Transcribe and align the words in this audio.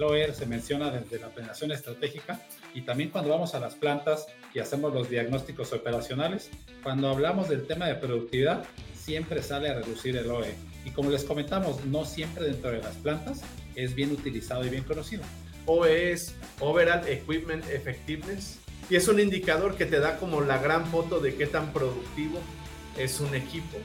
El 0.00 0.06
OER 0.06 0.34
se 0.34 0.46
menciona 0.46 0.90
desde 0.90 1.18
la 1.18 1.28
planeación 1.28 1.72
estratégica 1.72 2.40
y 2.72 2.80
también 2.80 3.10
cuando 3.10 3.28
vamos 3.28 3.54
a 3.54 3.60
las 3.60 3.74
plantas 3.74 4.28
y 4.54 4.58
hacemos 4.58 4.94
los 4.94 5.10
diagnósticos 5.10 5.74
operacionales. 5.74 6.48
Cuando 6.82 7.10
hablamos 7.10 7.50
del 7.50 7.66
tema 7.66 7.86
de 7.86 7.96
productividad, 7.96 8.64
siempre 8.94 9.42
sale 9.42 9.68
a 9.68 9.74
reducir 9.74 10.16
el 10.16 10.30
OE. 10.30 10.54
Y 10.86 10.92
como 10.92 11.10
les 11.10 11.22
comentamos, 11.24 11.84
no 11.84 12.06
siempre 12.06 12.46
dentro 12.46 12.70
de 12.70 12.78
las 12.78 12.96
plantas 12.96 13.42
es 13.74 13.94
bien 13.94 14.10
utilizado 14.10 14.64
y 14.64 14.70
bien 14.70 14.84
conocido. 14.84 15.22
OE 15.66 16.12
es 16.12 16.34
Overall 16.60 17.06
Equipment 17.06 17.68
Effectiveness 17.68 18.58
y 18.88 18.96
es 18.96 19.06
un 19.06 19.20
indicador 19.20 19.76
que 19.76 19.84
te 19.84 20.00
da 20.00 20.16
como 20.16 20.40
la 20.40 20.56
gran 20.56 20.86
foto 20.86 21.20
de 21.20 21.34
qué 21.34 21.44
tan 21.46 21.74
productivo 21.74 22.38
es 22.96 23.20
un 23.20 23.34
equipo 23.34 23.76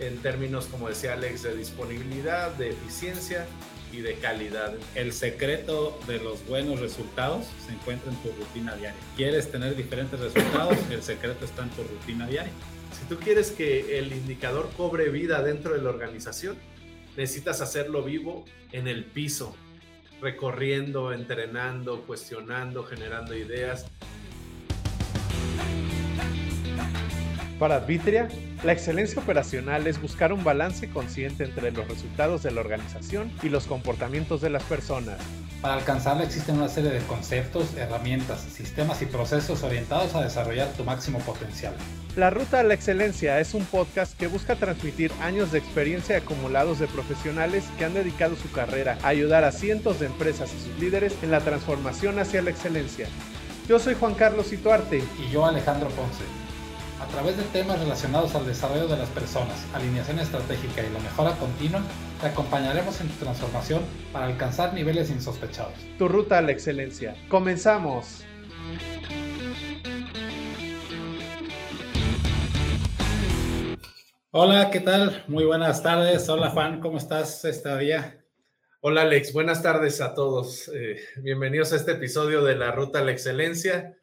en 0.00 0.18
términos, 0.18 0.66
como 0.66 0.90
decía 0.90 1.14
Alex, 1.14 1.44
de 1.44 1.56
disponibilidad, 1.56 2.50
de 2.56 2.72
eficiencia 2.72 3.46
y 3.92 3.98
de 3.98 4.14
calidad. 4.14 4.74
El 4.94 5.12
secreto 5.12 5.98
de 6.06 6.18
los 6.18 6.44
buenos 6.46 6.80
resultados 6.80 7.46
se 7.66 7.72
encuentra 7.72 8.10
en 8.10 8.18
tu 8.18 8.28
rutina 8.32 8.74
diaria. 8.74 8.98
¿Quieres 9.16 9.50
tener 9.50 9.76
diferentes 9.76 10.18
resultados? 10.18 10.76
El 10.90 11.02
secreto 11.02 11.44
está 11.44 11.62
en 11.62 11.70
tu 11.70 11.82
rutina 11.82 12.26
diaria. 12.26 12.52
Si 12.92 13.04
tú 13.06 13.18
quieres 13.18 13.50
que 13.50 13.98
el 13.98 14.12
indicador 14.12 14.70
cobre 14.76 15.10
vida 15.10 15.42
dentro 15.42 15.74
de 15.74 15.82
la 15.82 15.90
organización, 15.90 16.56
necesitas 17.16 17.60
hacerlo 17.60 18.02
vivo 18.02 18.44
en 18.72 18.88
el 18.88 19.04
piso, 19.04 19.56
recorriendo, 20.20 21.12
entrenando, 21.12 22.02
cuestionando, 22.02 22.84
generando 22.84 23.36
ideas. 23.36 23.86
Para 27.58 27.76
Advitria, 27.76 28.28
la 28.64 28.72
excelencia 28.72 29.22
operacional 29.22 29.86
es 29.86 30.00
buscar 30.00 30.30
un 30.30 30.44
balance 30.44 30.90
consciente 30.90 31.44
entre 31.44 31.70
los 31.70 31.88
resultados 31.88 32.42
de 32.42 32.50
la 32.50 32.60
organización 32.60 33.32
y 33.42 33.48
los 33.48 33.66
comportamientos 33.66 34.42
de 34.42 34.50
las 34.50 34.62
personas. 34.64 35.16
Para 35.62 35.74
alcanzarla 35.74 36.24
existen 36.24 36.58
una 36.58 36.68
serie 36.68 36.90
de 36.90 37.00
conceptos, 37.00 37.74
herramientas, 37.78 38.42
sistemas 38.42 39.00
y 39.00 39.06
procesos 39.06 39.62
orientados 39.62 40.14
a 40.14 40.22
desarrollar 40.22 40.68
tu 40.74 40.84
máximo 40.84 41.18
potencial. 41.20 41.72
La 42.14 42.28
Ruta 42.28 42.60
a 42.60 42.62
la 42.62 42.74
Excelencia 42.74 43.40
es 43.40 43.54
un 43.54 43.64
podcast 43.64 44.18
que 44.18 44.26
busca 44.26 44.56
transmitir 44.56 45.10
años 45.22 45.50
de 45.50 45.58
experiencia 45.58 46.18
acumulados 46.18 46.78
de 46.78 46.88
profesionales 46.88 47.64
que 47.78 47.86
han 47.86 47.94
dedicado 47.94 48.36
su 48.36 48.52
carrera 48.52 48.98
a 49.02 49.08
ayudar 49.08 49.44
a 49.44 49.52
cientos 49.52 49.98
de 49.98 50.06
empresas 50.06 50.50
y 50.54 50.58
sus 50.60 50.78
líderes 50.78 51.14
en 51.22 51.30
la 51.30 51.40
transformación 51.40 52.18
hacia 52.18 52.42
la 52.42 52.50
excelencia. 52.50 53.08
Yo 53.66 53.78
soy 53.78 53.94
Juan 53.94 54.14
Carlos 54.14 54.52
Ituarte. 54.52 55.02
Y 55.18 55.32
yo 55.32 55.46
Alejandro 55.46 55.88
Ponce. 55.88 56.45
A 56.98 57.06
través 57.08 57.36
de 57.36 57.42
temas 57.44 57.78
relacionados 57.78 58.34
al 58.34 58.46
desarrollo 58.46 58.88
de 58.88 58.96
las 58.96 59.10
personas, 59.10 59.66
alineación 59.74 60.18
estratégica 60.18 60.82
y 60.82 60.90
la 60.90 60.98
mejora 61.00 61.32
continua, 61.32 61.82
te 62.22 62.28
acompañaremos 62.28 62.98
en 63.02 63.08
tu 63.08 63.24
transformación 63.24 63.82
para 64.14 64.26
alcanzar 64.26 64.72
niveles 64.72 65.10
insospechados. 65.10 65.74
Tu 65.98 66.08
ruta 66.08 66.38
a 66.38 66.40
la 66.40 66.52
excelencia. 66.52 67.14
Comenzamos. 67.28 68.24
Hola, 74.30 74.70
¿qué 74.70 74.80
tal? 74.80 75.22
Muy 75.28 75.44
buenas 75.44 75.82
tardes. 75.82 76.26
Hola 76.30 76.48
Juan, 76.48 76.80
¿cómo 76.80 76.96
estás 76.96 77.44
este 77.44 77.76
día? 77.76 78.24
Hola 78.80 79.02
Alex, 79.02 79.34
buenas 79.34 79.62
tardes 79.62 80.00
a 80.00 80.14
todos. 80.14 80.70
Eh, 80.74 80.98
bienvenidos 81.18 81.74
a 81.74 81.76
este 81.76 81.92
episodio 81.92 82.42
de 82.42 82.56
la 82.56 82.70
Ruta 82.70 83.00
a 83.00 83.04
la 83.04 83.12
Excelencia. 83.12 83.98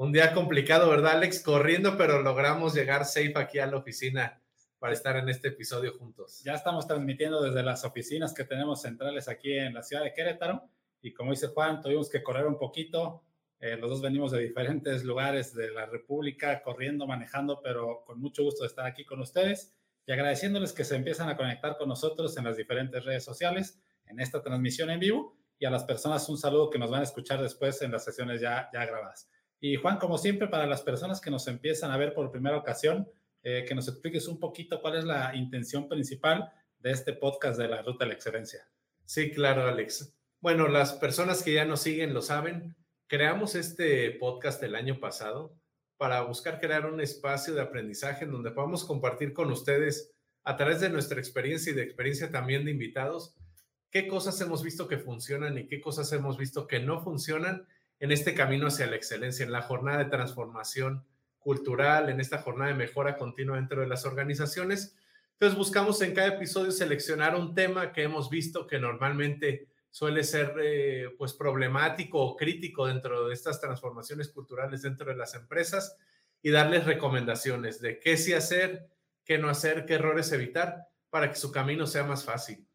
Un 0.00 0.12
día 0.12 0.32
complicado, 0.32 0.88
¿verdad, 0.88 1.16
Alex? 1.16 1.42
Corriendo, 1.42 1.98
pero 1.98 2.22
logramos 2.22 2.72
llegar 2.72 3.04
safe 3.04 3.34
aquí 3.36 3.58
a 3.58 3.66
la 3.66 3.76
oficina 3.76 4.40
para 4.78 4.94
estar 4.94 5.14
en 5.18 5.28
este 5.28 5.48
episodio 5.48 5.92
juntos. 5.98 6.40
Ya 6.42 6.54
estamos 6.54 6.86
transmitiendo 6.86 7.42
desde 7.42 7.62
las 7.62 7.84
oficinas 7.84 8.32
que 8.32 8.44
tenemos 8.44 8.80
centrales 8.80 9.28
aquí 9.28 9.52
en 9.52 9.74
la 9.74 9.82
ciudad 9.82 10.02
de 10.02 10.14
Querétaro. 10.14 10.62
Y 11.02 11.12
como 11.12 11.32
dice 11.32 11.48
Juan, 11.48 11.82
tuvimos 11.82 12.08
que 12.08 12.22
correr 12.22 12.46
un 12.46 12.56
poquito. 12.56 13.24
Eh, 13.60 13.76
los 13.76 13.90
dos 13.90 14.00
venimos 14.00 14.32
de 14.32 14.38
diferentes 14.38 15.04
lugares 15.04 15.54
de 15.54 15.70
la 15.70 15.84
República, 15.84 16.62
corriendo, 16.62 17.06
manejando, 17.06 17.60
pero 17.62 18.02
con 18.06 18.22
mucho 18.22 18.42
gusto 18.42 18.62
de 18.62 18.68
estar 18.68 18.86
aquí 18.86 19.04
con 19.04 19.20
ustedes 19.20 19.76
y 20.06 20.12
agradeciéndoles 20.12 20.72
que 20.72 20.84
se 20.84 20.96
empiezan 20.96 21.28
a 21.28 21.36
conectar 21.36 21.76
con 21.76 21.90
nosotros 21.90 22.34
en 22.38 22.44
las 22.44 22.56
diferentes 22.56 23.04
redes 23.04 23.22
sociales, 23.22 23.78
en 24.06 24.18
esta 24.18 24.42
transmisión 24.42 24.88
en 24.88 24.98
vivo. 24.98 25.36
Y 25.58 25.66
a 25.66 25.70
las 25.70 25.84
personas 25.84 26.26
un 26.30 26.38
saludo 26.38 26.70
que 26.70 26.78
nos 26.78 26.90
van 26.90 27.00
a 27.00 27.04
escuchar 27.04 27.42
después 27.42 27.82
en 27.82 27.92
las 27.92 28.02
sesiones 28.02 28.40
ya, 28.40 28.70
ya 28.72 28.86
grabadas. 28.86 29.28
Y 29.60 29.76
Juan, 29.76 29.98
como 29.98 30.16
siempre, 30.16 30.48
para 30.48 30.66
las 30.66 30.82
personas 30.82 31.20
que 31.20 31.30
nos 31.30 31.46
empiezan 31.46 31.90
a 31.90 31.96
ver 31.96 32.14
por 32.14 32.30
primera 32.30 32.56
ocasión, 32.56 33.08
eh, 33.42 33.64
que 33.68 33.74
nos 33.74 33.88
expliques 33.88 34.26
un 34.26 34.38
poquito 34.38 34.80
cuál 34.80 34.96
es 34.96 35.04
la 35.04 35.34
intención 35.36 35.88
principal 35.88 36.50
de 36.78 36.92
este 36.92 37.12
podcast 37.12 37.58
de 37.58 37.68
la 37.68 37.82
Ruta 37.82 38.04
de 38.04 38.08
la 38.08 38.14
Excelencia. 38.14 38.66
Sí, 39.04 39.30
claro, 39.30 39.66
Alex. 39.66 40.14
Bueno, 40.40 40.68
las 40.68 40.94
personas 40.94 41.42
que 41.42 41.52
ya 41.52 41.64
nos 41.66 41.82
siguen 41.82 42.14
lo 42.14 42.22
saben. 42.22 42.74
Creamos 43.06 43.54
este 43.54 44.10
podcast 44.12 44.62
el 44.62 44.74
año 44.74 44.98
pasado 44.98 45.54
para 45.98 46.22
buscar 46.22 46.60
crear 46.60 46.86
un 46.86 47.00
espacio 47.00 47.52
de 47.52 47.60
aprendizaje 47.60 48.24
en 48.24 48.32
donde 48.32 48.52
podamos 48.52 48.84
compartir 48.84 49.34
con 49.34 49.50
ustedes 49.52 50.14
a 50.44 50.56
través 50.56 50.80
de 50.80 50.88
nuestra 50.88 51.18
experiencia 51.18 51.72
y 51.72 51.74
de 51.74 51.82
experiencia 51.82 52.30
también 52.30 52.64
de 52.64 52.70
invitados, 52.70 53.34
qué 53.90 54.08
cosas 54.08 54.40
hemos 54.40 54.62
visto 54.62 54.88
que 54.88 54.96
funcionan 54.96 55.58
y 55.58 55.66
qué 55.66 55.80
cosas 55.80 56.10
hemos 56.12 56.38
visto 56.38 56.66
que 56.66 56.80
no 56.80 57.02
funcionan 57.02 57.66
en 58.00 58.12
este 58.12 58.34
camino 58.34 58.66
hacia 58.66 58.86
la 58.86 58.96
excelencia, 58.96 59.44
en 59.44 59.52
la 59.52 59.62
jornada 59.62 59.98
de 59.98 60.10
transformación 60.10 61.04
cultural, 61.38 62.08
en 62.08 62.20
esta 62.20 62.38
jornada 62.38 62.72
de 62.72 62.76
mejora 62.76 63.16
continua 63.16 63.56
dentro 63.56 63.82
de 63.82 63.86
las 63.86 64.04
organizaciones. 64.04 64.96
Entonces 65.32 65.56
buscamos 65.56 66.00
en 66.02 66.14
cada 66.14 66.28
episodio 66.28 66.72
seleccionar 66.72 67.36
un 67.36 67.54
tema 67.54 67.92
que 67.92 68.02
hemos 68.02 68.28
visto 68.28 68.66
que 68.66 68.78
normalmente 68.78 69.68
suele 69.90 70.22
ser 70.22 70.54
eh, 70.62 71.14
pues 71.18 71.34
problemático 71.34 72.20
o 72.20 72.36
crítico 72.36 72.86
dentro 72.86 73.28
de 73.28 73.34
estas 73.34 73.60
transformaciones 73.60 74.28
culturales 74.28 74.82
dentro 74.82 75.10
de 75.10 75.16
las 75.16 75.34
empresas 75.34 75.96
y 76.42 76.50
darles 76.50 76.84
recomendaciones 76.84 77.80
de 77.80 77.98
qué 77.98 78.16
sí 78.16 78.32
hacer, 78.32 78.88
qué 79.24 79.38
no 79.38 79.48
hacer, 79.48 79.84
qué 79.84 79.94
errores 79.94 80.32
evitar 80.32 80.88
para 81.10 81.28
que 81.28 81.36
su 81.36 81.50
camino 81.50 81.86
sea 81.86 82.04
más 82.04 82.24
fácil. 82.24 82.66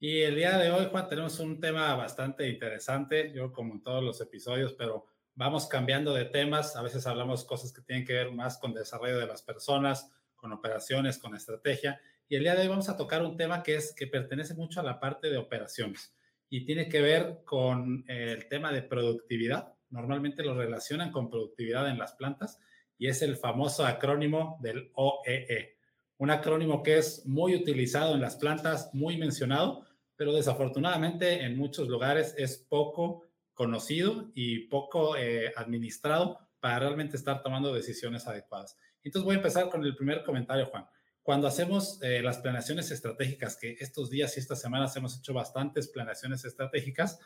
Y 0.00 0.22
el 0.22 0.34
día 0.34 0.58
de 0.58 0.70
hoy, 0.70 0.88
Juan, 0.90 1.08
tenemos 1.08 1.38
un 1.38 1.60
tema 1.60 1.94
bastante 1.94 2.48
interesante, 2.48 3.32
yo 3.32 3.52
como 3.52 3.74
en 3.74 3.82
todos 3.82 4.02
los 4.02 4.20
episodios, 4.20 4.74
pero 4.74 5.06
vamos 5.34 5.66
cambiando 5.66 6.12
de 6.12 6.26
temas. 6.26 6.76
A 6.76 6.82
veces 6.82 7.06
hablamos 7.06 7.44
cosas 7.44 7.72
que 7.72 7.82
tienen 7.82 8.04
que 8.04 8.12
ver 8.12 8.32
más 8.32 8.58
con 8.58 8.74
desarrollo 8.74 9.18
de 9.18 9.26
las 9.26 9.42
personas, 9.42 10.10
con 10.36 10.52
operaciones, 10.52 11.18
con 11.18 11.34
estrategia. 11.34 12.00
Y 12.28 12.36
el 12.36 12.42
día 12.42 12.54
de 12.54 12.62
hoy 12.62 12.68
vamos 12.68 12.88
a 12.88 12.96
tocar 12.96 13.22
un 13.22 13.36
tema 13.36 13.62
que 13.62 13.76
es 13.76 13.94
que 13.94 14.06
pertenece 14.06 14.54
mucho 14.54 14.80
a 14.80 14.84
la 14.84 15.00
parte 15.00 15.30
de 15.30 15.36
operaciones 15.36 16.14
y 16.48 16.64
tiene 16.64 16.88
que 16.88 17.00
ver 17.00 17.40
con 17.44 18.04
el 18.08 18.48
tema 18.48 18.72
de 18.72 18.82
productividad. 18.82 19.74
Normalmente 19.90 20.42
lo 20.42 20.54
relacionan 20.54 21.10
con 21.10 21.30
productividad 21.30 21.88
en 21.88 21.98
las 21.98 22.12
plantas 22.14 22.60
y 22.98 23.08
es 23.08 23.22
el 23.22 23.36
famoso 23.36 23.84
acrónimo 23.84 24.58
del 24.60 24.90
OEE. 24.94 25.73
Un 26.18 26.30
acrónimo 26.30 26.82
que 26.82 26.98
es 26.98 27.26
muy 27.26 27.54
utilizado 27.54 28.14
en 28.14 28.20
las 28.20 28.36
plantas, 28.36 28.90
muy 28.92 29.16
mencionado, 29.16 29.84
pero 30.16 30.32
desafortunadamente 30.32 31.42
en 31.42 31.56
muchos 31.56 31.88
lugares 31.88 32.34
es 32.38 32.58
poco 32.58 33.26
conocido 33.52 34.30
y 34.34 34.66
poco 34.68 35.16
eh, 35.16 35.52
administrado 35.56 36.38
para 36.60 36.80
realmente 36.80 37.16
estar 37.16 37.42
tomando 37.42 37.74
decisiones 37.74 38.26
adecuadas. 38.26 38.76
Entonces 39.02 39.24
voy 39.24 39.34
a 39.34 39.38
empezar 39.38 39.68
con 39.70 39.84
el 39.84 39.94
primer 39.96 40.24
comentario, 40.24 40.66
Juan. 40.66 40.86
Cuando 41.22 41.46
hacemos 41.46 42.02
eh, 42.02 42.22
las 42.22 42.38
planeaciones 42.38 42.90
estratégicas, 42.90 43.56
que 43.56 43.76
estos 43.80 44.10
días 44.10 44.36
y 44.36 44.40
estas 44.40 44.60
semanas 44.60 44.94
hemos 44.96 45.18
hecho 45.18 45.32
bastantes 45.32 45.88
planeaciones 45.88 46.44
estratégicas, 46.44 47.18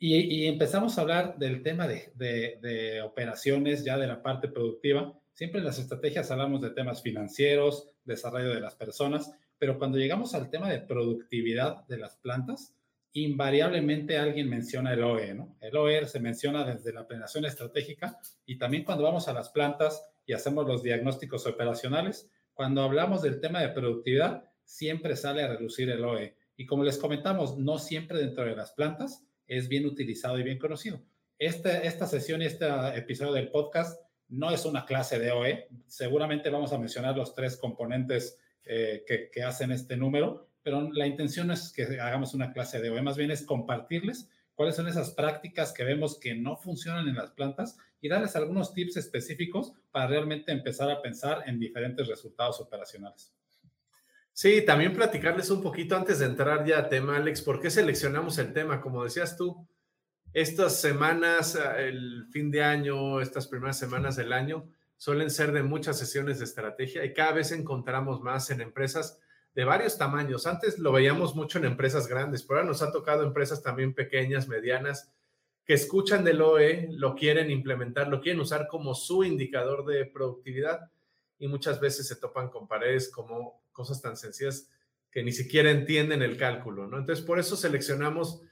y, 0.00 0.46
empezamos 0.46 0.96
a 0.96 1.00
hablar 1.00 1.38
del 1.38 1.62
tema 1.62 1.88
de, 1.88 2.12
de, 2.14 3.02
operaciones, 3.02 3.84
ya 3.84 3.98
de 3.98 4.06
la 4.06 4.22
parte 4.22 4.46
productiva, 4.46 5.18
siempre 5.34 5.58
en 5.58 5.66
las 5.66 5.80
estrategias 5.80 6.30
hablamos 6.30 6.60
de 6.60 6.70
temas 6.70 7.02
financieros, 7.02 7.90
desarrollo 8.08 8.52
de 8.52 8.60
las 8.60 8.74
personas, 8.74 9.30
pero 9.58 9.78
cuando 9.78 9.98
llegamos 9.98 10.34
al 10.34 10.50
tema 10.50 10.68
de 10.68 10.80
productividad 10.80 11.86
de 11.86 11.98
las 11.98 12.16
plantas, 12.16 12.74
invariablemente 13.12 14.18
alguien 14.18 14.48
menciona 14.48 14.92
el 14.92 15.02
OE, 15.02 15.34
¿no? 15.34 15.56
El 15.60 15.76
OE 15.76 16.06
se 16.06 16.20
menciona 16.20 16.64
desde 16.64 16.92
la 16.92 17.06
planeación 17.06 17.44
estratégica 17.44 18.18
y 18.44 18.58
también 18.58 18.84
cuando 18.84 19.04
vamos 19.04 19.28
a 19.28 19.32
las 19.32 19.50
plantas 19.50 20.04
y 20.26 20.32
hacemos 20.32 20.66
los 20.66 20.82
diagnósticos 20.82 21.46
operacionales, 21.46 22.30
cuando 22.52 22.82
hablamos 22.82 23.22
del 23.22 23.40
tema 23.40 23.60
de 23.60 23.68
productividad, 23.68 24.44
siempre 24.64 25.16
sale 25.16 25.42
a 25.42 25.48
reducir 25.48 25.88
el 25.90 26.04
OE. 26.04 26.36
Y 26.56 26.66
como 26.66 26.84
les 26.84 26.98
comentamos, 26.98 27.56
no 27.56 27.78
siempre 27.78 28.18
dentro 28.18 28.44
de 28.44 28.56
las 28.56 28.72
plantas 28.72 29.24
es 29.46 29.68
bien 29.68 29.86
utilizado 29.86 30.38
y 30.38 30.42
bien 30.42 30.58
conocido. 30.58 31.00
Este, 31.38 31.86
esta 31.86 32.06
sesión 32.06 32.42
y 32.42 32.46
este 32.46 32.66
episodio 32.96 33.32
del 33.32 33.50
podcast 33.50 34.02
no 34.28 34.50
es 34.50 34.64
una 34.64 34.84
clase 34.84 35.18
de 35.18 35.30
OE. 35.30 35.68
Seguramente 35.86 36.50
vamos 36.50 36.72
a 36.72 36.78
mencionar 36.78 37.16
los 37.16 37.34
tres 37.34 37.56
componentes 37.56 38.38
eh, 38.64 39.04
que, 39.32 39.42
hacen 39.42 39.72
este 39.72 39.96
número, 39.96 40.50
pero 40.62 40.92
la 40.92 41.06
intención 41.06 41.46
no 41.46 41.54
es 41.54 41.72
que 41.72 41.84
hagamos 42.00 42.34
una 42.34 42.52
clase 42.52 42.80
de 42.80 42.90
OE, 42.90 43.00
más 43.00 43.16
bien 43.16 43.30
es 43.30 43.42
compartirles 43.42 44.28
cuáles 44.54 44.76
son 44.76 44.88
esas 44.88 45.12
prácticas 45.12 45.72
que 45.72 45.84
vemos 45.84 46.18
que 46.18 46.34
no 46.34 46.56
funcionan 46.56 47.08
en 47.08 47.14
las 47.14 47.30
plantas 47.30 47.78
y 48.00 48.08
darles 48.08 48.36
algunos 48.36 48.74
tips 48.74 48.96
específicos 48.96 49.72
para 49.90 50.08
realmente 50.08 50.52
empezar 50.52 50.90
a 50.90 51.00
pensar 51.00 51.44
en 51.46 51.58
diferentes 51.58 52.06
resultados 52.06 52.60
operacionales. 52.60 53.32
Sí, 54.32 54.64
también 54.64 54.92
platicarles 54.92 55.50
un 55.50 55.62
poquito 55.62 55.96
antes 55.96 56.18
de 56.18 56.26
entrar 56.26 56.64
ya 56.66 56.78
a 56.78 56.88
tema, 56.88 57.16
Alex, 57.16 57.42
¿por 57.42 57.60
qué 57.60 57.70
seleccionamos 57.70 58.38
el 58.38 58.52
tema? 58.52 58.80
Como 58.80 59.02
decías 59.02 59.36
tú, 59.36 59.66
estas 60.32 60.80
semanas, 60.80 61.58
el 61.78 62.26
fin 62.30 62.50
de 62.50 62.62
año, 62.62 63.20
estas 63.20 63.46
primeras 63.46 63.78
semanas 63.78 64.16
del 64.16 64.32
año, 64.32 64.68
suelen 64.96 65.30
ser 65.30 65.52
de 65.52 65.62
muchas 65.62 65.98
sesiones 65.98 66.38
de 66.38 66.44
estrategia 66.44 67.04
y 67.04 67.14
cada 67.14 67.32
vez 67.32 67.52
encontramos 67.52 68.20
más 68.20 68.50
en 68.50 68.60
empresas 68.60 69.18
de 69.54 69.64
varios 69.64 69.96
tamaños. 69.96 70.46
Antes 70.46 70.78
lo 70.78 70.92
veíamos 70.92 71.34
mucho 71.34 71.58
en 71.58 71.64
empresas 71.64 72.06
grandes, 72.08 72.42
pero 72.42 72.58
ahora 72.58 72.68
nos 72.68 72.82
ha 72.82 72.92
tocado 72.92 73.24
empresas 73.24 73.62
también 73.62 73.94
pequeñas, 73.94 74.48
medianas, 74.48 75.10
que 75.64 75.74
escuchan 75.74 76.24
del 76.24 76.40
OE, 76.40 76.88
lo 76.92 77.14
quieren 77.14 77.50
implementar, 77.50 78.08
lo 78.08 78.20
quieren 78.20 78.40
usar 78.40 78.68
como 78.68 78.94
su 78.94 79.22
indicador 79.22 79.84
de 79.84 80.06
productividad 80.06 80.90
y 81.38 81.46
muchas 81.46 81.78
veces 81.78 82.08
se 82.08 82.16
topan 82.16 82.48
con 82.48 82.66
paredes 82.66 83.10
como 83.10 83.62
cosas 83.70 84.00
tan 84.00 84.16
sencillas 84.16 84.70
que 85.10 85.22
ni 85.22 85.32
siquiera 85.32 85.70
entienden 85.70 86.22
el 86.22 86.36
cálculo, 86.36 86.86
¿no? 86.86 86.98
Entonces, 86.98 87.24
por 87.24 87.38
eso 87.38 87.56
seleccionamos, 87.56 88.42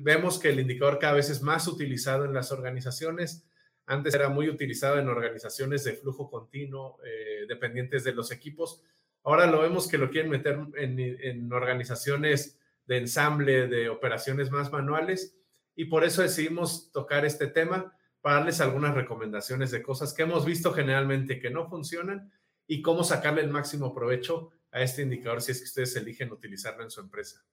vemos 0.00 0.38
que 0.38 0.50
el 0.50 0.60
indicador 0.60 0.98
cada 0.98 1.14
vez 1.14 1.30
es 1.30 1.42
más 1.42 1.66
utilizado 1.68 2.24
en 2.24 2.32
las 2.32 2.52
organizaciones. 2.52 3.46
Antes 3.86 4.14
era 4.14 4.28
muy 4.28 4.48
utilizado 4.48 4.98
en 4.98 5.08
organizaciones 5.08 5.84
de 5.84 5.94
flujo 5.94 6.30
continuo, 6.30 6.98
eh, 7.04 7.44
dependientes 7.48 8.04
de 8.04 8.14
los 8.14 8.30
equipos. 8.30 8.82
Ahora 9.24 9.46
lo 9.46 9.60
vemos 9.60 9.88
que 9.88 9.98
lo 9.98 10.10
quieren 10.10 10.30
meter 10.30 10.58
en, 10.76 10.98
en 10.98 11.52
organizaciones 11.52 12.58
de 12.86 12.98
ensamble, 12.98 13.68
de 13.68 13.88
operaciones 13.88 14.50
más 14.50 14.72
manuales, 14.72 15.36
y 15.74 15.86
por 15.86 16.04
eso 16.04 16.22
decidimos 16.22 16.90
tocar 16.92 17.24
este 17.24 17.46
tema 17.46 17.96
para 18.20 18.36
darles 18.36 18.60
algunas 18.60 18.94
recomendaciones 18.94 19.70
de 19.70 19.82
cosas 19.82 20.14
que 20.14 20.22
hemos 20.22 20.44
visto 20.44 20.72
generalmente 20.72 21.40
que 21.40 21.50
no 21.50 21.68
funcionan 21.68 22.32
y 22.66 22.82
cómo 22.82 23.04
sacarle 23.04 23.42
el 23.42 23.50
máximo 23.50 23.94
provecho 23.94 24.50
a 24.70 24.80
este 24.82 25.02
indicador 25.02 25.42
si 25.42 25.52
es 25.52 25.58
que 25.58 25.64
ustedes 25.64 25.96
eligen 25.96 26.32
utilizarlo 26.32 26.84
en 26.84 26.90
su 26.90 27.00
empresa. 27.00 27.44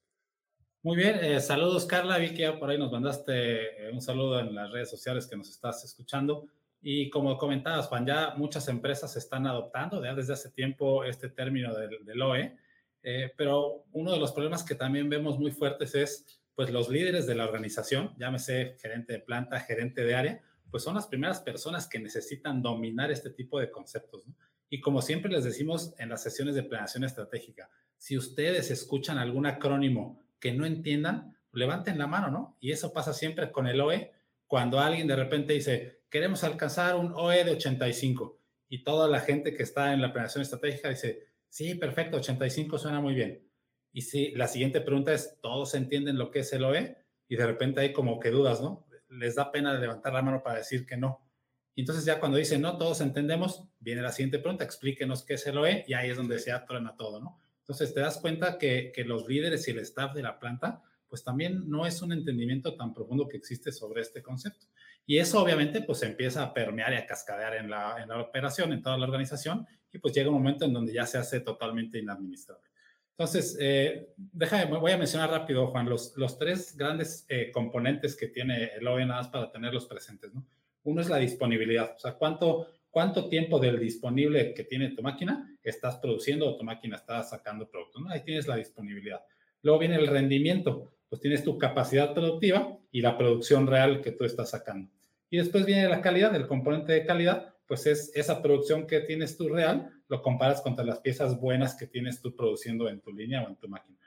Muy 0.81 0.95
bien, 0.95 1.19
eh, 1.21 1.41
saludos 1.41 1.85
Carla, 1.85 2.17
vi 2.19 2.29
que 2.29 2.43
ya 2.43 2.57
por 2.57 2.69
ahí 2.69 2.77
nos 2.77 2.89
mandaste 2.89 3.87
eh, 3.87 3.91
un 3.91 4.01
saludo 4.01 4.39
en 4.39 4.55
las 4.55 4.71
redes 4.71 4.89
sociales 4.89 5.27
que 5.27 5.35
nos 5.35 5.49
estás 5.49 5.83
escuchando. 5.83 6.47
Y 6.81 7.09
como 7.09 7.37
comentabas, 7.37 7.87
Juan, 7.87 8.05
ya 8.05 8.33
muchas 8.37 8.69
empresas 8.69 9.17
están 9.17 9.45
adoptando 9.45 10.01
ya 10.01 10.15
desde 10.15 10.31
hace 10.31 10.51
tiempo 10.51 11.03
este 11.03 11.27
término 11.27 11.75
del, 11.75 12.05
del 12.05 12.21
OE, 12.21 12.55
eh, 13.03 13.33
pero 13.35 13.83
uno 13.91 14.13
de 14.13 14.19
los 14.19 14.31
problemas 14.31 14.63
que 14.63 14.73
también 14.73 15.09
vemos 15.09 15.37
muy 15.37 15.51
fuertes 15.51 15.95
es, 15.95 16.41
pues, 16.55 16.69
los 16.69 16.87
líderes 16.87 17.27
de 17.27 17.35
la 17.35 17.43
organización, 17.43 18.15
llámese 18.17 18.77
gerente 18.79 19.11
de 19.11 19.19
planta, 19.19 19.59
gerente 19.59 20.05
de 20.05 20.15
área, 20.15 20.41
pues 20.71 20.83
son 20.83 20.95
las 20.95 21.07
primeras 21.07 21.41
personas 21.41 21.89
que 21.89 21.99
necesitan 21.99 22.61
dominar 22.61 23.11
este 23.11 23.31
tipo 23.31 23.59
de 23.59 23.69
conceptos. 23.69 24.25
¿no? 24.25 24.33
Y 24.69 24.79
como 24.79 25.01
siempre 25.01 25.29
les 25.29 25.43
decimos 25.43 25.93
en 25.97 26.07
las 26.07 26.23
sesiones 26.23 26.55
de 26.55 26.63
planeación 26.63 27.03
estratégica, 27.03 27.69
si 27.97 28.17
ustedes 28.17 28.71
escuchan 28.71 29.17
algún 29.17 29.45
acrónimo 29.45 30.23
que 30.39 30.53
no 30.53 30.65
entiendan, 30.65 31.37
levanten 31.53 31.97
la 31.97 32.07
mano, 32.07 32.29
¿no? 32.29 32.57
Y 32.59 32.71
eso 32.71 32.93
pasa 32.93 33.13
siempre 33.13 33.51
con 33.51 33.67
el 33.67 33.81
OE, 33.81 34.11
cuando 34.47 34.79
alguien 34.79 35.07
de 35.07 35.15
repente 35.15 35.53
dice, 35.53 36.01
queremos 36.09 36.43
alcanzar 36.43 36.95
un 36.95 37.13
OE 37.15 37.43
de 37.43 37.51
85 37.51 38.39
y 38.67 38.83
toda 38.83 39.07
la 39.07 39.19
gente 39.19 39.53
que 39.53 39.63
está 39.63 39.93
en 39.93 40.01
la 40.01 40.11
planeación 40.11 40.41
estratégica 40.41 40.89
dice, 40.89 41.27
sí, 41.49 41.75
perfecto, 41.75 42.17
85 42.17 42.77
suena 42.77 42.99
muy 43.01 43.13
bien. 43.13 43.47
Y 43.91 44.01
si 44.01 44.31
la 44.31 44.47
siguiente 44.47 44.81
pregunta 44.81 45.13
es, 45.13 45.39
¿todos 45.41 45.73
entienden 45.73 46.17
lo 46.17 46.29
que 46.31 46.39
es 46.39 46.53
el 46.53 46.63
OE? 46.63 46.97
Y 47.27 47.35
de 47.35 47.45
repente 47.45 47.81
hay 47.81 47.93
como 47.93 48.19
que 48.19 48.29
dudas, 48.29 48.61
¿no? 48.61 48.85
Les 49.09 49.35
da 49.35 49.51
pena 49.51 49.73
levantar 49.73 50.13
la 50.13 50.21
mano 50.21 50.43
para 50.43 50.59
decir 50.59 50.85
que 50.85 50.97
no. 50.97 51.25
Y 51.73 51.81
entonces 51.81 52.05
ya 52.05 52.19
cuando 52.19 52.37
dicen, 52.37 52.61
no, 52.61 52.77
todos 52.77 53.01
entendemos, 53.01 53.63
viene 53.79 54.01
la 54.01 54.11
siguiente 54.11 54.39
pregunta, 54.39 54.63
explíquenos 54.63 55.23
qué 55.23 55.35
es 55.35 55.47
el 55.47 55.57
OE 55.57 55.85
y 55.87 55.93
ahí 55.93 56.09
es 56.09 56.17
donde 56.17 56.37
se 56.39 56.51
atruena 56.51 56.95
todo, 56.95 57.19
¿no? 57.19 57.38
Entonces 57.69 57.93
te 57.93 57.99
das 57.99 58.17
cuenta 58.17 58.57
que, 58.57 58.91
los 59.05 59.27
líderes 59.27 59.67
y 59.67 59.71
el 59.71 59.77
staff 59.79 60.15
de 60.15 60.23
la 60.23 60.39
planta, 60.39 60.81
pues 61.07 61.23
también 61.23 61.69
no 61.69 61.85
es 61.85 62.01
un 62.01 62.11
entendimiento 62.11 62.75
tan 62.75 62.95
profundo 62.95 63.27
que 63.27 63.37
existe 63.37 63.71
sobre 63.71 64.01
este 64.01 64.23
concepto. 64.23 64.65
Y 65.05 65.19
eso 65.19 65.39
obviamente 65.39 65.83
pues 65.83 66.01
empieza 66.01 66.41
a 66.41 66.51
permear 66.51 66.93
y 66.93 66.95
a 66.95 67.05
cascadear 67.05 67.57
en 67.57 67.69
la, 67.69 68.01
en 68.01 68.09
la 68.09 68.21
operación, 68.21 68.73
en 68.73 68.81
toda 68.81 68.97
la 68.97 69.05
organización, 69.05 69.67
y 69.93 69.99
pues 69.99 70.15
llega 70.15 70.29
un 70.29 70.37
momento 70.37 70.65
en 70.65 70.73
donde 70.73 70.93
ya 70.93 71.05
se 71.05 71.19
hace 71.19 71.41
totalmente 71.41 71.99
inadministrable. 71.99 72.67
Entonces, 73.11 73.55
eh, 73.59 74.13
déjame, 74.17 74.65
voy 74.79 74.91
a 74.91 74.97
mencionar 74.97 75.29
rápido, 75.29 75.67
Juan, 75.67 75.87
los, 75.87 76.17
los 76.17 76.39
tres 76.39 76.75
grandes 76.75 77.27
eh, 77.29 77.51
componentes 77.51 78.15
que 78.15 78.29
tiene 78.29 78.71
el 78.73 79.07
más 79.07 79.27
para 79.27 79.51
tenerlos 79.51 79.85
presentes, 79.85 80.33
¿no? 80.33 80.43
Uno 80.85 81.01
es 81.01 81.09
la 81.09 81.17
disponibilidad, 81.17 81.93
o 81.95 81.99
sea, 81.99 82.13
cuánto, 82.13 82.65
cuánto 82.89 83.29
tiempo 83.29 83.59
del 83.59 83.79
disponible 83.79 84.53
que 84.53 84.63
tiene 84.63 84.89
tu 84.91 85.01
máquina 85.01 85.57
estás 85.63 85.97
produciendo 85.97 86.47
o 86.47 86.57
tu 86.57 86.63
máquina 86.63 86.95
está 86.95 87.23
sacando 87.23 87.69
producto. 87.69 87.99
¿no? 87.99 88.09
Ahí 88.09 88.23
tienes 88.23 88.47
la 88.47 88.55
disponibilidad. 88.55 89.21
Luego 89.61 89.79
viene 89.79 89.95
el 89.95 90.07
rendimiento, 90.07 90.93
pues 91.09 91.21
tienes 91.21 91.43
tu 91.43 91.57
capacidad 91.57 92.13
productiva 92.13 92.77
y 92.91 93.01
la 93.01 93.17
producción 93.17 93.67
real 93.67 94.01
que 94.01 94.11
tú 94.11 94.23
estás 94.25 94.51
sacando. 94.51 94.89
Y 95.29 95.37
después 95.37 95.65
viene 95.65 95.87
la 95.87 96.01
calidad, 96.01 96.35
el 96.35 96.47
componente 96.47 96.93
de 96.93 97.05
calidad, 97.05 97.53
pues 97.67 97.85
es 97.85 98.11
esa 98.15 98.41
producción 98.41 98.87
que 98.87 99.01
tienes 99.01 99.37
tú 99.37 99.49
real, 99.49 99.91
lo 100.07 100.23
comparas 100.23 100.61
contra 100.61 100.83
las 100.83 100.99
piezas 100.99 101.39
buenas 101.39 101.75
que 101.75 101.85
tienes 101.85 102.19
tú 102.19 102.35
produciendo 102.35 102.89
en 102.89 102.99
tu 102.99 103.11
línea 103.11 103.43
o 103.43 103.47
en 103.47 103.55
tu 103.57 103.67
máquina. 103.67 103.99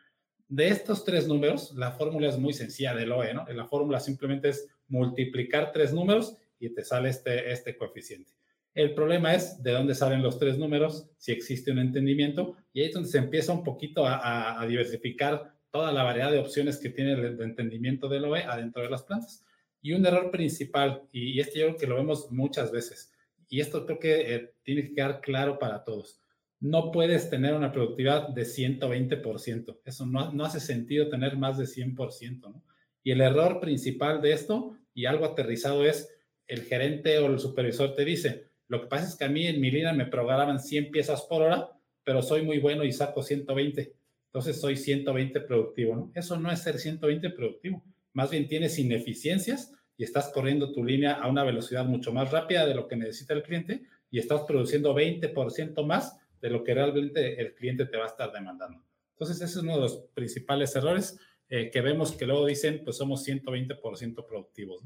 De 0.49 0.69
estos 0.69 1.05
tres 1.05 1.29
números, 1.29 1.73
la 1.77 1.93
fórmula 1.93 2.29
es 2.29 2.39
muy 2.39 2.53
sencilla 2.53 2.95
del 2.95 3.13
OE, 3.13 3.33
¿no? 3.35 3.47
La 3.49 3.67
fórmula 3.67 4.01
simplemente 4.01 4.49
es 4.49 4.69
multiplicar 4.89 5.71
tres 5.73 5.93
números 5.93 6.37
y 6.59 6.71
te 6.71 6.85
sale 6.85 7.09
este, 7.09 7.53
este 7.53 7.77
coeficiente. 7.77 8.33
El 8.75 8.95
problema 8.95 9.35
es 9.35 9.63
de 9.63 9.73
dónde 9.73 9.95
salen 9.95 10.23
los 10.23 10.39
tres 10.39 10.57
números, 10.57 11.11
si 11.19 11.33
existe 11.33 11.71
un 11.71 11.79
entendimiento, 11.79 12.57
y 12.73 12.81
ahí 12.81 12.87
es 12.87 12.95
donde 12.95 13.09
se 13.09 13.19
empieza 13.19 13.53
un 13.53 13.63
poquito 13.63 14.05
a, 14.07 14.65
diversificar 14.67 15.55
toda 15.71 15.93
la 15.93 16.03
variedad 16.03 16.31
de 16.31 16.39
opciones 16.39 16.79
que 16.79 16.91
tiene 16.91 17.13
el, 17.13 17.41
entendimiento 17.41 18.09
del 18.09 18.25
OE 18.25 18.45
adentro 18.45 18.83
de 18.83 18.91
las 18.91 19.03
plantas. 19.03 19.45
Y 19.83 19.93
un 19.93 20.07
error 20.07 20.31
principal, 20.31 21.03
y, 21.13 21.33
y 21.33 21.41
este 21.41 21.59
yo 21.59 21.67
creo 21.67 21.79
que 21.79 21.87
lo 21.87 21.97
vemos 21.97 22.31
muchas 22.31 22.71
veces, 22.73 23.13
y 23.53 23.61
esto 23.61 23.85
creo 23.85 23.99
que 23.99 24.35
eh, 24.35 24.55
tiene 24.63 24.83
que 24.83 24.95
quedar 24.95 25.21
claro 25.21 25.59
para 25.59 25.85
todos. 25.85 26.23
No 26.59 26.91
puedes 26.91 27.29
tener 27.29 27.53
una 27.53 27.71
productividad 27.71 28.29
de 28.29 28.45
120%. 28.45 29.81
Eso 29.85 30.07
no, 30.07 30.33
no 30.33 30.45
hace 30.47 30.59
sentido 30.59 31.11
tener 31.11 31.37
más 31.37 31.59
de 31.59 31.67
100%. 31.67 32.41
¿no? 32.41 32.65
Y 33.03 33.11
el 33.11 33.21
error 33.21 33.61
principal 33.61 34.23
de 34.23 34.33
esto, 34.33 34.79
y 34.95 35.05
algo 35.05 35.27
aterrizado, 35.27 35.85
es 35.85 36.09
el 36.47 36.63
gerente 36.63 37.19
o 37.19 37.27
el 37.27 37.39
supervisor 37.39 37.95
te 37.95 38.07
dice, 38.07 38.52
lo 38.73 38.81
que 38.81 38.87
pasa 38.87 39.07
es 39.07 39.17
que 39.17 39.25
a 39.25 39.29
mí 39.29 39.47
en 39.47 39.61
mi 39.61 39.71
línea 39.71 39.93
me 39.93 40.07
programaban 40.07 40.59
100 40.59 40.91
piezas 40.91 41.21
por 41.29 41.43
hora, 41.43 41.69
pero 42.05 42.23
soy 42.23 42.41
muy 42.41 42.59
bueno 42.59 42.85
y 42.85 42.93
saco 42.93 43.23
120. 43.23 43.93
Entonces 44.29 44.59
soy 44.59 44.79
120 44.79 45.43
productivo. 45.43 46.11
Eso 46.15 46.41
no 46.41 46.51
es 46.51 46.61
ser 46.61 46.79
120 46.79 47.29
productivo. 47.31 47.85
Más 48.15 48.31
bien 48.31 48.49
tienes 48.49 48.79
ineficiencias 48.79 49.75
y 49.99 50.05
estás 50.05 50.31
corriendo 50.31 50.73
tu 50.73 50.83
línea 50.83 51.13
a 51.13 51.29
una 51.29 51.45
velocidad 51.45 51.85
mucho 51.85 52.15
más 52.15 52.31
rápida 52.31 52.65
de 52.65 52.75
lo 52.75 52.89
que 52.89 52.97
necesita 52.97 53.35
el 53.35 53.43
cliente 53.43 53.83
y 54.11 54.19
estás 54.19 54.41
produciendo 54.45 54.95
20% 54.95 55.85
más 55.85 56.17
de 56.41 56.49
lo 56.49 56.65
que 56.65 56.73
realmente 56.73 57.39
el 57.39 57.55
cliente 57.55 57.85
te 57.85 57.99
va 57.99 58.05
a 58.05 58.09
estar 58.09 58.33
demandando. 58.33 58.83
Entonces, 59.11 59.37
ese 59.37 59.59
es 59.59 59.63
uno 59.63 59.75
de 59.75 59.81
los 59.83 59.97
principales 60.15 60.75
errores 60.75 61.19
eh, 61.51 61.71
que 61.71 61.83
vemos 61.83 62.13
que 62.13 62.25
luego 62.25 62.47
dicen, 62.47 62.81
pues 62.85 62.97
somos 62.97 63.23
120% 63.29 64.27
productivos. 64.27 64.83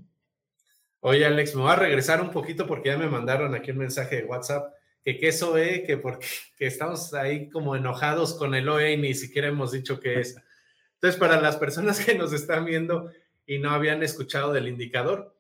Oye, 1.09 1.25
Alex, 1.25 1.55
me 1.55 1.63
voy 1.63 1.71
a 1.71 1.77
regresar 1.77 2.21
un 2.21 2.33
poquito 2.33 2.67
porque 2.67 2.89
ya 2.89 2.99
me 2.99 3.07
mandaron 3.07 3.55
aquí 3.55 3.71
un 3.71 3.79
mensaje 3.79 4.17
de 4.17 4.25
WhatsApp 4.25 4.75
que 5.05 5.17
qué 5.19 5.29
es 5.29 5.41
OE, 5.41 5.85
que 5.85 5.99
porque 5.99 6.27
que 6.59 6.67
estamos 6.67 7.15
ahí 7.15 7.49
como 7.49 7.77
enojados 7.77 8.35
con 8.35 8.57
el 8.57 8.69
OE 8.69 8.95
y 8.95 8.97
ni 8.97 9.15
siquiera 9.15 9.47
hemos 9.47 9.71
dicho 9.71 10.01
qué 10.01 10.19
es. 10.19 10.35
Entonces, 10.95 11.17
para 11.21 11.41
las 11.41 11.59
personas 11.59 12.05
que 12.05 12.17
nos 12.17 12.33
están 12.33 12.65
viendo 12.65 13.13
y 13.47 13.61
no 13.61 13.71
habían 13.71 14.03
escuchado 14.03 14.53
del 14.53 14.67
indicador, 14.67 15.33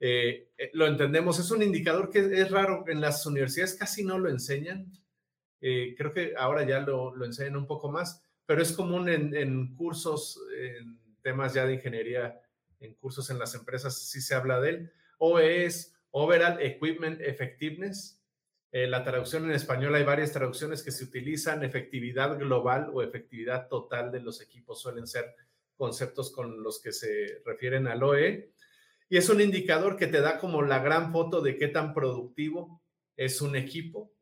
eh, 0.00 0.50
eh 0.58 0.70
lo 0.74 0.86
entendemos. 0.86 1.38
Es 1.38 1.50
un 1.50 1.62
indicador 1.62 2.10
que 2.10 2.18
es 2.18 2.50
raro, 2.50 2.84
en 2.86 3.00
las 3.00 3.24
universidades 3.24 3.74
casi 3.74 4.04
no 4.04 4.18
lo 4.18 4.28
enseñan. 4.28 4.92
Eh, 5.62 5.94
creo 5.96 6.12
que 6.12 6.34
ahora 6.36 6.62
ya 6.64 6.80
lo, 6.80 7.24
enseñan 7.24 7.56
un 7.56 7.66
poco 7.66 7.90
más, 7.90 8.22
pero 8.44 8.60
es 8.60 8.72
común 8.72 9.08
en 9.08 9.74
cursos, 9.76 10.38
en 10.54 10.98
temas 11.22 11.54
ya 11.54 11.64
de 11.64 11.72
ingeniería 11.72 12.38
en 12.80 12.94
cursos 12.94 13.30
en 13.30 13.38
las 13.38 13.54
empresas 13.54 13.98
sí 13.98 14.20
se 14.20 14.34
habla 14.34 14.60
de 14.60 14.70
él, 14.70 14.92
o 15.18 15.38
es 15.38 15.94
Overall 16.10 16.60
Equipment 16.60 17.20
Effectiveness. 17.20 18.22
Eh, 18.72 18.86
la 18.86 19.04
traducción 19.04 19.44
en 19.44 19.52
español 19.52 19.94
hay 19.94 20.04
varias 20.04 20.32
traducciones 20.32 20.82
que 20.82 20.90
se 20.90 21.04
utilizan, 21.04 21.62
efectividad 21.62 22.38
global 22.38 22.90
o 22.92 23.02
efectividad 23.02 23.68
total 23.68 24.10
de 24.12 24.20
los 24.20 24.40
equipos 24.40 24.80
suelen 24.80 25.06
ser 25.06 25.34
conceptos 25.76 26.32
con 26.32 26.62
los 26.62 26.80
que 26.80 26.92
se 26.92 27.42
refieren 27.44 27.86
al 27.86 28.02
OE. 28.02 28.52
Y 29.08 29.16
es 29.16 29.28
un 29.28 29.40
indicador 29.40 29.96
que 29.96 30.08
te 30.08 30.20
da 30.20 30.38
como 30.38 30.62
la 30.62 30.80
gran 30.80 31.12
foto 31.12 31.40
de 31.40 31.56
qué 31.56 31.68
tan 31.68 31.94
productivo 31.94 32.82
es 33.16 33.40
un 33.40 33.56
equipo 33.56 34.12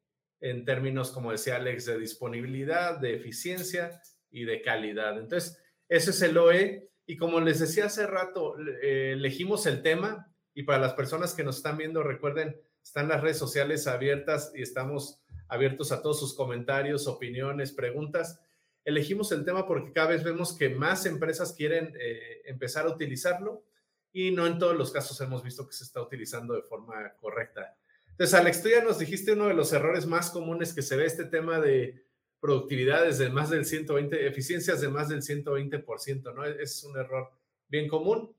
en 0.40 0.64
términos, 0.64 1.10
como 1.10 1.32
decía 1.32 1.56
Alex, 1.56 1.86
de 1.86 1.98
disponibilidad, 1.98 2.98
de 2.98 3.14
eficiencia 3.14 4.02
y 4.30 4.44
de 4.44 4.60
calidad. 4.60 5.18
Entonces, 5.18 5.58
ese 5.88 6.10
es 6.10 6.22
el 6.22 6.36
OE 6.36 6.90
y 7.06 7.16
como 7.16 7.40
les 7.40 7.60
decía 7.60 7.86
hace 7.86 8.06
rato, 8.06 8.56
eh, 8.82 9.12
elegimos 9.12 9.66
el 9.66 9.82
tema 9.82 10.33
y 10.54 10.62
para 10.62 10.78
las 10.78 10.94
personas 10.94 11.34
que 11.34 11.44
nos 11.44 11.56
están 11.56 11.76
viendo, 11.76 12.02
recuerden, 12.02 12.60
están 12.82 13.08
las 13.08 13.20
redes 13.20 13.38
sociales 13.38 13.86
abiertas 13.86 14.52
y 14.54 14.62
estamos 14.62 15.20
abiertos 15.48 15.92
a 15.92 16.00
todos 16.00 16.20
sus 16.20 16.34
comentarios, 16.34 17.06
opiniones, 17.06 17.72
preguntas. 17.72 18.40
Elegimos 18.84 19.32
el 19.32 19.44
tema 19.44 19.66
porque 19.66 19.92
cada 19.92 20.08
vez 20.08 20.22
vemos 20.22 20.56
que 20.56 20.68
más 20.68 21.06
empresas 21.06 21.54
quieren 21.54 21.94
eh, 21.98 22.42
empezar 22.44 22.86
a 22.86 22.90
utilizarlo 22.90 23.64
y 24.12 24.30
no 24.30 24.46
en 24.46 24.58
todos 24.58 24.76
los 24.76 24.92
casos 24.92 25.20
hemos 25.20 25.42
visto 25.42 25.66
que 25.66 25.72
se 25.72 25.84
está 25.84 26.00
utilizando 26.00 26.54
de 26.54 26.62
forma 26.62 27.12
correcta. 27.20 27.76
Entonces, 28.10 28.34
Alex, 28.34 28.62
tú 28.62 28.68
ya 28.68 28.84
nos 28.84 29.00
dijiste 29.00 29.32
uno 29.32 29.48
de 29.48 29.54
los 29.54 29.72
errores 29.72 30.06
más 30.06 30.30
comunes 30.30 30.72
que 30.72 30.82
se 30.82 30.96
ve 30.96 31.04
este 31.04 31.24
tema 31.24 31.58
de 31.58 32.04
productividades 32.38 33.18
de 33.18 33.28
más 33.28 33.50
del 33.50 33.64
120, 33.64 34.26
eficiencias 34.26 34.80
de 34.80 34.88
más 34.88 35.08
del 35.08 35.22
120%, 35.22 36.34
¿no? 36.34 36.44
Es 36.44 36.84
un 36.84 36.96
error 36.96 37.32
bien 37.68 37.88
común. 37.88 38.32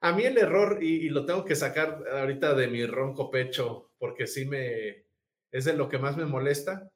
A 0.00 0.12
mí 0.12 0.24
el 0.24 0.38
error, 0.38 0.82
y, 0.82 1.08
lo 1.10 1.26
tengo 1.26 1.44
que 1.44 1.54
sacar 1.54 2.02
ahorita 2.10 2.54
de 2.54 2.68
mi 2.68 2.86
ronco 2.86 3.30
pecho, 3.30 3.92
porque 3.98 4.26
sí 4.26 4.46
me, 4.46 5.04
es 5.50 5.66
de 5.66 5.74
lo 5.74 5.88
que 5.88 5.98
más 5.98 6.16
me 6.16 6.24
molesta. 6.24 6.90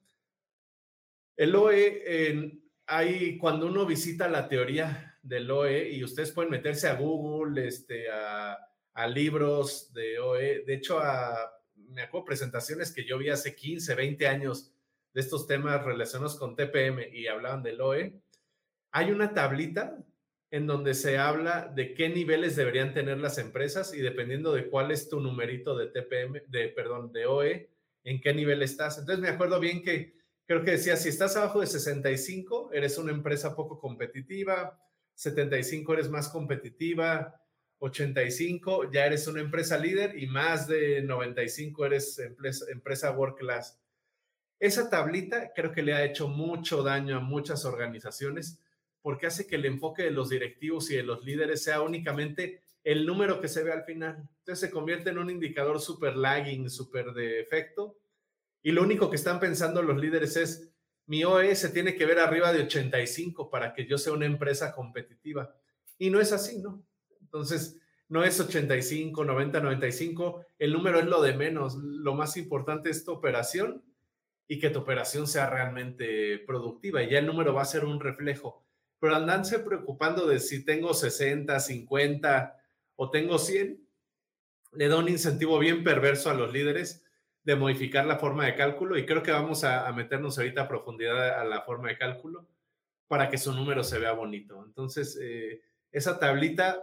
El 1.37 1.55
OE, 1.55 2.63
hay, 2.87 3.39
cuando 3.39 3.67
uno 3.67 3.85
visita 3.85 4.29
la 4.29 4.49
teoría 4.49 5.19
del 5.23 5.51
OE, 5.51 5.91
y 5.91 6.03
ustedes 6.03 6.33
pueden 6.33 6.51
meterse 6.51 6.89
a 6.89 6.95
Google, 6.95 7.67
este, 7.67 8.11
a, 8.11 8.59
a 8.95 9.07
libros 9.07 9.93
de 9.93 10.19
OE, 10.19 10.65
de 10.65 10.75
hecho, 10.75 10.99
a, 10.99 11.53
me 11.75 12.03
acuerdo 12.03 12.25
presentaciones 12.25 12.93
que 12.93 13.05
yo 13.05 13.19
vi 13.19 13.29
hace 13.29 13.55
15, 13.55 13.95
20 13.95 14.27
años 14.29 14.73
de 15.13 15.21
estos 15.21 15.47
temas 15.47 15.85
relacionados 15.85 16.39
con 16.39 16.57
TPM 16.57 17.09
y 17.13 17.27
hablaban 17.27 17.63
del 17.63 17.81
OE, 17.81 18.21
hay 18.93 19.11
una 19.11 19.35
tablita 19.35 19.99
en 20.55 20.69
donde 20.69 20.95
se 20.95 21.19
habla 21.19 21.73
de 21.75 21.95
qué 21.95 22.09
niveles 22.09 22.55
deberían 22.55 22.95
tener 22.95 23.19
las 23.19 23.39
empresas 23.39 23.93
y 23.93 24.01
dependiendo 24.01 24.53
de 24.53 24.69
cuál 24.69 24.93
es 24.93 25.09
tu 25.09 25.19
numerito 25.19 25.77
de 25.77 25.89
TPM, 25.89 26.43
de, 26.47 26.69
perdón, 26.69 27.11
de 27.13 27.27
OE, 27.27 27.71
en 28.05 28.21
qué 28.21 28.33
nivel 28.33 28.63
estás. 28.63 28.97
Entonces 28.99 29.21
me 29.21 29.31
acuerdo 29.31 29.59
bien 29.59 29.83
que 29.83 30.15
creo 30.47 30.63
que 30.63 30.71
decía, 30.71 30.97
si 30.97 31.09
estás 31.09 31.37
abajo 31.37 31.61
de 31.61 31.67
65, 31.67 32.71
eres 32.73 32.99
una 32.99 33.11
empresa 33.11 33.57
poco 33.57 33.81
competitiva, 33.81 34.79
75 35.15 35.93
eres 35.95 36.09
más 36.09 36.29
competitiva, 36.29 37.35
85 37.79 38.93
ya 38.93 39.07
eres 39.07 39.27
una 39.27 39.41
empresa 39.41 39.77
líder 39.77 40.17
y 40.17 40.29
más 40.29 40.69
de 40.69 41.03
95 41.03 41.85
eres 41.85 42.17
empresa, 42.21 42.67
empresa 42.71 43.11
world 43.11 43.37
class. 43.37 43.81
Esa 44.61 44.89
tablita 44.89 45.51
creo 45.53 45.73
que 45.73 45.83
le 45.83 45.95
ha 45.95 46.05
hecho 46.05 46.29
mucho 46.29 46.85
daño 46.85 47.17
a 47.17 47.21
muchas 47.21 47.65
organizaciones 47.65 48.61
porque 49.05 49.27
hace 49.27 49.47
que 49.47 49.57
el 49.57 49.67
enfoque 49.67 50.03
de 50.03 50.11
los 50.11 50.31
directivos 50.31 50.91
y 50.91 50.97
de 50.97 51.03
los 51.03 51.23
líderes 51.27 51.63
sea 51.63 51.83
únicamente 51.83 52.63
el 52.83 53.05
número 53.05 53.39
que 53.39 53.49
se 53.49 53.63
ve 53.63 53.71
al 53.71 53.85
final. 53.85 54.27
Entonces 54.39 54.61
se 54.61 54.71
convierte 54.71 55.11
en 55.11 55.19
un 55.19 55.29
indicador 55.29 55.79
súper 55.79 56.17
lagging, 56.17 56.71
súper 56.71 57.13
de 57.13 57.39
efecto. 57.39 57.99
Y 58.63 58.73
lo 58.73 58.83
único 58.83 59.11
que 59.11 59.17
están 59.17 59.41
pensando 59.41 59.83
los 59.83 60.01
líderes 60.01 60.39
es, 60.39 60.71
mi 61.05 61.23
OE 61.23 61.55
se 61.55 61.69
tiene 61.69 61.95
que 61.97 62.07
ver 62.07 62.19
arriba 62.19 62.51
de 62.51 62.63
85 62.63 63.51
para 63.51 63.75
que 63.75 63.87
yo 63.87 63.99
sea 63.99 64.15
una 64.15 64.25
empresa 64.25 64.73
competitiva. 64.73 65.55
Y 65.99 66.09
no 66.09 66.19
es 66.19 66.33
así, 66.33 66.63
¿no? 66.63 66.83
Entonces, 67.21 67.79
no 68.09 68.25
es 68.25 68.41
85, 68.41 69.23
90, 69.23 69.61
95. 69.61 70.47
El 70.59 70.73
número 70.73 70.99
es 70.99 71.05
lo 71.05 71.21
de 71.21 71.35
menos. 71.35 71.75
Lo 71.75 72.15
más 72.15 72.39
importante 72.39 72.89
es 72.89 73.05
tu 73.05 73.13
operación 73.13 73.85
y 74.49 74.59
que 74.59 74.71
tu 74.71 74.79
operación 74.79 75.27
sea 75.27 75.51
realmente 75.51 76.39
productiva. 76.39 77.03
Y 77.03 77.11
ya 77.11 77.19
el 77.19 77.27
número 77.27 77.53
va 77.53 77.61
a 77.61 77.67
ser 77.67 77.85
un 77.85 78.01
reflejo. 78.01 78.64
Pero 79.05 79.17
andanse 79.17 79.59
preocupando 79.59 80.27
de 80.27 80.41
si 80.41 80.65
tengo 80.65 80.95
60, 80.95 81.61
50 81.61 82.57
o 82.97 83.11
tengo 83.11 83.39
100, 83.39 83.87
le 84.73 84.89
da 84.89 84.97
un 84.97 85.11
incentivo 85.11 85.59
bien 85.59 85.85
perverso 85.85 86.31
a 86.31 86.35
los 86.35 86.51
líderes 86.51 87.05
de 87.43 87.55
modificar 87.55 88.07
la 88.07 88.17
forma 88.17 88.47
de 88.47 88.55
cálculo 88.55 88.97
y 88.97 89.05
creo 89.05 89.23
que 89.23 89.31
vamos 89.31 89.63
a, 89.63 89.93
meternos 89.93 90.39
ahorita 90.39 90.63
a 90.63 90.69
profundidad 90.69 91.39
a 91.39 91.45
la 91.45 91.61
forma 91.61 91.91
de 91.91 91.99
cálculo 91.99 92.49
para 93.07 93.29
que 93.29 93.37
su 93.37 93.53
número 93.53 93.85
se 93.85 93.99
vea 93.99 94.13
bonito. 94.13 94.65
Entonces, 94.65 95.19
eh, 95.21 95.61
esa 95.93 96.19
tablita, 96.19 96.83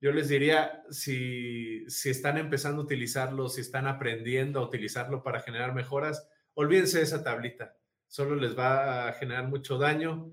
yo 0.00 0.12
les 0.12 0.28
diría, 0.28 0.84
si, 0.90 1.84
si 1.90 2.10
están 2.10 2.38
empezando 2.38 2.82
a 2.82 2.84
utilizarlo, 2.84 3.48
si 3.48 3.62
están 3.62 3.88
aprendiendo 3.88 4.60
a 4.60 4.64
utilizarlo 4.64 5.24
para 5.24 5.40
generar 5.40 5.74
mejoras, 5.74 6.24
olvídense 6.54 6.98
de 6.98 7.02
esa 7.02 7.24
tablita. 7.24 7.74
Solo 8.06 8.36
les 8.36 8.56
va 8.56 9.08
a 9.08 9.12
generar 9.14 9.48
mucho 9.48 9.76
daño. 9.76 10.32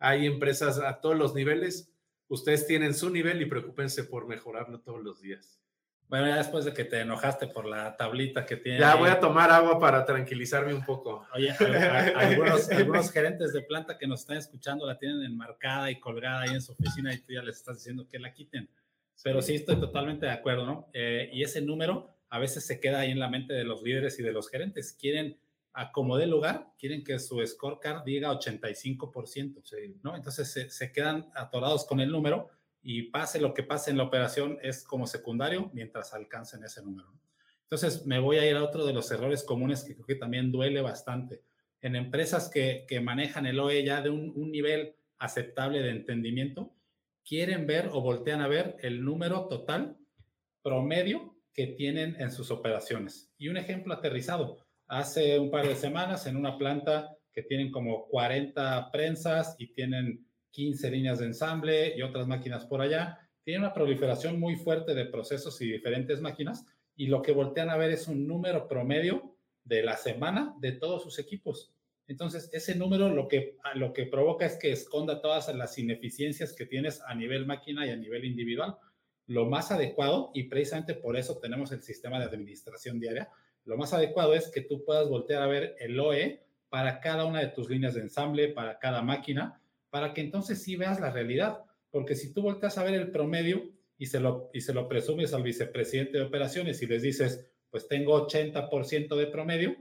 Hay 0.00 0.26
empresas 0.26 0.78
a 0.78 1.00
todos 1.00 1.16
los 1.16 1.34
niveles. 1.34 1.92
Ustedes 2.26 2.66
tienen 2.66 2.94
su 2.94 3.10
nivel 3.10 3.40
y 3.40 3.46
preocúpense 3.46 4.02
por 4.04 4.26
mejorarlo 4.26 4.80
todos 4.80 5.02
los 5.02 5.20
días. 5.20 5.60
Bueno, 6.08 6.26
ya 6.26 6.38
después 6.38 6.64
de 6.64 6.74
que 6.74 6.84
te 6.84 7.00
enojaste 7.00 7.46
por 7.46 7.66
la 7.66 7.96
tablita 7.96 8.44
que 8.44 8.56
tiene. 8.56 8.80
Ya 8.80 8.96
voy 8.96 9.10
a 9.10 9.20
tomar 9.20 9.48
agua 9.52 9.78
para 9.78 10.04
tranquilizarme 10.04 10.74
un 10.74 10.84
poco. 10.84 11.24
Oye, 11.32 11.50
algunos, 12.16 12.68
algunos, 12.68 13.12
gerentes 13.12 13.52
de 13.52 13.62
planta 13.62 13.96
que 13.96 14.08
nos 14.08 14.22
están 14.22 14.38
escuchando 14.38 14.84
la 14.86 14.98
tienen 14.98 15.22
enmarcada 15.22 15.88
y 15.88 16.00
colgada 16.00 16.40
ahí 16.40 16.54
en 16.54 16.62
su 16.62 16.72
oficina 16.72 17.14
y 17.14 17.18
tú 17.18 17.34
ya 17.34 17.42
les 17.42 17.58
estás 17.58 17.76
diciendo 17.76 18.08
que 18.08 18.18
la 18.18 18.32
quiten. 18.32 18.68
Pero 19.22 19.40
sí 19.40 19.54
estoy 19.54 19.78
totalmente 19.78 20.26
de 20.26 20.32
acuerdo, 20.32 20.66
¿no? 20.66 20.90
Eh, 20.92 21.30
y 21.32 21.44
ese 21.44 21.60
número 21.60 22.10
a 22.28 22.40
veces 22.40 22.66
se 22.66 22.80
queda 22.80 23.00
ahí 23.00 23.12
en 23.12 23.20
la 23.20 23.28
mente 23.28 23.52
de 23.52 23.62
los 23.62 23.82
líderes 23.82 24.18
y 24.18 24.24
de 24.24 24.32
los 24.32 24.50
gerentes. 24.50 24.96
Quieren 24.98 25.38
acomodar 25.72 26.24
el 26.24 26.30
lugar, 26.30 26.72
quieren 26.78 27.04
que 27.04 27.18
su 27.18 27.44
scorecard 27.46 28.04
diga 28.04 28.32
85%, 28.32 30.00
¿no? 30.02 30.16
Entonces 30.16 30.50
se, 30.50 30.70
se 30.70 30.92
quedan 30.92 31.30
atorados 31.34 31.84
con 31.86 32.00
el 32.00 32.10
número 32.10 32.48
y 32.82 33.04
pase 33.10 33.40
lo 33.40 33.54
que 33.54 33.62
pase 33.62 33.90
en 33.90 33.98
la 33.98 34.04
operación 34.04 34.58
es 34.62 34.84
como 34.84 35.06
secundario 35.06 35.70
mientras 35.72 36.14
alcancen 36.14 36.64
ese 36.64 36.82
número. 36.82 37.12
Entonces, 37.70 38.04
me 38.04 38.18
voy 38.18 38.38
a 38.38 38.50
ir 38.50 38.56
a 38.56 38.64
otro 38.64 38.84
de 38.84 38.92
los 38.92 39.08
errores 39.12 39.44
comunes 39.44 39.84
que 39.84 39.94
creo 39.94 40.04
que 40.04 40.16
también 40.16 40.50
duele 40.50 40.80
bastante. 40.80 41.44
En 41.80 41.94
empresas 41.94 42.50
que, 42.50 42.84
que 42.88 43.00
manejan 43.00 43.46
el 43.46 43.60
OE 43.60 43.84
ya 43.84 44.02
de 44.02 44.10
un, 44.10 44.32
un, 44.34 44.50
nivel 44.50 44.96
aceptable 45.18 45.80
de 45.80 45.90
entendimiento, 45.90 46.74
quieren 47.24 47.68
ver 47.68 47.90
o 47.92 48.00
voltean 48.00 48.40
a 48.40 48.48
ver 48.48 48.76
el 48.80 49.04
número 49.04 49.46
total 49.46 49.96
promedio 50.62 51.36
que 51.52 51.68
tienen 51.68 52.16
en 52.20 52.32
sus 52.32 52.50
operaciones. 52.50 53.32
Y 53.38 53.48
un 53.48 53.56
ejemplo 53.56 53.94
aterrizado. 53.94 54.66
Hace 54.90 55.38
un 55.38 55.52
par 55.52 55.68
de 55.68 55.76
semanas 55.76 56.26
en 56.26 56.36
una 56.36 56.58
planta 56.58 57.16
que 57.32 57.44
tienen 57.44 57.70
como 57.70 58.08
40 58.08 58.90
prensas 58.90 59.54
y 59.56 59.72
tienen 59.72 60.26
15 60.50 60.90
líneas 60.90 61.20
de 61.20 61.26
ensamble 61.26 61.96
y 61.96 62.02
otras 62.02 62.26
máquinas 62.26 62.66
por 62.66 62.80
allá. 62.80 63.16
Tiene 63.44 63.60
una 63.60 63.72
proliferación 63.72 64.40
muy 64.40 64.56
fuerte 64.56 64.96
de 64.96 65.04
procesos 65.04 65.60
y 65.60 65.70
diferentes 65.70 66.20
máquinas 66.20 66.66
y 66.96 67.06
lo 67.06 67.22
que 67.22 67.30
voltean 67.30 67.70
a 67.70 67.76
ver 67.76 67.92
es 67.92 68.08
un 68.08 68.26
número 68.26 68.66
promedio 68.66 69.36
de 69.62 69.84
la 69.84 69.96
semana 69.96 70.56
de 70.58 70.72
todos 70.72 71.04
sus 71.04 71.20
equipos. 71.20 71.72
Entonces, 72.08 72.50
ese 72.52 72.74
número 72.74 73.10
lo 73.10 73.28
que, 73.28 73.58
lo 73.76 73.92
que 73.92 74.06
provoca 74.06 74.44
es 74.44 74.56
que 74.56 74.72
esconda 74.72 75.20
todas 75.20 75.54
las 75.54 75.78
ineficiencias 75.78 76.52
que 76.52 76.66
tienes 76.66 77.00
a 77.02 77.14
nivel 77.14 77.46
máquina 77.46 77.86
y 77.86 77.90
a 77.90 77.96
nivel 77.96 78.24
individual. 78.24 78.76
Lo 79.28 79.46
más 79.46 79.70
adecuado, 79.70 80.32
y 80.34 80.48
precisamente 80.48 80.94
por 80.94 81.16
eso 81.16 81.38
tenemos 81.38 81.70
el 81.70 81.80
sistema 81.80 82.18
de 82.18 82.24
administración 82.24 82.98
diaria, 82.98 83.30
lo 83.64 83.76
más 83.76 83.92
adecuado 83.92 84.34
es 84.34 84.48
que 84.48 84.62
tú 84.62 84.84
puedas 84.84 85.08
voltear 85.08 85.42
a 85.42 85.46
ver 85.46 85.76
el 85.78 85.98
OE 85.98 86.42
para 86.68 87.00
cada 87.00 87.24
una 87.24 87.40
de 87.40 87.48
tus 87.48 87.68
líneas 87.68 87.94
de 87.94 88.00
ensamble, 88.00 88.48
para 88.48 88.78
cada 88.78 89.02
máquina, 89.02 89.60
para 89.90 90.14
que 90.14 90.20
entonces 90.20 90.62
sí 90.62 90.76
veas 90.76 91.00
la 91.00 91.10
realidad. 91.10 91.64
Porque 91.90 92.14
si 92.14 92.32
tú 92.32 92.42
volteas 92.42 92.78
a 92.78 92.84
ver 92.84 92.94
el 92.94 93.10
promedio 93.10 93.70
y 93.98 94.06
se 94.06 94.20
lo, 94.20 94.50
y 94.54 94.60
se 94.60 94.72
lo 94.72 94.88
presumes 94.88 95.34
al 95.34 95.42
vicepresidente 95.42 96.18
de 96.18 96.24
operaciones 96.24 96.80
y 96.80 96.86
les 96.86 97.02
dices, 97.02 97.50
pues 97.70 97.88
tengo 97.88 98.26
80% 98.26 99.16
de 99.16 99.26
promedio, 99.26 99.76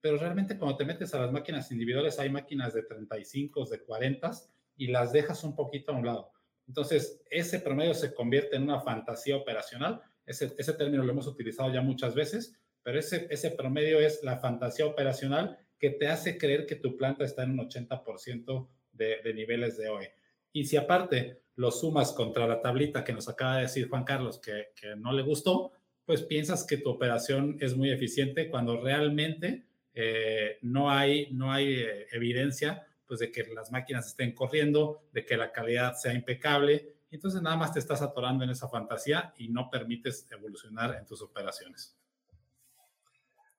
pero 0.00 0.18
realmente 0.18 0.58
cuando 0.58 0.76
te 0.76 0.84
metes 0.84 1.14
a 1.14 1.20
las 1.20 1.32
máquinas 1.32 1.70
individuales 1.70 2.18
hay 2.18 2.28
máquinas 2.28 2.74
de 2.74 2.82
35, 2.82 3.66
de 3.66 3.80
40 3.80 4.30
y 4.76 4.88
las 4.88 5.12
dejas 5.12 5.44
un 5.44 5.54
poquito 5.54 5.92
a 5.92 5.96
un 5.96 6.06
lado. 6.06 6.32
Entonces, 6.66 7.22
ese 7.30 7.60
promedio 7.60 7.94
se 7.94 8.14
convierte 8.14 8.56
en 8.56 8.64
una 8.64 8.80
fantasía 8.80 9.36
operacional. 9.36 10.00
Ese, 10.26 10.54
ese 10.58 10.72
término 10.74 11.04
lo 11.04 11.12
hemos 11.12 11.26
utilizado 11.26 11.72
ya 11.72 11.82
muchas 11.82 12.14
veces, 12.14 12.56
pero 12.82 12.98
ese, 12.98 13.26
ese 13.30 13.50
promedio 13.50 14.00
es 14.00 14.22
la 14.22 14.38
fantasía 14.38 14.86
operacional 14.86 15.58
que 15.82 15.90
te 15.90 16.06
hace 16.06 16.38
creer 16.38 16.64
que 16.64 16.76
tu 16.76 16.96
planta 16.96 17.24
está 17.24 17.42
en 17.42 17.58
un 17.58 17.68
80% 17.68 18.68
de, 18.92 19.34
niveles 19.34 19.76
de 19.76 19.88
OE. 19.88 20.14
Y 20.52 20.64
si 20.64 20.76
aparte 20.76 21.42
lo 21.56 21.72
sumas 21.72 22.12
contra 22.12 22.46
la 22.46 22.60
tablita 22.60 23.02
que 23.02 23.12
nos 23.12 23.28
acaba 23.28 23.56
de 23.56 23.62
decir 23.62 23.88
Juan 23.88 24.04
Carlos 24.04 24.38
que, 24.38 24.68
no 24.96 25.12
le 25.12 25.22
gustó, 25.22 25.72
pues 26.04 26.22
piensas 26.22 26.64
que 26.64 26.76
tu 26.76 26.90
operación 26.90 27.56
es 27.60 27.76
muy 27.76 27.90
eficiente 27.90 28.48
cuando 28.48 28.80
realmente 28.80 29.66
eh, 29.92 30.58
no 30.62 30.88
hay, 30.88 31.32
no 31.32 31.52
hay 31.52 31.74
eh, 31.74 32.06
evidencia 32.12 32.86
pues 33.04 33.18
de 33.18 33.32
que 33.32 33.42
las 33.52 33.72
máquinas 33.72 34.06
estén 34.06 34.32
corriendo, 34.34 35.02
de 35.12 35.24
que 35.26 35.36
la 35.36 35.50
calidad 35.50 35.94
sea 35.94 36.14
impecable. 36.14 36.94
Entonces 37.10 37.42
nada 37.42 37.56
más 37.56 37.72
te 37.72 37.80
estás 37.80 38.02
atorando 38.02 38.44
en 38.44 38.50
esa 38.50 38.68
fantasía 38.68 39.34
y 39.36 39.48
no 39.48 39.68
permites 39.68 40.28
evolucionar 40.30 40.94
en 40.94 41.04
tus 41.06 41.20
operaciones. 41.22 41.96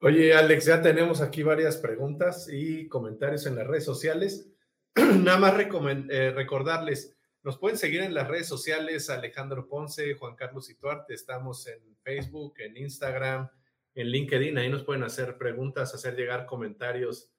Oye, 0.05 0.33
Alex, 0.33 0.65
ya 0.65 0.81
tenemos 0.81 1.21
aquí 1.21 1.43
varias 1.43 1.77
preguntas 1.77 2.49
y 2.51 2.89
comentarios 2.89 3.45
en 3.45 3.55
las 3.55 3.65
redes 3.65 3.85
sociales. 3.85 4.51
Nada 4.95 5.37
más 5.37 5.53
eh, 5.57 6.31
recordarles, 6.35 7.15
nos 7.41 7.57
pueden 7.57 7.77
seguir 7.77 8.01
en 8.01 8.13
las 8.13 8.27
redes 8.27 8.45
sociales, 8.45 9.09
Alejandro 9.09 9.65
Ponce, 9.69 10.13
Juan 10.15 10.35
Carlos 10.35 10.69
Ituarte, 10.69 11.13
estamos 11.13 11.67
en 11.67 11.79
Facebook, 12.03 12.55
en 12.57 12.75
Instagram, 12.75 13.49
en 13.95 14.07
LinkedIn. 14.07 14.57
Ahí 14.57 14.67
nos 14.67 14.83
pueden 14.83 15.03
hacer 15.03 15.37
preguntas, 15.37 15.95
hacer 15.95 16.17
llegar 16.17 16.47
comentarios 16.47 17.31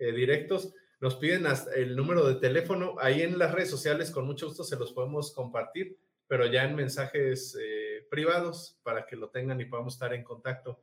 eh, 0.00 0.10
directos. 0.10 0.74
Nos 0.98 1.14
piden 1.14 1.46
el 1.76 1.94
número 1.94 2.26
de 2.26 2.40
teléfono. 2.40 2.96
Ahí 2.98 3.22
en 3.22 3.38
las 3.38 3.52
redes 3.52 3.70
sociales, 3.70 4.10
con 4.10 4.26
mucho 4.26 4.48
gusto, 4.48 4.64
se 4.64 4.74
los 4.74 4.92
podemos 4.92 5.32
compartir, 5.32 5.96
pero 6.26 6.46
ya 6.46 6.64
en 6.64 6.74
mensajes 6.74 7.56
eh, 7.62 8.08
privados 8.10 8.80
para 8.82 9.06
que 9.06 9.14
lo 9.14 9.30
tengan 9.30 9.60
y 9.60 9.66
podamos 9.66 9.94
estar 9.94 10.12
en 10.12 10.24
contacto. 10.24 10.82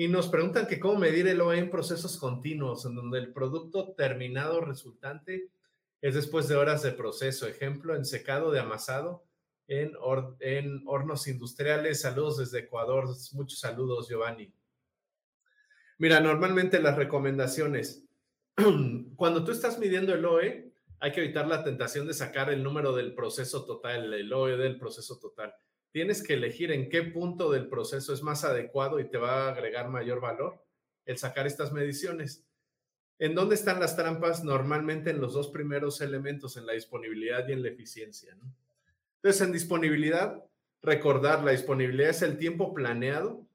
Y 0.00 0.08
nos 0.08 0.28
preguntan 0.28 0.66
que 0.66 0.80
cómo 0.80 0.98
medir 0.98 1.28
el 1.28 1.42
OE 1.42 1.58
en 1.58 1.68
procesos 1.68 2.16
continuos, 2.16 2.86
en 2.86 2.94
donde 2.94 3.18
el 3.18 3.34
producto 3.34 3.92
terminado 3.92 4.62
resultante 4.62 5.50
es 6.00 6.14
después 6.14 6.48
de 6.48 6.56
horas 6.56 6.82
de 6.82 6.92
proceso. 6.92 7.46
Ejemplo, 7.46 7.94
en 7.94 8.06
secado 8.06 8.50
de 8.50 8.60
amasado, 8.60 9.26
en, 9.68 9.92
en 10.40 10.84
hornos 10.86 11.28
industriales. 11.28 12.00
Saludos 12.00 12.38
desde 12.38 12.60
Ecuador. 12.60 13.08
Muchos 13.32 13.60
saludos, 13.60 14.08
Giovanni. 14.08 14.50
Mira, 15.98 16.20
normalmente 16.20 16.80
las 16.80 16.96
recomendaciones, 16.96 18.08
cuando 19.16 19.44
tú 19.44 19.52
estás 19.52 19.78
midiendo 19.78 20.14
el 20.14 20.24
OE, 20.24 20.72
hay 20.98 21.12
que 21.12 21.22
evitar 21.22 21.46
la 21.46 21.62
tentación 21.62 22.06
de 22.06 22.14
sacar 22.14 22.48
el 22.48 22.62
número 22.62 22.94
del 22.96 23.14
proceso 23.14 23.66
total, 23.66 24.14
el 24.14 24.32
OE 24.32 24.56
del 24.56 24.78
proceso 24.78 25.18
total. 25.18 25.52
Tienes 25.92 26.22
que 26.22 26.34
elegir 26.34 26.70
en 26.72 26.88
qué 26.88 27.02
punto 27.02 27.50
del 27.50 27.68
proceso 27.68 28.12
es 28.12 28.22
más 28.22 28.44
adecuado 28.44 29.00
y 29.00 29.08
te 29.08 29.18
va 29.18 29.46
a 29.46 29.52
agregar 29.52 29.88
mayor 29.88 30.20
valor 30.20 30.62
el 31.04 31.18
sacar 31.18 31.46
estas 31.46 31.72
mediciones. 31.72 32.44
¿En 33.18 33.34
dónde 33.34 33.54
están 33.54 33.80
las 33.80 33.96
trampas? 33.96 34.44
Normalmente 34.44 35.10
en 35.10 35.20
los 35.20 35.34
dos 35.34 35.48
primeros 35.48 36.00
elementos, 36.00 36.56
en 36.56 36.66
la 36.66 36.72
disponibilidad 36.72 37.46
y 37.48 37.52
en 37.52 37.62
la 37.62 37.68
eficiencia. 37.68 38.36
Entonces, 39.16 39.42
en 39.42 39.52
disponibilidad, 39.52 40.42
recordar, 40.80 41.42
la 41.42 41.50
disponibilidad 41.50 42.10
es 42.10 42.22
el 42.22 42.38
tiempo 42.38 42.72
planeado 42.72 43.46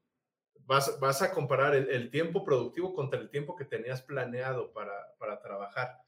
vas, 0.65 1.22
a 1.22 1.32
comparar 1.32 1.75
el, 1.75 2.10
tiempo 2.10 2.44
productivo 2.44 2.94
contra 2.94 3.20
el 3.20 3.30
tiempo 3.30 3.56
que 3.56 3.65
tenías 3.65 4.01
planeado 4.01 4.72
para, 4.74 5.13
para 5.20 5.39
trabajar. 5.42 6.00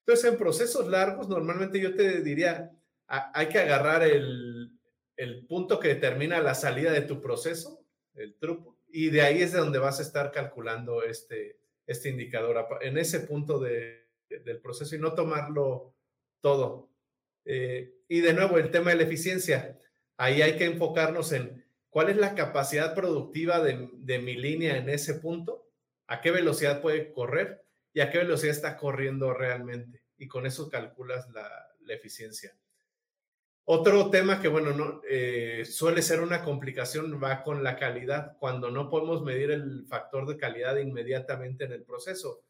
Entonces, 0.00 0.30
en 0.30 0.38
procesos 0.38 0.88
largos, 0.88 1.28
normalmente 1.28 1.80
yo 1.80 1.94
te 1.94 2.20
diría, 2.20 2.70
hay 3.06 3.48
que 3.48 3.58
agarrar 3.58 4.02
el, 4.02 4.73
el, 5.16 5.46
punto 5.46 5.78
que 5.80 5.88
determina 5.88 6.40
la 6.40 6.54
salida 6.54 6.92
de 6.92 7.02
tu 7.02 7.20
proceso, 7.20 7.84
el 8.14 8.36
truco, 8.38 8.78
y 8.88 9.10
de 9.10 9.22
ahí 9.22 9.42
es 9.42 9.52
de 9.52 9.58
donde 9.58 9.78
vas 9.78 9.98
a 9.98 10.02
estar 10.02 10.30
calculando 10.30 11.02
este, 11.02 11.58
este 11.86 12.08
indicador, 12.08 12.66
en 12.80 12.98
ese 12.98 13.20
punto 13.20 13.58
de, 13.58 14.04
del 14.28 14.60
proceso 14.60 14.94
y 14.94 14.98
no 14.98 15.14
tomarlo 15.14 15.94
todo. 16.40 16.90
Eh, 17.44 17.94
y 18.08 18.20
de 18.20 18.32
nuevo, 18.32 18.58
el 18.58 18.70
tema 18.70 18.90
de 18.90 18.96
la 18.96 19.02
eficiencia. 19.04 19.78
Ahí 20.16 20.42
hay 20.42 20.56
que 20.56 20.64
enfocarnos 20.64 21.32
en 21.32 21.64
cuál 21.90 22.10
es 22.10 22.16
la 22.16 22.34
capacidad 22.34 22.94
productiva 22.94 23.60
de, 23.60 24.18
mi 24.18 24.34
línea 24.34 24.76
en 24.76 24.88
ese 24.88 25.14
punto, 25.14 25.68
a 26.06 26.20
qué 26.20 26.30
velocidad 26.30 26.80
puede 26.80 27.12
correr 27.12 27.64
y 27.92 28.00
a 28.00 28.10
qué 28.10 28.18
velocidad 28.18 28.54
está 28.54 28.76
corriendo 28.76 29.32
realmente. 29.32 30.02
Y 30.16 30.28
con 30.28 30.46
eso 30.46 30.68
calculas 30.70 31.28
la, 31.30 31.48
eficiencia. 31.88 32.56
Otro 33.66 34.10
tema 34.10 34.42
que, 34.42 34.48
bueno, 34.48 34.72
no, 34.72 35.00
eh, 35.08 35.64
suele 35.64 36.02
ser 36.02 36.20
una 36.20 36.42
complicación 36.42 37.18
va 37.22 37.42
con 37.42 37.64
la 37.64 37.76
calidad, 37.76 38.36
cuando 38.38 38.70
no 38.70 38.90
podemos 38.90 39.22
medir 39.22 39.50
el 39.50 39.86
factor 39.86 40.26
de 40.26 40.36
calidad 40.36 40.76
inmediatamente 40.76 41.64
en 41.64 41.72
el 41.72 41.82
proceso. 41.82 42.42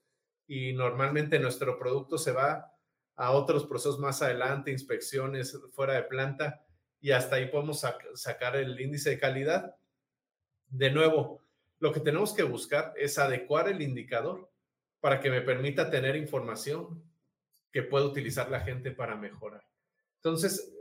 Y 0.49 0.73
normalmente 0.73 1.39
nuestro 1.39 1.79
producto 1.79 2.19
se 2.19 2.33
va 2.33 2.73
a 3.15 3.31
otros 3.31 3.65
procesos 3.67 4.01
más 4.01 4.23
adelante, 4.23 4.73
inspecciones 4.73 5.57
fuera 5.71 5.95
de 5.95 6.03
planta, 6.03 6.65
y 7.01 7.13
hasta 7.13 7.37
ahí 7.37 7.47
podemos 7.47 7.85
sacar 8.15 8.57
el 8.57 8.81
índice 8.81 9.11
de 9.11 9.19
calidad. 9.19 9.77
De 10.67 10.91
nuevo, 10.91 11.45
lo 11.79 11.93
que 11.93 12.01
tenemos 12.01 12.33
que 12.35 12.43
buscar 12.43 12.93
es 12.97 13.19
adecuar 13.19 13.69
el 13.69 13.83
indicador 13.83 14.51
para 15.01 15.21
que 15.21 15.31
me 15.31 15.43
permita 15.43 15.91
tener 15.91 16.17
información 16.17 17.05
que 17.71 17.83
pueda 17.83 18.07
utilizar 18.07 18.51
la 18.51 18.61
gente 18.61 18.91
para 18.91 19.17
mejorar. 19.17 19.65
Entonces, 20.17 20.73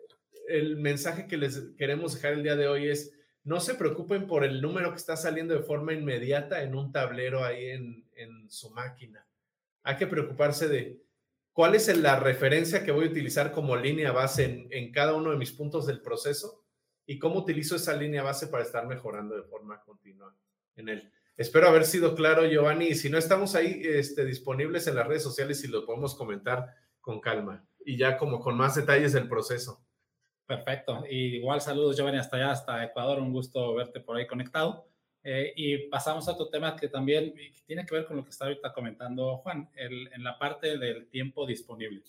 el 0.47 0.77
mensaje 0.77 1.27
que 1.27 1.37
les 1.37 1.59
queremos 1.77 2.15
dejar 2.15 2.33
el 2.33 2.43
día 2.43 2.55
de 2.55 2.67
hoy 2.67 2.89
es, 2.89 3.13
no 3.43 3.59
se 3.59 3.75
preocupen 3.75 4.27
por 4.27 4.43
el 4.43 4.61
número 4.61 4.91
que 4.91 4.97
está 4.97 5.17
saliendo 5.17 5.53
de 5.53 5.63
forma 5.63 5.93
inmediata 5.93 6.63
en 6.63 6.75
un 6.75 6.91
tablero 6.91 7.43
ahí 7.43 7.65
en, 7.65 8.05
en 8.15 8.49
su 8.49 8.69
máquina. 8.71 9.25
Hay 9.83 9.97
que 9.97 10.07
preocuparse 10.07 10.67
de 10.67 11.03
cuál 11.53 11.75
es 11.75 11.95
la 11.97 12.19
referencia 12.19 12.83
que 12.83 12.91
voy 12.91 13.05
a 13.05 13.11
utilizar 13.11 13.51
como 13.51 13.75
línea 13.77 14.11
base 14.11 14.67
en, 14.69 14.91
cada 14.91 15.13
uno 15.13 15.31
de 15.31 15.37
mis 15.37 15.51
puntos 15.51 15.85
del 15.85 16.01
proceso 16.01 16.63
y 17.05 17.19
cómo 17.19 17.39
utilizo 17.39 17.75
esa 17.75 17.95
línea 17.95 18.23
base 18.23 18.47
para 18.47 18.63
estar 18.63 18.87
mejorando 18.87 19.35
de 19.35 19.43
forma 19.43 19.81
continua 19.81 20.35
en 20.75 20.89
él. 20.89 21.11
Espero 21.37 21.67
haber 21.67 21.85
sido 21.85 22.15
claro, 22.15 22.45
Giovanni, 22.45 22.87
y 22.87 22.95
si 22.95 23.09
no 23.09 23.17
estamos 23.17 23.55
ahí 23.55 23.81
este, 23.83 24.25
disponibles 24.25 24.87
en 24.87 24.95
las 24.95 25.07
redes 25.07 25.23
sociales 25.23 25.63
y 25.63 25.67
lo 25.67 25.85
podemos 25.85 26.15
comentar 26.15 26.75
con 27.01 27.19
calma 27.19 27.65
y 27.85 27.97
ya 27.97 28.17
como 28.17 28.39
con 28.39 28.55
más 28.55 28.75
detalles 28.75 29.13
del 29.13 29.27
proceso. 29.27 29.82
Perfecto. 30.45 31.03
Y 31.09 31.37
igual 31.37 31.61
saludos, 31.61 31.95
Giovanni, 31.95 32.17
hasta 32.17 32.37
allá, 32.37 32.51
hasta 32.51 32.83
Ecuador. 32.83 33.19
Un 33.19 33.31
gusto 33.31 33.73
verte 33.75 33.99
por 33.99 34.17
ahí 34.17 34.27
conectado. 34.27 34.87
Eh, 35.23 35.53
y 35.55 35.77
pasamos 35.87 36.27
a 36.27 36.33
otro 36.33 36.49
tema 36.49 36.75
que 36.75 36.89
también 36.89 37.33
tiene 37.65 37.85
que 37.85 37.95
ver 37.95 38.05
con 38.05 38.17
lo 38.17 38.23
que 38.23 38.31
está 38.31 38.45
ahorita 38.45 38.73
comentando 38.73 39.37
Juan, 39.37 39.69
en 39.75 40.23
la 40.23 40.37
parte 40.37 40.77
del 40.77 41.07
tiempo 41.07 41.45
disponible. 41.45 42.03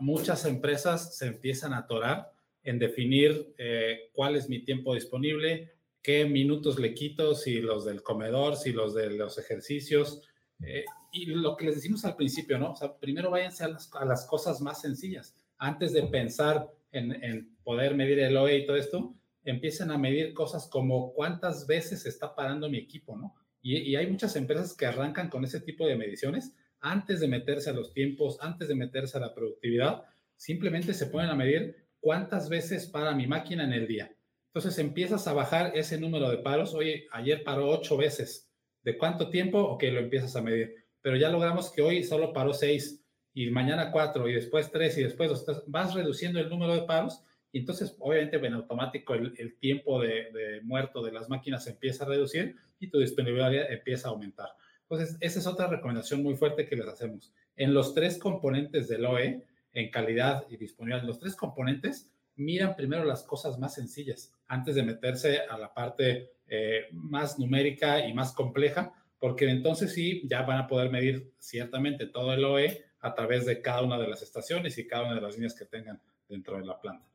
muchas 0.00 0.44
empresas 0.44 1.16
se 1.16 1.26
empiezan 1.26 1.72
a 1.72 1.78
atorar 1.78 2.32
en 2.62 2.78
definir 2.78 3.54
eh, 3.58 4.10
cuál 4.12 4.36
es 4.36 4.48
mi 4.48 4.60
tiempo 4.60 4.94
disponible, 4.94 5.72
qué 6.02 6.26
minutos 6.26 6.78
le 6.78 6.94
quito, 6.94 7.34
si 7.34 7.60
los 7.60 7.84
del 7.84 8.02
comedor, 8.02 8.56
si 8.56 8.72
los 8.72 8.94
de 8.94 9.10
los 9.10 9.38
ejercicios. 9.38 10.22
Eh, 10.60 10.84
y 11.12 11.26
lo 11.26 11.56
que 11.56 11.66
les 11.66 11.76
decimos 11.76 12.04
al 12.04 12.16
principio, 12.16 12.58
¿no? 12.58 12.72
O 12.72 12.76
sea, 12.76 12.96
primero 12.96 13.30
váyanse 13.30 13.64
a 13.64 13.68
las, 13.68 13.90
a 13.94 14.04
las 14.04 14.26
cosas 14.26 14.60
más 14.60 14.80
sencillas. 14.80 15.34
Antes 15.56 15.92
de 15.92 16.02
pensar 16.04 16.68
en, 16.92 17.56
poder 17.62 17.94
medir 17.94 18.18
el 18.20 18.36
OE 18.36 18.58
y 18.58 18.66
todo 18.66 18.76
esto, 18.76 19.14
empiecen 19.44 19.90
a 19.90 19.98
medir 19.98 20.34
cosas 20.34 20.68
como 20.68 21.12
cuántas 21.12 21.66
veces 21.66 22.06
está 22.06 22.34
parando 22.34 22.68
mi 22.68 22.78
equipo, 22.78 23.16
¿no? 23.16 23.34
Y, 23.62 23.96
hay 23.96 24.06
muchas 24.06 24.36
empresas 24.36 24.76
que 24.76 24.86
arrancan 24.86 25.28
con 25.28 25.44
ese 25.44 25.60
tipo 25.60 25.86
de 25.86 25.96
mediciones 25.96 26.54
antes 26.80 27.20
de 27.20 27.28
meterse 27.28 27.70
a 27.70 27.72
los 27.72 27.92
tiempos, 27.92 28.38
antes 28.40 28.68
de 28.68 28.74
meterse 28.74 29.18
a 29.18 29.20
la 29.20 29.34
productividad, 29.34 30.04
simplemente 30.36 30.94
se 30.94 31.06
ponen 31.06 31.30
a 31.30 31.34
medir 31.34 31.76
cuántas 32.00 32.48
veces 32.48 32.86
para 32.86 33.14
mi 33.14 33.26
máquina 33.26 33.64
en 33.64 33.72
el 33.72 33.88
día. 33.88 34.14
Entonces 34.46 34.78
empiezas 34.78 35.26
a 35.26 35.32
bajar 35.32 35.72
ese 35.76 35.98
número 35.98 36.30
de 36.30 36.38
paros. 36.38 36.74
Oye, 36.74 37.06
ayer 37.12 37.42
paró 37.42 37.68
ocho 37.68 37.96
veces. 37.96 38.50
¿De 38.82 38.96
cuánto 38.96 39.28
tiempo? 39.28 39.58
Ok, 39.58 39.82
lo 39.84 40.00
empiezas 40.00 40.36
a 40.36 40.42
medir. 40.42 40.74
Pero 41.02 41.16
ya 41.16 41.28
logramos 41.28 41.70
que 41.70 41.82
hoy 41.82 42.04
solo 42.04 42.32
paró 42.32 42.52
seis 42.52 42.97
y 43.38 43.52
mañana 43.52 43.92
cuatro 43.92 44.28
y 44.28 44.32
después 44.32 44.68
tres 44.72 44.98
y 44.98 45.04
después 45.04 45.30
dos. 45.30 45.62
Vas 45.68 45.94
reduciendo 45.94 46.40
el 46.40 46.48
número 46.48 46.74
de 46.74 46.82
paros 46.82 47.22
y 47.52 47.60
entonces, 47.60 47.94
obviamente, 48.00 48.36
en 48.36 48.54
automático 48.54 49.14
el, 49.14 49.56
tiempo 49.60 50.00
de, 50.00 50.60
muerto 50.64 51.04
de 51.04 51.12
las 51.12 51.28
máquinas 51.28 51.64
empieza 51.68 52.04
a 52.04 52.08
reducir 52.08 52.56
y 52.80 52.88
tu 52.88 52.98
disponibilidad 52.98 53.54
empieza 53.70 54.08
a 54.08 54.10
aumentar. 54.10 54.48
Entonces, 54.82 55.16
esa 55.20 55.38
es 55.38 55.46
otra 55.46 55.68
recomendación 55.68 56.20
muy 56.20 56.34
fuerte 56.34 56.66
que 56.66 56.74
les 56.74 56.88
hacemos. 56.88 57.32
En 57.54 57.74
los 57.74 57.94
tres 57.94 58.18
componentes 58.18 58.88
del 58.88 59.06
OE, 59.06 59.46
en 59.72 59.90
calidad 59.92 60.44
y 60.50 60.56
disponibilidad, 60.56 61.06
los 61.06 61.20
tres 61.20 61.36
componentes, 61.36 62.10
miran 62.34 62.74
primero 62.74 63.04
las 63.04 63.22
cosas 63.22 63.56
más 63.56 63.74
sencillas 63.74 64.32
antes 64.48 64.74
de 64.74 64.82
meterse 64.82 65.42
a 65.48 65.56
la 65.58 65.72
parte 65.72 66.32
eh, 66.48 66.86
más 66.90 67.38
numérica 67.38 68.04
y 68.04 68.12
más 68.14 68.32
compleja, 68.32 68.92
porque 69.20 69.48
entonces 69.48 69.94
sí, 69.94 70.22
ya 70.28 70.42
van 70.42 70.58
a 70.58 70.66
poder 70.66 70.90
medir 70.90 71.32
ciertamente 71.38 72.06
todo 72.06 72.32
el 72.32 72.44
OE 72.44 72.87
a 73.00 73.14
través 73.14 73.46
de 73.46 73.60
cada 73.60 73.82
una 73.82 73.98
de 73.98 74.08
las 74.08 74.22
estaciones 74.22 74.76
y 74.78 74.86
cada 74.86 75.04
una 75.04 75.14
de 75.14 75.20
las 75.20 75.34
líneas 75.34 75.54
que 75.54 75.64
tengan 75.64 76.00
dentro 76.28 76.56
de 76.56 76.64
la 76.64 76.80
planta. 76.80 77.06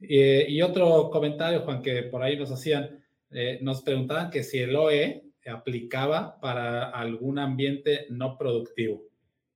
Y 0.00 0.62
otro 0.62 1.10
comentario, 1.10 1.60
Juan, 1.60 1.82
que 1.82 2.04
por 2.04 2.22
ahí 2.22 2.36
nos 2.36 2.52
hacían, 2.52 3.04
eh, 3.30 3.58
nos 3.62 3.82
preguntaban 3.82 4.30
que 4.30 4.44
si 4.44 4.58
el 4.58 4.76
OE 4.76 5.28
aplicaba 5.48 6.38
para 6.40 6.90
algún 6.90 7.38
ambiente 7.38 8.06
no 8.10 8.36
productivo. 8.36 9.02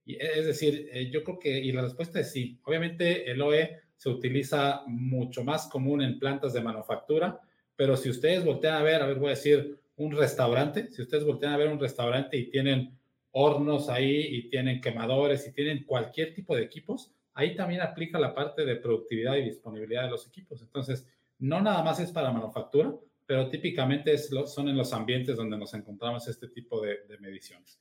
Es 0.05 0.45
decir, 0.45 0.89
eh, 0.91 1.09
yo 1.09 1.23
creo 1.23 1.39
que, 1.39 1.59
y 1.59 1.71
la 1.71 1.83
respuesta 1.83 2.19
es 2.19 2.31
sí. 2.31 2.59
Obviamente 2.63 3.29
el 3.29 3.41
OE 3.41 3.79
se 3.95 4.09
utiliza 4.09 4.83
mucho 4.87 5.43
más 5.43 5.67
común 5.67 6.01
en 6.01 6.19
plantas 6.19 6.53
de 6.53 6.61
manufactura, 6.61 7.39
pero 7.75 7.95
si 7.95 8.09
ustedes 8.09 8.43
voltean 8.43 8.75
a 8.75 8.83
ver, 8.83 9.01
a 9.01 9.05
ver, 9.05 9.17
voy 9.17 9.27
a 9.27 9.31
decir, 9.31 9.79
un 9.95 10.11
restaurante, 10.11 10.91
si 10.91 11.03
ustedes 11.03 11.23
voltean 11.23 11.53
a 11.53 11.57
ver 11.57 11.69
un 11.69 11.79
restaurante 11.79 12.35
y 12.35 12.49
tienen 12.49 12.97
hornos 13.33 13.89
ahí 13.89 14.27
y 14.29 14.49
tienen 14.49 14.79
quemadores 14.79 15.47
y 15.47 15.53
tienen 15.53 15.83
cualquier 15.83 16.33
tipo 16.33 16.55
de 16.55 16.63
equipos, 16.63 17.11
ahí 17.33 17.55
también 17.55 17.81
aplica 17.81 18.19
la 18.19 18.33
parte 18.33 18.63
de 18.63 18.75
productividad 18.75 19.35
y 19.35 19.43
disponibilidad 19.43 20.03
de 20.03 20.11
los 20.11 20.27
equipos. 20.27 20.61
Entonces, 20.61 21.05
no 21.39 21.59
nada 21.59 21.83
más 21.83 21.99
es 21.99 22.11
para 22.11 22.31
manufactura, 22.31 22.93
pero 23.25 23.49
típicamente 23.49 24.15
son 24.17 24.69
en 24.69 24.77
los 24.77 24.93
ambientes 24.93 25.35
donde 25.35 25.57
nos 25.57 25.73
encontramos 25.73 26.27
este 26.27 26.47
tipo 26.49 26.79
de, 26.81 26.99
mediciones. 27.19 27.79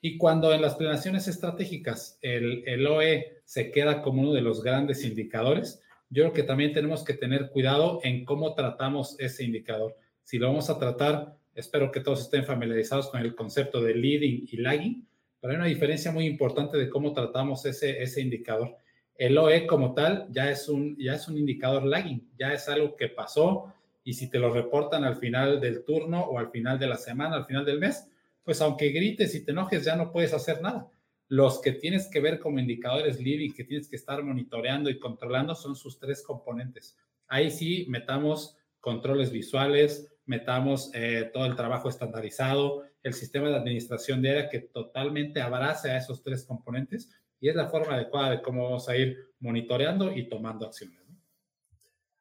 Y 0.00 0.16
cuando 0.16 0.52
en 0.52 0.62
las 0.62 0.74
planeaciones 0.76 1.28
estratégicas 1.28 2.18
el, 2.22 2.66
el, 2.66 2.86
OE 2.86 3.42
se 3.44 3.70
queda 3.70 4.02
como 4.02 4.22
uno 4.22 4.32
de 4.32 4.40
los 4.40 4.62
grandes 4.62 5.04
indicadores, 5.04 5.82
yo 6.08 6.22
creo 6.22 6.32
que 6.32 6.42
también 6.42 6.72
tenemos 6.72 7.04
que 7.04 7.14
tener 7.14 7.50
cuidado 7.50 8.00
en 8.02 8.24
cómo 8.24 8.54
tratamos 8.54 9.16
ese 9.18 9.44
indicador. 9.44 9.96
Si 10.22 10.38
lo 10.38 10.48
vamos 10.48 10.70
a 10.70 10.78
tratar 10.78 11.35
Espero 11.56 11.90
que 11.90 12.00
todos 12.00 12.20
estén 12.20 12.44
familiarizados 12.44 13.08
con 13.08 13.22
el 13.22 13.34
concepto 13.34 13.80
de 13.80 13.94
leading 13.94 14.46
y 14.52 14.58
lagging, 14.58 15.08
pero 15.40 15.52
hay 15.52 15.56
una 15.56 15.66
diferencia 15.66 16.12
muy 16.12 16.26
importante 16.26 16.76
de 16.76 16.90
cómo 16.90 17.14
tratamos 17.14 17.64
ese, 17.64 18.02
ese 18.02 18.20
indicador. 18.20 18.76
El 19.16 19.38
OE 19.38 19.66
como 19.66 19.94
tal 19.94 20.26
ya 20.30 20.50
es, 20.50 20.68
un, 20.68 20.98
ya 20.98 21.14
es 21.14 21.26
un 21.28 21.38
indicador 21.38 21.86
lagging, 21.86 22.30
ya 22.38 22.52
es 22.52 22.68
algo 22.68 22.94
que 22.94 23.08
pasó 23.08 23.72
y 24.04 24.12
si 24.12 24.28
te 24.28 24.38
lo 24.38 24.52
reportan 24.52 25.04
al 25.04 25.16
final 25.16 25.58
del 25.58 25.82
turno 25.82 26.24
o 26.24 26.38
al 26.38 26.50
final 26.50 26.78
de 26.78 26.88
la 26.88 26.96
semana, 26.96 27.36
al 27.36 27.46
final 27.46 27.64
del 27.64 27.80
mes, 27.80 28.06
pues 28.44 28.60
aunque 28.60 28.90
grites 28.90 29.34
y 29.34 29.42
te 29.42 29.52
enojes 29.52 29.82
ya 29.82 29.96
no 29.96 30.12
puedes 30.12 30.34
hacer 30.34 30.60
nada. 30.60 30.90
Los 31.28 31.62
que 31.62 31.72
tienes 31.72 32.06
que 32.08 32.20
ver 32.20 32.38
como 32.38 32.58
indicadores 32.58 33.18
leading, 33.18 33.54
que 33.54 33.64
tienes 33.64 33.88
que 33.88 33.96
estar 33.96 34.22
monitoreando 34.22 34.90
y 34.90 34.98
controlando 34.98 35.54
son 35.54 35.74
sus 35.74 35.98
tres 35.98 36.22
componentes. 36.22 36.98
Ahí 37.28 37.50
sí 37.50 37.86
metamos 37.88 38.58
controles 38.78 39.32
visuales, 39.32 40.12
metamos 40.26 40.90
eh, 40.94 41.30
todo 41.32 41.46
el 41.46 41.56
trabajo 41.56 41.88
estandarizado, 41.88 42.84
el 43.02 43.14
sistema 43.14 43.48
de 43.48 43.56
administración 43.56 44.20
diaria 44.20 44.48
que 44.48 44.60
totalmente 44.60 45.40
abrace 45.40 45.90
a 45.90 45.96
esos 45.96 46.22
tres 46.22 46.44
componentes 46.44 47.10
y 47.40 47.48
es 47.48 47.54
la 47.54 47.68
forma 47.68 47.94
adecuada 47.94 48.30
de 48.30 48.42
cómo 48.42 48.64
vamos 48.64 48.88
a 48.88 48.96
ir 48.96 49.30
monitoreando 49.38 50.12
y 50.12 50.28
tomando 50.28 50.66
acciones. 50.66 51.00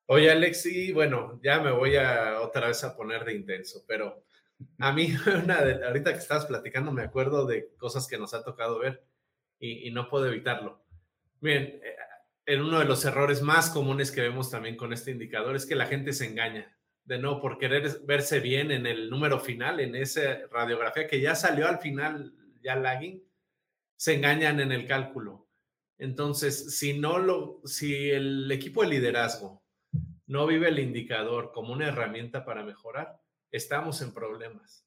Oye, 0.07 0.29
Alex, 0.29 0.67
y 0.67 0.93
bueno, 0.93 1.39
ya 1.43 1.59
me 1.59 1.71
voy 1.71 1.95
a 1.95 2.39
otra 2.41 2.67
vez 2.67 2.83
a 2.83 2.95
poner 2.95 3.25
de 3.25 3.33
intenso, 3.33 3.83
pero 3.87 4.23
a 4.77 4.93
mí, 4.93 5.11
una 5.43 5.57
ahorita 5.87 6.13
que 6.13 6.19
estabas 6.19 6.45
platicando, 6.45 6.91
me 6.91 7.01
acuerdo 7.01 7.45
de 7.47 7.73
cosas 7.77 8.07
que 8.07 8.19
nos 8.19 8.35
ha 8.35 8.43
tocado 8.43 8.79
ver 8.79 9.03
y, 9.59 9.89
no 9.89 10.07
puedo 10.07 10.27
evitarlo. 10.27 10.85
Miren, 11.41 11.79
eh, 11.83 11.95
en 12.45 12.61
uno 12.61 12.77
de 12.77 12.85
los 12.85 13.03
errores 13.03 13.41
más 13.41 13.71
comunes 13.71 14.11
que 14.11 14.21
vemos 14.21 14.51
también 14.51 14.77
con 14.77 14.93
este 14.93 15.09
indicador 15.09 15.55
es 15.55 15.65
que 15.65 15.73
la 15.73 15.87
gente 15.87 16.13
se 16.13 16.27
engaña 16.27 16.71
de 17.05 17.19
no 17.19 17.39
por 17.39 17.57
querer 17.57 18.01
verse 18.05 18.39
bien 18.39 18.71
en 18.71 18.85
el 18.87 19.09
número 19.09 19.39
final, 19.39 19.79
en 19.79 19.95
esa 19.95 20.39
radiografía 20.51 21.07
que 21.07 21.21
ya 21.21 21.35
salió 21.35 21.67
al 21.67 21.79
final, 21.79 22.33
ya 22.61 22.75
lagging, 22.75 23.23
se 23.95 24.15
engañan 24.15 24.59
en 24.59 24.71
el 24.71 24.87
cálculo. 24.87 25.47
Entonces, 25.97 26.77
si 26.77 26.99
no 26.99 27.19
lo, 27.19 27.61
si 27.63 28.09
el 28.09 28.51
equipo 28.51 28.81
de 28.81 28.89
liderazgo 28.89 29.63
no 30.27 30.47
vive 30.47 30.69
el 30.69 30.79
indicador 30.79 31.51
como 31.53 31.73
una 31.73 31.87
herramienta 31.87 32.43
para 32.43 32.63
mejorar, 32.63 33.21
estamos 33.51 34.01
en 34.01 34.11
problemas. 34.11 34.85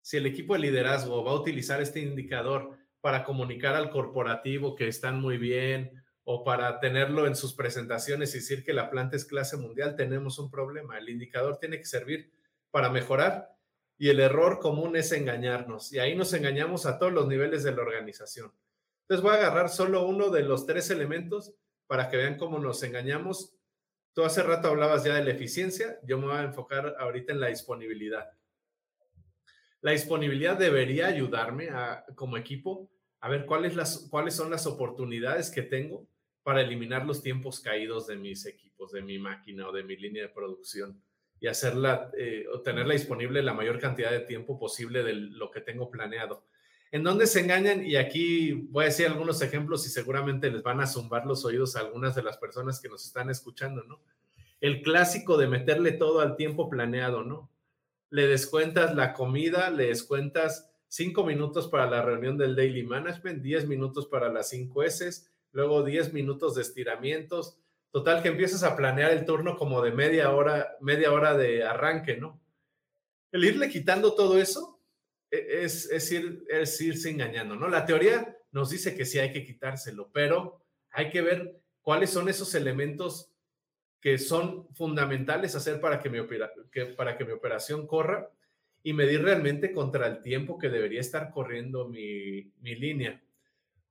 Si 0.00 0.16
el 0.16 0.26
equipo 0.26 0.54
de 0.54 0.60
liderazgo 0.60 1.22
va 1.24 1.32
a 1.32 1.40
utilizar 1.40 1.82
este 1.82 2.00
indicador 2.00 2.78
para 3.00 3.24
comunicar 3.24 3.74
al 3.74 3.90
corporativo 3.90 4.76
que 4.76 4.88
están 4.88 5.20
muy 5.20 5.36
bien 5.36 5.99
o 6.24 6.44
para 6.44 6.80
tenerlo 6.80 7.26
en 7.26 7.34
sus 7.34 7.54
presentaciones 7.54 8.34
y 8.34 8.38
decir 8.38 8.64
que 8.64 8.72
la 8.72 8.90
planta 8.90 9.16
es 9.16 9.24
clase 9.24 9.56
mundial, 9.56 9.96
tenemos 9.96 10.38
un 10.38 10.50
problema. 10.50 10.98
El 10.98 11.08
indicador 11.08 11.58
tiene 11.58 11.78
que 11.78 11.86
servir 11.86 12.32
para 12.70 12.90
mejorar 12.90 13.56
y 13.98 14.08
el 14.08 14.20
error 14.20 14.60
común 14.60 14.96
es 14.96 15.12
engañarnos 15.12 15.92
y 15.92 15.98
ahí 15.98 16.14
nos 16.14 16.32
engañamos 16.32 16.86
a 16.86 16.98
todos 16.98 17.12
los 17.12 17.26
niveles 17.26 17.64
de 17.64 17.72
la 17.72 17.82
organización. 17.82 18.52
Entonces 19.02 19.22
voy 19.22 19.34
a 19.34 19.38
agarrar 19.38 19.68
solo 19.68 20.06
uno 20.06 20.30
de 20.30 20.42
los 20.42 20.66
tres 20.66 20.90
elementos 20.90 21.52
para 21.86 22.08
que 22.08 22.16
vean 22.16 22.36
cómo 22.36 22.58
nos 22.58 22.82
engañamos. 22.82 23.56
Tú 24.12 24.24
hace 24.24 24.42
rato 24.42 24.68
hablabas 24.68 25.04
ya 25.04 25.14
de 25.14 25.24
la 25.24 25.32
eficiencia, 25.32 25.98
yo 26.04 26.18
me 26.18 26.26
voy 26.26 26.36
a 26.36 26.42
enfocar 26.42 26.94
ahorita 26.98 27.32
en 27.32 27.40
la 27.40 27.48
disponibilidad. 27.48 28.30
La 29.80 29.92
disponibilidad 29.92 30.56
debería 30.56 31.08
ayudarme 31.08 31.70
a, 31.70 32.04
como 32.14 32.36
equipo 32.36 32.90
a 33.20 33.28
ver 33.28 33.46
cuáles, 33.46 33.76
las, 33.76 34.08
cuáles 34.10 34.34
son 34.34 34.50
las 34.50 34.66
oportunidades 34.66 35.50
que 35.50 35.62
tengo 35.62 36.06
para 36.42 36.62
eliminar 36.62 37.06
los 37.06 37.22
tiempos 37.22 37.60
caídos 37.60 38.06
de 38.06 38.16
mis 38.16 38.46
equipos, 38.46 38.92
de 38.92 39.02
mi 39.02 39.18
máquina 39.18 39.68
o 39.68 39.72
de 39.72 39.84
mi 39.84 39.96
línea 39.96 40.22
de 40.22 40.30
producción 40.30 41.00
y 41.38 41.46
hacerla 41.46 42.10
eh, 42.16 42.46
tenerla 42.64 42.94
disponible 42.94 43.42
la 43.42 43.54
mayor 43.54 43.78
cantidad 43.78 44.10
de 44.10 44.20
tiempo 44.20 44.58
posible 44.58 45.02
de 45.02 45.14
lo 45.14 45.50
que 45.50 45.60
tengo 45.60 45.90
planeado. 45.90 46.44
¿En 46.92 47.04
dónde 47.04 47.26
se 47.26 47.40
engañan? 47.40 47.86
Y 47.86 47.96
aquí 47.96 48.52
voy 48.52 48.84
a 48.84 48.88
decir 48.88 49.06
algunos 49.06 49.40
ejemplos 49.42 49.86
y 49.86 49.90
seguramente 49.90 50.50
les 50.50 50.62
van 50.62 50.80
a 50.80 50.86
zumbar 50.86 51.24
los 51.24 51.44
oídos 51.44 51.76
a 51.76 51.80
algunas 51.80 52.14
de 52.14 52.22
las 52.22 52.36
personas 52.36 52.80
que 52.80 52.88
nos 52.88 53.06
están 53.06 53.30
escuchando, 53.30 53.84
¿no? 53.84 54.02
El 54.60 54.82
clásico 54.82 55.38
de 55.38 55.46
meterle 55.46 55.92
todo 55.92 56.20
al 56.20 56.36
tiempo 56.36 56.68
planeado, 56.68 57.22
¿no? 57.22 57.50
Le 58.10 58.26
descuentas 58.26 58.94
la 58.94 59.14
comida, 59.14 59.70
le 59.70 59.86
descuentas 59.86 60.69
cinco 60.90 61.24
minutos 61.24 61.68
para 61.68 61.88
la 61.88 62.02
reunión 62.02 62.36
del 62.36 62.56
Daily 62.56 62.82
Management, 62.82 63.42
diez 63.42 63.66
minutos 63.66 64.08
para 64.08 64.28
las 64.28 64.50
cinco 64.50 64.82
S, 64.82 65.24
luego 65.52 65.82
10 65.84 66.12
minutos 66.12 66.56
de 66.56 66.62
estiramientos. 66.62 67.58
Total 67.92 68.22
que 68.22 68.28
empiezas 68.28 68.62
a 68.64 68.76
planear 68.76 69.12
el 69.12 69.24
turno 69.24 69.56
como 69.56 69.82
de 69.82 69.92
media 69.92 70.30
hora, 70.32 70.76
media 70.80 71.12
hora 71.12 71.36
de 71.36 71.64
arranque, 71.64 72.16
¿no? 72.16 72.40
El 73.32 73.44
irle 73.44 73.68
quitando 73.68 74.14
todo 74.14 74.38
eso 74.40 74.80
e, 75.30 75.64
es, 75.64 75.90
es, 75.90 76.10
ir, 76.12 76.44
es 76.48 76.80
irse 76.80 77.10
engañando, 77.10 77.54
¿no? 77.56 77.68
La 77.68 77.86
teoría 77.86 78.36
nos 78.50 78.70
dice 78.70 78.94
que 78.96 79.04
sí 79.04 79.18
hay 79.18 79.32
que 79.32 79.44
quitárselo, 79.44 80.10
pero 80.12 80.64
hay 80.90 81.10
que 81.10 81.22
ver 81.22 81.60
cuáles 81.82 82.10
son 82.10 82.28
esos 82.28 82.54
elementos 82.54 83.32
que 84.00 84.18
son 84.18 84.68
fundamentales 84.74 85.54
hacer 85.54 85.80
para 85.80 86.00
que 86.00 86.10
mi, 86.10 86.20
para 86.96 87.16
que 87.16 87.24
mi 87.24 87.32
operación 87.32 87.86
corra 87.86 88.28
y 88.82 88.92
medir 88.92 89.22
realmente 89.22 89.72
contra 89.72 90.06
el 90.06 90.22
tiempo 90.22 90.58
que 90.58 90.70
debería 90.70 91.00
estar 91.00 91.30
corriendo 91.30 91.88
mi, 91.88 92.52
mi 92.60 92.74
línea. 92.74 93.22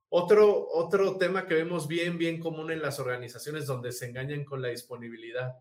Otro, 0.09 0.67
otro 0.71 1.17
tema 1.17 1.45
que 1.45 1.53
vemos 1.53 1.87
bien, 1.87 2.17
bien 2.17 2.39
común 2.39 2.71
en 2.71 2.81
las 2.81 2.99
organizaciones 2.99 3.67
donde 3.67 3.91
se 3.91 4.07
engañan 4.07 4.43
con 4.43 4.61
la 4.61 4.69
disponibilidad. 4.69 5.55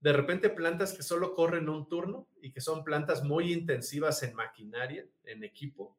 De 0.00 0.12
repente 0.12 0.48
plantas 0.48 0.94
que 0.94 1.02
solo 1.02 1.34
corren 1.34 1.68
un 1.68 1.88
turno 1.88 2.26
y 2.40 2.50
que 2.50 2.62
son 2.62 2.84
plantas 2.84 3.22
muy 3.22 3.52
intensivas 3.52 4.22
en 4.22 4.34
maquinaria, 4.34 5.06
en 5.24 5.44
equipo, 5.44 5.96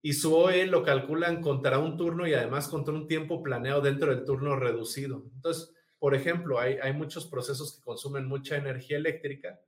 y 0.00 0.14
su 0.14 0.34
OE 0.34 0.66
lo 0.66 0.82
calculan 0.82 1.40
contra 1.40 1.78
un 1.78 1.96
turno 1.96 2.26
y 2.26 2.34
además 2.34 2.66
contra 2.66 2.92
un 2.92 3.06
tiempo 3.06 3.42
planeado 3.42 3.80
dentro 3.80 4.12
del 4.12 4.24
turno 4.24 4.56
reducido. 4.56 5.24
Entonces, 5.34 5.72
por 6.00 6.16
ejemplo, 6.16 6.58
hay, 6.58 6.78
hay 6.82 6.92
muchos 6.92 7.26
procesos 7.26 7.76
que 7.76 7.84
consumen 7.84 8.26
mucha 8.26 8.56
energía 8.56 8.96
eléctrica 8.96 9.60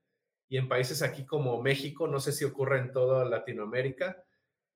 y 0.48 0.56
en 0.56 0.68
países 0.68 1.02
aquí 1.02 1.24
como 1.24 1.60
México, 1.62 2.06
no 2.06 2.20
sé 2.20 2.32
si 2.32 2.44
ocurre 2.44 2.78
en 2.78 2.92
toda 2.92 3.24
Latinoamérica, 3.24 4.24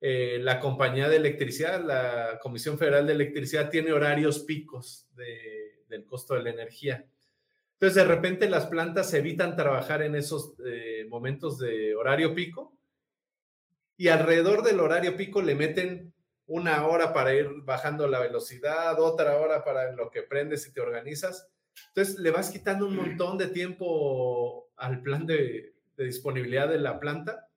eh, 0.01 0.39
la 0.41 0.59
compañía 0.59 1.09
de 1.09 1.17
electricidad, 1.17 1.83
la 1.83 2.39
Comisión 2.41 2.77
Federal 2.77 3.05
de 3.05 3.13
Electricidad, 3.13 3.69
tiene 3.69 3.91
horarios 3.91 4.39
picos 4.39 5.09
del 5.15 6.05
costo 6.05 6.35
de 6.35 6.43
la 6.43 6.51
energía. 6.51 7.05
Entonces, 7.73 7.95
de 7.95 8.05
repente 8.05 8.49
las 8.49 8.67
plantas 8.67 9.13
evitan 9.13 9.55
trabajar 9.55 10.01
en 10.01 10.15
esos 10.15 10.53
eh, 10.65 11.05
momentos 11.09 11.59
de 11.59 11.95
horario 11.95 12.33
pico 12.33 12.77
y 13.97 14.07
alrededor 14.07 14.63
del 14.63 14.79
horario 14.79 15.17
pico 15.17 15.41
le 15.41 15.55
meten 15.55 16.13
una 16.45 16.87
hora 16.87 17.13
para 17.13 17.33
ir 17.33 17.47
bajando 17.63 18.07
la 18.07 18.19
velocidad, 18.19 18.99
otra 18.99 19.37
hora 19.37 19.63
para 19.63 19.91
lo 19.91 20.09
que 20.09 20.23
prendes 20.23 20.65
y 20.67 20.73
te 20.73 20.81
organizas. 20.81 21.47
Entonces, 21.89 22.19
le 22.19 22.31
vas 22.31 22.49
quitando 22.49 22.85
un 22.85 22.95
montón 22.95 23.37
de 23.37 23.47
tiempo 23.47 24.68
al 24.79 25.01
plan 25.01 25.25
de 25.25 25.73
disponibilidad 25.97 26.67
de 26.67 26.79
la 26.79 26.99
planta 26.99 27.49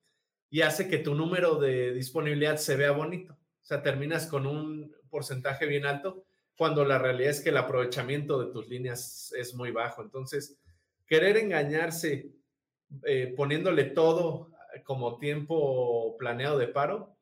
y 0.49 0.61
hace 0.61 0.87
que 0.87 0.99
tu 0.99 1.15
número 1.15 1.55
de 1.55 1.93
disponibilidad 1.93 2.57
se 2.57 2.75
vea 2.75 2.91
bonito. 2.91 3.33
O 3.33 3.65
sea, 3.65 3.81
terminas 3.81 4.27
con 4.27 4.45
un 4.45 4.95
porcentaje 5.09 5.65
bien 5.65 5.85
alto 5.85 6.25
cuando 6.55 6.85
la 6.85 6.99
realidad 6.99 7.31
es 7.31 7.41
que 7.41 7.49
el 7.49 7.57
aprovechamiento 7.57 8.43
de 8.43 8.51
tus 8.51 8.67
líneas 8.67 9.33
es 9.37 9.55
muy 9.55 9.71
bajo. 9.71 10.01
Entonces, 10.01 10.59
querer 11.07 11.37
engañarse 11.37 12.31
eh, 13.03 13.33
poniéndole 13.35 13.85
todo 13.85 14.51
como 14.83 15.17
tiempo 15.17 16.15
planeado 16.17 16.57
de 16.57 16.67
paro, 16.67 17.17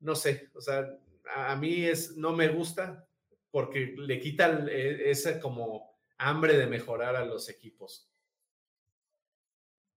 no 0.00 0.14
sé, 0.14 0.50
o 0.54 0.60
sea, 0.60 0.88
a, 1.34 1.56
mí 1.56 1.84
es, 1.84 2.16
no 2.16 2.32
me 2.32 2.48
gusta 2.48 3.06
porque 3.50 3.94
le 3.96 4.20
quita 4.20 4.66
e, 4.70 5.10
ese 5.10 5.40
como 5.40 5.98
hambre 6.18 6.56
de 6.56 6.66
mejorar 6.66 7.16
a 7.16 7.24
los 7.24 7.48
equipos. 7.48 8.10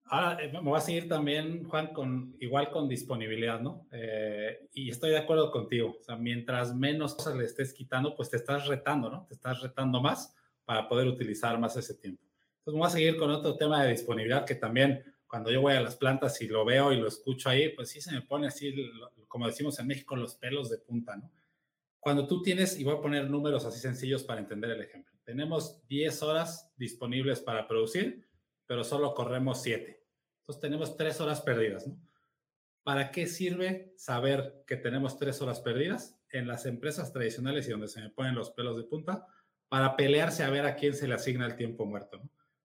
Ahora 0.09 0.43
eh, 0.43 0.53
me 0.53 0.61
voy 0.61 0.79
a 0.79 0.81
seguir 0.81 1.09
también, 1.09 1.65
Juan, 1.65 1.93
con 1.93 2.37
igual 2.41 2.71
con 2.71 2.89
disponibilidad, 2.89 3.61
¿no? 3.61 3.89
Eh, 3.91 4.69
y 4.73 4.91
estoy 4.91 5.11
de 5.11 5.19
acuerdo 5.19 5.51
contigo. 5.51 5.97
O 6.01 6.03
sea, 6.05 6.17
mientras 6.17 6.75
menos 6.75 7.15
cosas 7.15 7.37
le 7.37 7.45
estés 7.45 7.73
quitando, 7.73 8.15
pues 8.15 8.31
te 8.31 8.37
estás 8.37 8.67
retando, 8.69 9.11
¿no? 9.11 9.27
Te 9.27 9.35
estás 9.35 9.61
retando 9.61 10.01
más 10.01 10.35
para 10.65 10.89
poder 10.89 11.09
utilizar 11.09 11.59
más 11.59 11.77
ese 11.77 11.95
tiempo. 11.95 12.23
Entonces, 12.59 12.79
voy 12.79 12.87
a 12.87 12.91
seguir 12.91 13.17
con 13.17 13.31
otro 13.31 13.57
tema 13.57 13.83
de 13.83 13.91
disponibilidad 13.91 14.45
que 14.45 14.55
también 14.55 15.03
cuando 15.27 15.51
yo 15.51 15.61
voy 15.61 15.75
a 15.75 15.81
las 15.81 15.97
plantas 15.97 16.41
y 16.41 16.47
lo 16.47 16.65
veo 16.65 16.93
y 16.93 17.01
lo 17.01 17.09
escucho 17.09 17.49
ahí, 17.49 17.71
pues 17.71 17.89
sí 17.91 18.01
se 18.01 18.13
me 18.13 18.23
pone 18.23 18.47
así, 18.47 18.75
como 19.27 19.47
decimos 19.47 19.79
en 19.81 19.89
México, 19.89 20.15
los 20.15 20.37
pelos 20.37 20.71
de 20.71 20.79
punta, 20.79 21.17
¿no? 21.17 21.31
Cuando 21.99 22.29
tú 22.29 22.43
tienes, 22.43 22.79
y 22.79 22.85
voy 22.85 22.95
a 22.95 23.01
poner 23.01 23.29
números 23.29 23.65
así 23.65 23.81
sencillos 23.81 24.23
para 24.23 24.41
entender 24.41 24.71
el 24.71 24.81
ejemplo, 24.81 25.13
tenemos 25.25 25.85
10 25.89 26.23
horas 26.23 26.73
disponibles 26.77 27.41
para 27.41 27.67
producir, 27.67 28.26
pero 28.67 28.85
solo 28.85 29.15
corremos 29.15 29.63
7 29.63 30.07
entonces 30.47 30.61
tenemos 30.61 30.97
tres 30.97 31.21
horas 31.21 31.41
perdidas. 31.41 31.91
¿Para 32.85 33.11
qué 33.11 33.27
sirve 33.27 33.93
saber 33.97 34.63
que 34.65 34.77
tenemos 34.77 35.19
tres 35.19 35.43
horas 35.43 35.59
perdidas 35.59 36.17
en 36.31 36.47
las 36.47 36.67
empresas 36.67 37.13
tradicionales 37.13 37.67
y 37.67 37.73
donde 37.73 37.89
se 37.89 38.01
me 38.01 38.11
ponen 38.11 38.37
los 38.37 38.53
pelos 38.53 38.77
de 38.77 38.85
punta? 38.85 39.27
Para 39.69 39.97
pelearse 39.97 40.45
a 40.45 40.51
ver 40.51 40.65
a 40.65 40.77
quién 40.77 40.95
se 40.95 41.09
le 41.09 41.15
asigna 41.15 41.47
el 41.47 41.57
tiempo 41.57 41.85
muerto. 41.85 42.23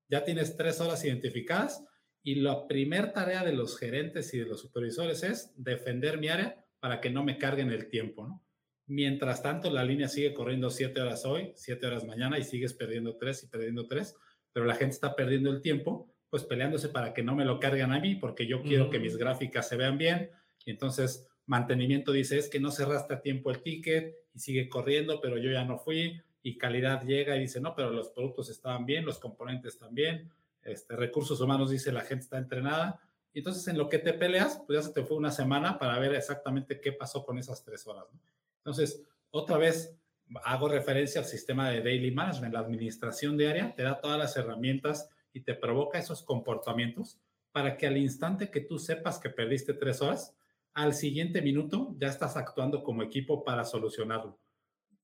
Ya 0.09 0.23
tienes 0.23 0.55
tres 0.55 0.79
horas 0.79 1.03
identificadas 1.03 1.83
Y 2.23 2.35
la 2.35 2.67
primera 2.67 3.13
tarea 3.13 3.43
de 3.43 3.53
los 3.53 3.79
gerentes 3.79 4.31
y 4.35 4.37
de 4.37 4.45
los 4.45 4.61
supervisores 4.61 5.23
es 5.23 5.51
defender 5.55 6.19
mi 6.19 6.27
área 6.27 6.63
para 6.79 7.01
que 7.01 7.09
no 7.09 7.23
me 7.23 7.39
carguen 7.39 7.71
el 7.71 7.89
tiempo. 7.89 8.43
Mientras 8.85 9.41
tanto, 9.41 9.71
la 9.71 9.83
línea 9.83 10.07
sigue 10.07 10.35
corriendo 10.35 10.69
siete 10.69 11.01
horas 11.01 11.25
hoy, 11.25 11.51
siete 11.55 11.87
horas 11.87 12.05
mañana 12.05 12.37
y 12.37 12.43
sigues 12.43 12.75
perdiendo 12.75 13.17
tres 13.17 13.43
y 13.43 13.47
perdiendo 13.47 13.87
tres, 13.87 14.15
pero 14.53 14.65
la 14.65 14.75
gente 14.75 14.95
está 14.95 15.15
perdiendo 15.15 15.49
el 15.49 15.61
tiempo, 15.61 16.07
pues 16.29 16.43
peleándose 16.43 16.89
para 16.89 17.13
que 17.13 17.23
no 17.23 17.35
me 17.35 17.45
lo 17.45 17.59
carguen 17.59 17.91
a 17.91 17.99
mí, 17.99 18.15
porque 18.15 18.47
yo 18.47 18.61
quiero 18.61 18.89
que 18.89 18.99
mis 18.99 19.17
gráficas 19.17 19.67
se 19.67 19.75
vean 19.75 19.97
bien. 19.97 20.31
Y 20.65 20.71
entonces, 20.71 21.27
mantenimiento 21.45 22.11
dice, 22.11 22.37
es 22.37 22.49
que 22.49 22.59
no 22.59 22.71
cerraste 22.71 23.13
a 23.13 23.21
tiempo 23.21 23.51
el 23.51 23.61
ticket 23.61 24.15
y 24.33 24.39
sigue 24.39 24.69
corriendo, 24.69 25.19
pero 25.19 25.37
yo 25.37 25.51
ya 25.51 25.65
no 25.65 25.77
fui. 25.77 26.21
Y 26.43 26.57
calidad 26.57 27.03
llega 27.03 27.35
y 27.35 27.41
dice, 27.41 27.59
no, 27.59 27.75
pero 27.75 27.91
los 27.91 28.09
productos 28.09 28.49
estaban 28.49 28.85
bien, 28.85 29.05
los 29.05 29.19
componentes 29.19 29.77
también 29.77 30.31
este, 30.63 30.95
recursos 30.95 31.41
humanos 31.41 31.71
dice 31.71 31.91
la 31.91 32.01
gente 32.01 32.23
está 32.23 32.37
entrenada. 32.37 32.99
Y 33.33 33.39
entonces 33.39 33.67
en 33.67 33.77
lo 33.77 33.89
que 33.89 33.99
te 33.99 34.13
peleas, 34.13 34.61
pues 34.65 34.79
ya 34.79 34.87
se 34.87 34.93
te 34.93 35.03
fue 35.03 35.17
una 35.17 35.31
semana 35.31 35.79
para 35.79 35.97
ver 35.99 36.13
exactamente 36.13 36.79
qué 36.79 36.91
pasó 36.91 37.25
con 37.25 37.37
esas 37.37 37.63
tres 37.63 37.87
horas. 37.87 38.05
Entonces, 38.57 39.03
otra 39.31 39.57
vez 39.57 39.95
hago 40.43 40.67
referencia 40.67 41.21
al 41.21 41.27
sistema 41.27 41.69
de 41.69 41.81
Daily 41.81 42.11
Management. 42.11 42.53
La 42.53 42.59
administración 42.59 43.37
diaria 43.37 43.73
te 43.75 43.83
da 43.83 43.99
todas 43.99 44.17
las 44.17 44.35
herramientas 44.37 45.09
y 45.33 45.41
te 45.41 45.53
provoca 45.53 45.99
esos 45.99 46.23
comportamientos 46.23 47.19
para 47.51 47.77
que 47.77 47.87
al 47.87 47.97
instante 47.97 48.49
que 48.49 48.61
tú 48.61 48.79
sepas 48.79 49.19
que 49.19 49.29
perdiste 49.29 49.73
tres 49.73 50.01
horas, 50.01 50.35
al 50.73 50.93
siguiente 50.93 51.41
minuto 51.41 51.95
ya 51.97 52.07
estás 52.07 52.37
actuando 52.37 52.83
como 52.83 53.03
equipo 53.03 53.43
para 53.43 53.65
solucionarlo. 53.65 54.39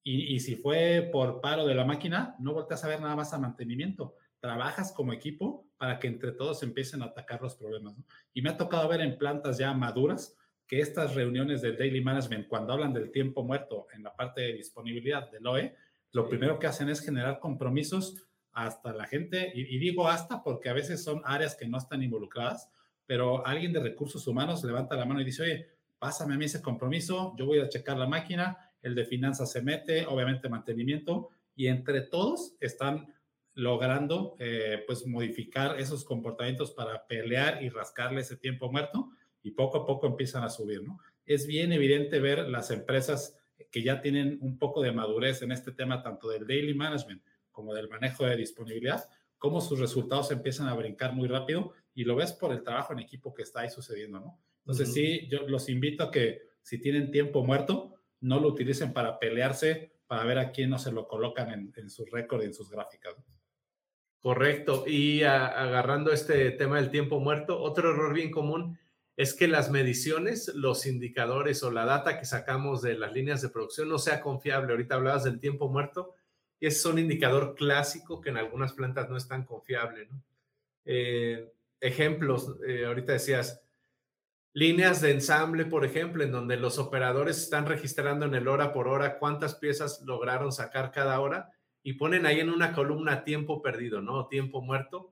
Y, 0.10 0.40
si 0.40 0.56
fue 0.56 1.10
por 1.12 1.42
paro 1.42 1.66
de 1.66 1.76
la 1.76 1.84
máquina, 1.84 2.34
no 2.40 2.54
volteas 2.54 2.82
a 2.86 2.88
ver 2.88 3.02
nada 3.02 3.18
más 3.18 3.34
a 3.34 3.40
mantenimiento 3.40 4.16
trabajas 4.40 4.92
como 4.92 5.14
equipo 5.14 5.68
para 5.78 6.00
que 6.00 6.08
entre 6.08 6.32
todos 6.32 6.64
empiecen 6.64 7.02
a 7.02 7.06
atacar 7.06 7.42
los 7.42 7.56
problemas. 7.56 7.96
Y 8.34 8.42
me 8.42 8.50
ha 8.50 8.58
tocado 8.58 8.88
ver 8.88 9.02
en 9.02 9.18
plantas 9.18 9.58
ya 9.58 9.74
maduras 9.74 10.36
que 10.68 10.80
estas 10.80 11.16
reuniones 11.16 11.62
del 11.62 11.78
daily 11.78 12.02
management, 12.02 12.48
cuando 12.48 12.74
hablan 12.74 12.94
del 12.94 13.12
tiempo 13.12 13.44
muerto 13.44 13.88
en 13.94 14.04
la 14.04 14.16
parte 14.16 14.42
de 14.42 14.54
disponibilidad 14.54 15.32
del 15.32 15.48
OE, 15.48 15.76
lo 16.12 16.28
primero 16.28 16.60
que 16.60 16.68
hacen 16.68 16.90
es 16.90 17.00
generar 17.00 17.40
compromisos 17.40 18.28
hasta 18.52 18.92
la 18.92 19.06
gente, 19.06 19.52
y, 19.54 19.76
y, 19.76 19.80
digo 19.80 20.08
hasta 20.08 20.44
porque 20.44 20.70
a 20.70 20.74
veces 20.74 21.04
son 21.04 21.22
áreas 21.26 21.56
que 21.56 21.68
no 21.68 21.78
están 21.78 22.02
involucradas, 22.02 22.72
pero 23.06 23.46
alguien 23.46 23.72
de 23.72 23.80
recursos 23.80 24.28
humanos 24.28 24.64
levanta 24.64 24.96
la 24.96 25.06
mano 25.06 25.22
y 25.22 25.26
dice, 25.26 25.44
oye, 25.44 25.68
pásame 26.00 26.34
a 26.34 26.38
mí 26.38 26.46
ese 26.46 26.62
compromiso, 26.62 27.34
yo 27.38 27.46
voy 27.46 27.60
a 27.60 27.70
checar 27.70 27.98
la 27.98 28.08
máquina, 28.08 28.58
el 28.82 28.96
de 28.96 29.06
finanzas 29.06 29.52
se 29.52 29.62
mete, 29.62 30.06
obviamente 30.06 30.50
mantenimiento, 30.50 31.30
y 31.56 31.68
entre 31.68 32.02
todos 32.02 32.56
están 32.60 33.14
logrando 33.54 34.36
eh, 34.40 34.84
pues 34.86 35.08
modificar 35.08 35.80
esos 35.80 36.04
comportamientos 36.04 36.72
para 36.72 37.08
pelear 37.08 37.64
y 37.64 37.70
rascarle 37.70 38.22
ese 38.22 38.38
tiempo 38.38 38.72
muerto 38.72 39.10
y 39.48 39.52
poco 39.52 39.78
a 39.78 39.86
poco 39.86 40.08
empiezan 40.08 40.44
a 40.44 40.50
subir, 40.50 40.84
¿no? 40.84 41.00
Es 41.26 41.48
bien 41.48 41.72
evidente 41.72 42.20
ver 42.20 42.50
las 42.50 42.70
empresas 42.70 43.40
que 43.72 43.82
ya 43.82 44.02
tienen 44.02 44.38
un 44.42 44.60
poco 44.60 44.82
de 44.82 44.92
madurez 44.92 45.42
en 45.42 45.54
este 45.54 45.72
tema, 45.72 46.04
tanto 46.04 46.28
del 46.28 46.46
daily 46.46 46.74
management 46.74 47.24
como 47.50 47.74
del 47.74 47.88
manejo 47.88 48.26
de 48.26 48.36
disponibilidad, 48.36 49.06
cómo 49.38 49.62
sus 49.62 49.80
resultados 49.80 50.32
empiezan 50.32 50.68
a 50.68 50.74
brincar 50.74 51.14
muy 51.14 51.30
rápido 51.30 51.72
y 51.96 52.04
lo 52.04 52.16
ves 52.18 52.34
por 52.34 52.52
el 52.52 52.62
trabajo 52.62 52.92
en 52.92 53.00
equipo 53.00 53.34
que 53.34 53.44
está 53.44 53.62
ahí 53.62 53.70
sucediendo, 53.70 54.20
¿no? 54.20 54.38
Entonces, 54.60 54.94
sí, 54.94 55.28
yo 55.30 55.48
los 55.48 55.70
invito 55.70 56.04
a 56.04 56.12
que 56.12 56.42
si 56.62 56.78
tienen 56.80 57.10
tiempo 57.10 57.42
muerto, 57.46 57.96
no 58.20 58.42
lo 58.42 58.50
utilicen 58.50 58.92
para 58.92 59.18
pelearse, 59.18 59.94
para 60.08 60.26
ver 60.26 60.40
a 60.40 60.52
quién 60.52 60.70
no 60.70 60.78
se 60.78 60.92
lo 60.92 61.08
colocan 61.08 61.52
en, 61.54 61.74
en 61.78 61.90
sus 61.90 62.12
récords 62.12 62.44
y 62.44 62.48
en 62.48 62.54
sus 62.54 62.70
gráficas. 62.70 63.18
¿no? 63.18 63.24
Correcto. 64.20 64.84
Y 64.86 65.24
agarrando 65.24 66.12
este 66.12 66.52
tema 66.52 66.82
del 66.82 66.92
tiempo 66.92 67.22
muerto, 67.22 67.62
otro 67.62 67.92
error 67.92 68.14
bien 68.14 68.30
común 68.30 68.78
es 69.18 69.34
que 69.34 69.48
las 69.48 69.72
mediciones, 69.72 70.54
los 70.54 70.86
indicadores 70.86 71.64
o 71.64 71.72
la 71.72 71.86
data 71.86 72.20
que 72.20 72.26
sacamos 72.26 72.84
de 72.84 72.96
las 72.96 73.14
líneas 73.14 73.42
de 73.42 73.50
producción 73.50 73.90
no 73.90 73.98
sea 73.98 74.22
confiable. 74.22 74.72
Ahorita 74.72 74.94
hablabas 74.94 75.24
del 75.24 75.40
tiempo 75.40 75.68
muerto 75.70 76.14
y 76.60 76.68
ese 76.68 76.78
es 76.78 76.86
un 76.86 77.00
indicador 77.00 77.56
clásico 77.56 78.22
que 78.22 78.30
en 78.30 78.38
algunas 78.38 78.74
plantas 78.74 79.10
no 79.10 79.18
es 79.18 79.28
tan 79.28 79.44
confiable. 79.44 80.08
Eh, 80.86 81.52
ejemplos, 81.82 82.58
eh, 82.68 82.86
ahorita 82.86 83.14
decías, 83.14 83.60
líneas 84.54 85.02
de 85.02 85.12
ensamble, 85.12 85.66
por 85.66 85.84
ejemplo, 85.84 86.24
en 86.24 86.32
donde 86.32 86.56
los 86.56 86.78
operadores 86.78 87.40
están 87.40 87.66
registrando 87.66 88.28
en 88.28 88.36
el 88.36 88.48
hora 88.48 88.72
por 88.72 88.88
hora 88.88 89.18
cuántas 89.18 89.56
piezas 89.56 90.04
lograron 90.06 90.52
sacar 90.52 90.92
cada 90.92 91.20
hora 91.20 91.52
y 91.82 91.94
ponen 91.94 92.28
ahí 92.28 92.40
en 92.40 92.52
una 92.52 92.72
columna 92.72 93.24
tiempo 93.24 93.64
perdido, 93.64 94.00
¿no? 94.00 94.28
Tiempo 94.28 94.62
muerto. 94.62 95.12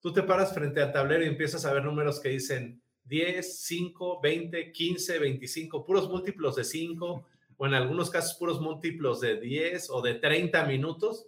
Tú 0.00 0.12
te 0.12 0.22
paras 0.22 0.52
frente 0.52 0.82
al 0.82 0.92
tablero 0.92 1.24
y 1.24 1.28
empiezas 1.28 1.64
a 1.64 1.72
ver 1.72 1.84
números 1.84 2.20
que 2.20 2.28
dicen 2.28 2.82
10, 3.06 3.64
5, 3.64 4.20
20, 4.20 4.72
15, 4.72 5.18
25, 5.18 5.84
puros 5.84 6.08
múltiplos 6.08 6.56
de 6.56 6.64
5 6.64 7.26
o 7.56 7.66
en 7.66 7.74
algunos 7.74 8.10
casos 8.10 8.36
puros 8.36 8.60
múltiplos 8.60 9.20
de 9.20 9.40
10 9.40 9.90
o 9.90 10.02
de 10.02 10.14
30 10.14 10.64
minutos. 10.66 11.26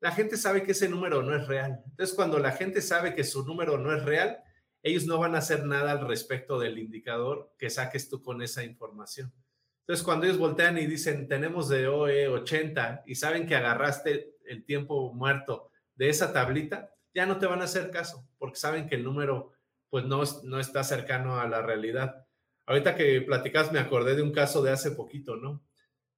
La 0.00 0.12
gente 0.12 0.36
sabe 0.36 0.62
que 0.62 0.72
ese 0.72 0.88
número 0.88 1.22
no 1.22 1.34
es 1.34 1.46
real. 1.46 1.82
Entonces, 1.86 2.14
cuando 2.14 2.38
la 2.38 2.52
gente 2.52 2.80
sabe 2.80 3.14
que 3.14 3.24
su 3.24 3.44
número 3.44 3.78
no 3.78 3.94
es 3.94 4.04
real, 4.04 4.42
ellos 4.82 5.06
no 5.06 5.18
van 5.18 5.34
a 5.34 5.38
hacer 5.38 5.64
nada 5.64 5.92
al 5.92 6.06
respecto 6.06 6.58
del 6.58 6.78
indicador 6.78 7.52
que 7.58 7.70
saques 7.70 8.08
tú 8.08 8.22
con 8.22 8.42
esa 8.42 8.64
información. 8.64 9.32
Entonces, 9.80 10.04
cuando 10.04 10.26
ellos 10.26 10.38
voltean 10.38 10.78
y 10.78 10.86
dicen, 10.86 11.28
tenemos 11.28 11.68
de 11.68 11.88
OE 11.88 12.28
80 12.28 13.04
y 13.06 13.14
saben 13.14 13.46
que 13.46 13.54
agarraste 13.54 14.36
el 14.46 14.64
tiempo 14.64 15.12
muerto 15.12 15.70
de 15.94 16.08
esa 16.08 16.32
tablita, 16.32 16.94
ya 17.14 17.26
no 17.26 17.38
te 17.38 17.46
van 17.46 17.60
a 17.60 17.64
hacer 17.64 17.90
caso 17.90 18.26
porque 18.38 18.56
saben 18.56 18.88
que 18.88 18.94
el 18.94 19.04
número 19.04 19.52
pues 19.92 20.06
no, 20.06 20.22
no 20.44 20.58
está 20.58 20.84
cercano 20.84 21.38
a 21.38 21.46
la 21.46 21.60
realidad. 21.60 22.26
Ahorita 22.64 22.94
que 22.94 23.20
platicas 23.20 23.72
me 23.72 23.78
acordé 23.78 24.16
de 24.16 24.22
un 24.22 24.32
caso 24.32 24.62
de 24.62 24.70
hace 24.70 24.92
poquito, 24.92 25.36
¿no? 25.36 25.62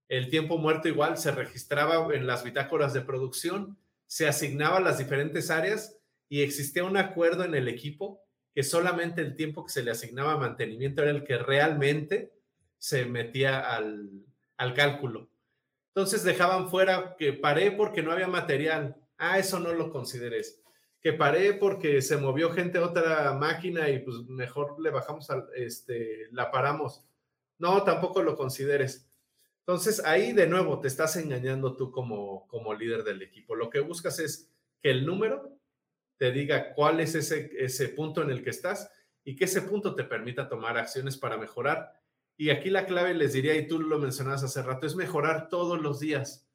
El 0.06 0.30
tiempo 0.30 0.58
muerto 0.58 0.86
igual 0.86 1.18
se 1.18 1.32
registraba 1.32 2.14
en 2.14 2.28
las 2.28 2.44
bitácoras 2.44 2.92
de 2.94 3.00
producción, 3.00 3.76
se 4.06 4.28
asignaba 4.28 4.76
a 4.76 4.80
las 4.80 4.98
diferentes 4.98 5.50
áreas 5.50 5.98
y 6.28 6.42
existía 6.42 6.84
un 6.84 6.96
acuerdo 6.96 7.42
en 7.42 7.56
el 7.56 7.66
equipo 7.66 8.20
que 8.54 8.62
solamente 8.62 9.22
el 9.22 9.34
tiempo 9.34 9.66
que 9.66 9.72
se 9.72 9.82
le 9.82 9.90
asignaba 9.90 10.34
a 10.34 10.38
mantenimiento 10.38 11.02
era 11.02 11.10
el 11.10 11.24
que 11.24 11.38
realmente 11.38 12.32
se 12.78 13.06
metía 13.06 13.58
al, 13.58 14.24
al 14.56 14.74
cálculo. 14.74 15.30
Entonces 15.88 16.22
dejaban 16.22 16.70
fuera 16.70 17.16
que 17.18 17.32
paré 17.32 17.72
porque 17.72 18.04
no 18.04 18.12
había 18.12 18.28
material. 18.28 18.94
Ah, 19.18 19.40
eso 19.40 19.58
no 19.58 19.72
lo 19.72 19.90
consideres. 19.90 20.62
Que 21.04 21.12
paré 21.12 21.52
porque 21.52 22.02
se 22.02 22.16
movió 22.16 22.50
gente 22.50 22.78
a 22.78 22.86
otra 22.86 23.32
máquina 23.34 23.88
y 23.90 24.00
pues 24.00 24.24
mejor 24.26 24.80
le 24.80 24.90
bajamos, 24.90 25.28
este, 25.54 26.26
la 26.32 26.50
paramos. 26.50 27.04
No, 27.58 27.84
tampoco 27.84 28.22
lo 28.22 28.34
consideres. 28.34 29.06
Entonces 29.60 30.04
ahí 30.04 30.32
de 30.32 30.48
nuevo 30.48 30.80
te 30.80 30.88
estás 30.88 31.14
engañando 31.14 31.76
tú 31.76 31.92
como, 31.92 32.48
como 32.48 32.74
líder 32.74 33.04
del 33.04 33.22
equipo. 33.22 33.54
Lo 33.54 33.70
que 33.70 33.78
buscas 33.78 34.18
es 34.18 34.50
que 34.82 34.90
el 34.90 35.06
número 35.06 35.56
te 36.16 36.32
diga 36.32 36.72
cuál 36.74 36.98
es 36.98 37.14
ese, 37.14 37.52
ese 37.56 37.90
punto 37.90 38.22
en 38.22 38.30
el 38.30 38.42
que 38.42 38.50
estás 38.50 38.90
y 39.22 39.36
que 39.36 39.44
ese 39.44 39.62
punto 39.62 39.94
te 39.94 40.02
permita 40.02 40.48
tomar 40.48 40.76
acciones 40.76 41.16
para 41.16 41.36
mejorar 41.36 41.92
y 42.36 42.50
aquí 42.50 42.70
la 42.70 42.86
clave 42.86 43.14
les 43.14 43.32
diría, 43.32 43.54
y 43.56 43.66
tú 43.66 43.80
lo 43.80 43.98
mencionabas 43.98 44.42
hace 44.42 44.62
rato, 44.62 44.86
es 44.86 44.96
mejorar 44.96 45.48
todos 45.48 45.80
los 45.80 46.00
días. 46.00 46.48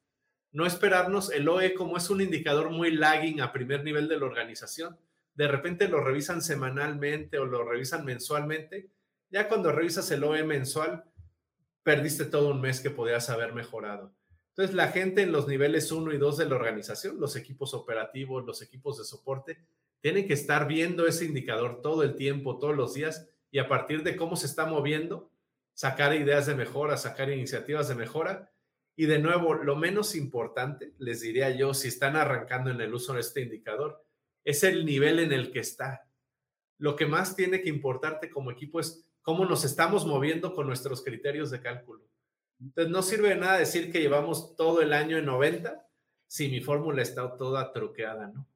No 0.52 0.66
esperarnos, 0.66 1.30
el 1.30 1.48
OE 1.48 1.74
como 1.74 1.96
es 1.96 2.10
un 2.10 2.20
indicador 2.20 2.70
muy 2.70 2.90
lagging 2.90 3.40
a 3.40 3.52
primer 3.52 3.84
nivel 3.84 4.08
de 4.08 4.18
la 4.18 4.26
organización, 4.26 4.98
de 5.34 5.48
repente 5.48 5.88
lo 5.88 6.02
revisan 6.02 6.42
semanalmente 6.42 7.38
o 7.38 7.46
lo 7.46 7.64
revisan 7.64 8.04
mensualmente. 8.04 8.90
Ya 9.30 9.48
cuando 9.48 9.72
revisas 9.72 10.10
el 10.10 10.24
OE 10.24 10.42
mensual, 10.44 11.04
perdiste 11.82 12.24
todo 12.24 12.50
un 12.50 12.60
mes 12.60 12.80
que 12.80 12.90
podías 12.90 13.30
haber 13.30 13.54
mejorado. 13.54 14.12
Entonces, 14.50 14.74
la 14.74 14.88
gente 14.88 15.22
en 15.22 15.32
los 15.32 15.46
niveles 15.46 15.90
1 15.92 16.12
y 16.12 16.18
2 16.18 16.36
de 16.36 16.46
la 16.46 16.56
organización, 16.56 17.20
los 17.20 17.36
equipos 17.36 17.72
operativos, 17.72 18.44
los 18.44 18.60
equipos 18.60 18.98
de 18.98 19.04
soporte, 19.04 19.58
tienen 20.00 20.26
que 20.26 20.34
estar 20.34 20.66
viendo 20.66 21.06
ese 21.06 21.24
indicador 21.24 21.80
todo 21.82 22.02
el 22.02 22.16
tiempo, 22.16 22.58
todos 22.58 22.76
los 22.76 22.94
días, 22.94 23.28
y 23.50 23.58
a 23.58 23.68
partir 23.68 24.02
de 24.02 24.16
cómo 24.16 24.36
se 24.36 24.46
está 24.46 24.66
moviendo, 24.66 25.30
sacar 25.74 26.14
ideas 26.14 26.46
de 26.46 26.54
mejora, 26.54 26.96
sacar 26.96 27.30
iniciativas 27.30 27.88
de 27.88 27.94
mejora. 27.94 28.50
Y 28.96 29.06
de 29.06 29.18
nuevo, 29.18 29.54
lo 29.54 29.76
menos 29.76 30.14
importante, 30.14 30.92
les 30.98 31.20
diría 31.20 31.50
yo, 31.50 31.74
si 31.74 31.88
están 31.88 32.16
arrancando 32.16 32.70
en 32.70 32.80
el 32.80 32.92
uso 32.92 33.14
de 33.14 33.20
este 33.20 33.40
indicador, 33.40 34.04
es 34.44 34.62
el 34.64 34.84
nivel 34.84 35.18
en 35.20 35.32
el 35.32 35.52
que 35.52 35.60
está. 35.60 36.06
Lo 36.78 36.96
que 36.96 37.06
más 37.06 37.36
tiene 37.36 37.62
que 37.62 37.68
importarte 37.68 38.30
como 38.30 38.50
equipo 38.50 38.80
es 38.80 39.06
cómo 39.22 39.44
nos 39.44 39.64
estamos 39.64 40.06
moviendo 40.06 40.54
con 40.54 40.66
nuestros 40.66 41.02
criterios 41.02 41.50
de 41.50 41.60
cálculo. 41.60 42.04
Entonces, 42.60 42.92
no 42.92 43.02
sirve 43.02 43.30
de 43.30 43.36
nada 43.36 43.58
decir 43.58 43.90
que 43.90 44.00
llevamos 44.00 44.54
todo 44.56 44.82
el 44.82 44.92
año 44.92 45.16
en 45.16 45.26
90 45.26 45.86
si 46.26 46.48
mi 46.48 46.60
fórmula 46.60 47.02
está 47.02 47.36
toda 47.36 47.72
truqueada, 47.72 48.28
¿no? 48.28 48.46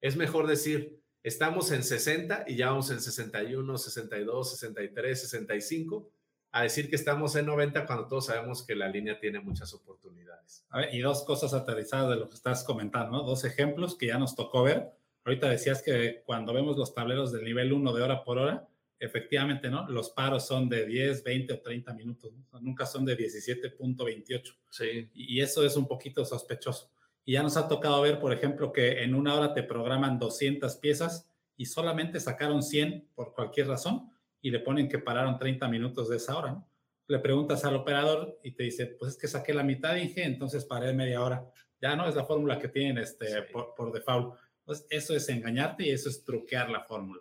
Es 0.00 0.16
mejor 0.16 0.46
decir, 0.46 1.00
estamos 1.22 1.70
en 1.70 1.84
60 1.84 2.44
y 2.48 2.56
ya 2.56 2.70
vamos 2.70 2.90
en 2.90 3.00
61, 3.00 3.78
62, 3.78 4.50
63, 4.50 5.20
65 5.20 6.10
a 6.52 6.62
decir 6.62 6.90
que 6.90 6.96
estamos 6.96 7.34
en 7.34 7.46
90 7.46 7.86
cuando 7.86 8.06
todos 8.06 8.26
sabemos 8.26 8.62
que 8.62 8.74
la 8.76 8.86
línea 8.86 9.18
tiene 9.18 9.40
muchas 9.40 9.72
oportunidades. 9.72 10.66
y 10.92 11.00
dos 11.00 11.24
cosas 11.24 11.54
aterrizadas 11.54 12.10
de 12.10 12.16
lo 12.16 12.28
que 12.28 12.34
estás 12.34 12.62
comentando, 12.64 13.18
¿no? 13.18 13.22
Dos 13.22 13.44
ejemplos 13.44 13.96
que 13.96 14.08
ya 14.08 14.18
nos 14.18 14.34
tocó 14.34 14.62
ver. 14.62 14.90
Ahorita 15.24 15.48
decías 15.48 15.82
que 15.82 16.22
cuando 16.26 16.52
vemos 16.52 16.76
los 16.76 16.94
tableros 16.94 17.32
del 17.32 17.44
nivel 17.44 17.72
1 17.72 17.92
de 17.92 18.02
hora 18.02 18.24
por 18.24 18.38
hora, 18.38 18.68
efectivamente, 18.98 19.70
¿no? 19.70 19.88
Los 19.88 20.10
paros 20.10 20.46
son 20.46 20.68
de 20.68 20.84
10, 20.84 21.24
20 21.24 21.54
o 21.54 21.60
30 21.60 21.94
minutos, 21.94 22.32
nunca 22.60 22.84
son 22.84 23.04
de 23.04 23.16
17.28. 23.16 24.54
Sí. 24.70 25.10
Y 25.14 25.40
eso 25.40 25.64
es 25.64 25.76
un 25.76 25.86
poquito 25.86 26.24
sospechoso. 26.24 26.90
Y 27.24 27.32
ya 27.32 27.42
nos 27.42 27.56
ha 27.56 27.68
tocado 27.68 28.02
ver, 28.02 28.18
por 28.18 28.32
ejemplo, 28.32 28.72
que 28.72 29.02
en 29.02 29.14
una 29.14 29.34
hora 29.34 29.54
te 29.54 29.62
programan 29.62 30.18
200 30.18 30.76
piezas 30.76 31.28
y 31.56 31.66
solamente 31.66 32.20
sacaron 32.20 32.62
100 32.62 33.08
por 33.14 33.32
cualquier 33.32 33.68
razón 33.68 34.11
y 34.42 34.50
le 34.50 34.58
ponen 34.58 34.88
que 34.88 34.98
pararon 34.98 35.38
30 35.38 35.68
minutos 35.68 36.08
de 36.08 36.16
esa 36.16 36.36
hora, 36.36 36.52
¿no? 36.52 36.68
Le 37.06 37.18
preguntas 37.20 37.64
al 37.64 37.76
operador 37.76 38.38
y 38.42 38.52
te 38.52 38.64
dice, 38.64 38.86
pues 38.86 39.12
es 39.12 39.18
que 39.18 39.28
saqué 39.28 39.54
la 39.54 39.62
mitad, 39.62 39.94
dije, 39.94 40.24
entonces 40.24 40.64
paré 40.64 40.92
media 40.92 41.22
hora. 41.22 41.46
Ya 41.80 41.96
no 41.96 42.08
es 42.08 42.14
la 42.14 42.24
fórmula 42.24 42.58
que 42.58 42.68
tienen 42.68 42.98
este, 42.98 43.42
por, 43.42 43.74
por 43.74 43.92
default. 43.92 44.34
Pues 44.64 44.86
eso 44.88 45.14
es 45.14 45.28
engañarte 45.28 45.86
y 45.86 45.90
eso 45.90 46.08
es 46.08 46.24
truquear 46.24 46.70
la 46.70 46.84
fórmula. 46.84 47.20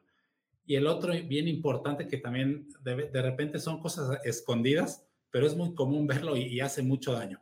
Y 0.65 0.75
el 0.75 0.87
otro 0.87 1.13
bien 1.25 1.47
importante 1.47 2.07
que 2.07 2.17
también 2.17 2.69
de, 2.81 3.09
de, 3.09 3.21
repente 3.21 3.59
son 3.59 3.79
cosas 3.79 4.19
escondidas, 4.23 5.05
pero 5.31 5.47
es 5.47 5.55
muy 5.55 5.73
común 5.73 6.07
verlo 6.07 6.37
y, 6.37 6.43
y, 6.43 6.61
hace 6.61 6.83
mucho 6.83 7.13
daño. 7.13 7.41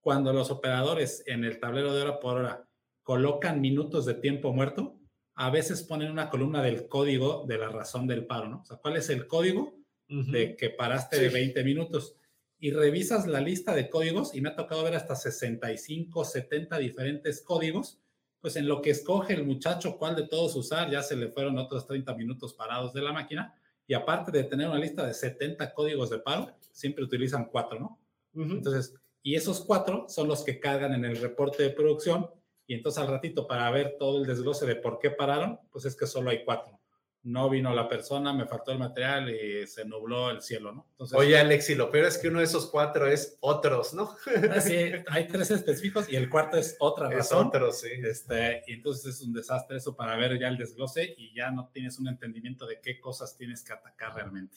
Cuando 0.00 0.32
los 0.32 0.50
operadores 0.50 1.24
en 1.26 1.44
el 1.44 1.58
tablero 1.58 1.94
de 1.94 2.02
hora 2.02 2.20
por 2.20 2.36
hora 2.36 2.68
colocan 3.02 3.60
minutos 3.60 4.04
de 4.04 4.14
tiempo 4.14 4.52
muerto, 4.52 4.99
a 5.40 5.48
veces 5.48 5.82
ponen 5.82 6.10
una 6.10 6.28
columna 6.28 6.62
del 6.62 6.86
código 6.86 7.46
de 7.48 7.56
la 7.56 7.70
razón 7.70 8.06
del 8.06 8.26
paro, 8.26 8.48
¿no? 8.48 8.60
O 8.60 8.64
sea, 8.66 8.76
¿cuál 8.76 8.98
es 8.98 9.08
el 9.08 9.26
código 9.26 9.72
uh 10.10 10.12
-huh. 10.12 10.30
de 10.30 10.54
que 10.54 10.68
paraste 10.68 11.16
sí. 11.16 11.22
de 11.22 11.28
20 11.30 11.64
minutos? 11.64 12.14
Y 12.58 12.72
revisas 12.72 13.26
la 13.26 13.40
lista 13.40 13.74
de 13.74 13.88
códigos 13.88 14.34
y 14.34 14.42
me 14.42 14.50
ha 14.50 14.54
tocado 14.54 14.84
ver 14.84 14.94
hasta 14.96 15.16
65, 15.16 16.26
70 16.26 16.76
diferentes 16.76 17.40
códigos 17.40 17.98
pues 18.42 18.56
en 18.56 18.68
lo 18.68 18.82
que 18.82 18.90
escoge 18.90 19.32
el 19.32 19.46
muchacho 19.46 19.96
cuál 19.96 20.14
de 20.14 20.26
todos 20.26 20.56
usar, 20.56 20.90
ya 20.90 21.02
se 21.02 21.16
le 21.16 21.28
fueron 21.28 21.56
otros 21.56 21.86
30 21.86 22.14
minutos 22.14 22.52
parados 22.52 22.92
de 22.92 23.00
la 23.00 23.12
máquina. 23.12 23.54
Y 23.86 23.94
aparte 23.94 24.30
de 24.30 24.44
tener 24.44 24.68
una 24.68 24.78
lista 24.78 25.06
de 25.06 25.14
70 25.14 25.72
códigos 25.72 26.10
de 26.10 26.18
paro, 26.18 26.54
siempre 26.70 27.02
utilizan 27.04 27.46
cuatro, 27.46 27.80
¿no? 27.80 27.98
Uh 28.34 28.44
-huh. 28.44 28.52
Entonces, 28.58 28.94
y 29.22 29.36
esos 29.36 29.64
cuatro 29.64 30.06
son 30.08 30.28
los 30.28 30.44
que 30.44 30.60
cargan 30.60 30.92
en 30.92 31.04
el 31.06 31.16
reporte 31.16 31.62
de 31.62 31.70
producción. 31.70 32.28
Y 32.70 32.74
entonces 32.74 33.02
al 33.02 33.08
ratito, 33.08 33.48
para 33.48 33.68
ver 33.72 33.96
todo 33.98 34.18
el 34.18 34.26
desglose 34.26 34.64
de 34.64 34.76
por 34.76 35.00
qué 35.00 35.10
pararon, 35.10 35.58
pues 35.72 35.86
es 35.86 35.96
que 35.96 36.06
solo 36.06 36.30
hay 36.30 36.44
cuatro 36.44 36.80
no 37.22 37.50
vino 37.50 37.74
la 37.74 37.88
persona, 37.88 38.32
me 38.32 38.46
faltó 38.46 38.72
el 38.72 38.78
material 38.78 39.28
y 39.28 39.66
se 39.66 39.84
nubló 39.84 40.30
el 40.30 40.40
cielo, 40.40 40.72
¿no? 40.72 40.86
Entonces, 40.92 41.18
Oye, 41.18 41.38
Alex, 41.38 41.68
y 41.70 41.74
lo 41.74 41.90
peor 41.90 42.06
es 42.06 42.16
que 42.16 42.28
uno 42.28 42.38
de 42.38 42.46
esos 42.46 42.70
cuatro 42.70 43.06
es 43.06 43.36
otros, 43.40 43.92
¿no? 43.92 44.16
sí, 44.60 44.92
hay 45.08 45.28
tres 45.28 45.50
específicos 45.50 46.10
y 46.10 46.16
el 46.16 46.30
cuarto 46.30 46.56
es 46.56 46.76
otra 46.78 47.10
razón. 47.10 47.40
Es 47.40 47.46
otro, 47.46 47.72
sí. 47.72 47.90
Este, 48.02 48.62
y 48.66 48.72
entonces 48.72 49.16
es 49.16 49.22
un 49.22 49.34
desastre 49.34 49.76
eso 49.76 49.94
para 49.94 50.16
ver 50.16 50.38
ya 50.38 50.48
el 50.48 50.56
desglose 50.56 51.14
y 51.18 51.34
ya 51.34 51.50
no 51.50 51.68
tienes 51.72 51.98
un 51.98 52.08
entendimiento 52.08 52.66
de 52.66 52.80
qué 52.80 52.98
cosas 52.98 53.36
tienes 53.36 53.62
que 53.62 53.74
atacar 53.74 54.14
realmente. 54.14 54.56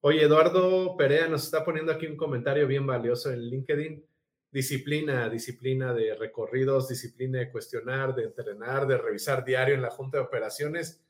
Oye, 0.00 0.22
Eduardo 0.22 0.96
Perea 0.96 1.28
nos 1.28 1.44
está 1.44 1.64
poniendo 1.64 1.92
aquí 1.92 2.06
un 2.06 2.16
comentario 2.16 2.66
bien 2.66 2.86
valioso 2.86 3.30
en 3.30 3.40
LinkedIn. 3.40 4.04
Disciplina, 4.50 5.28
disciplina 5.28 5.92
de 5.92 6.14
recorridos, 6.14 6.88
disciplina 6.88 7.38
de 7.38 7.50
cuestionar, 7.50 8.14
de 8.14 8.24
entrenar, 8.24 8.86
de 8.86 8.96
revisar 8.96 9.44
diario 9.44 9.74
en 9.74 9.82
la 9.82 9.90
junta 9.90 10.18
de 10.18 10.24
operaciones 10.24 11.02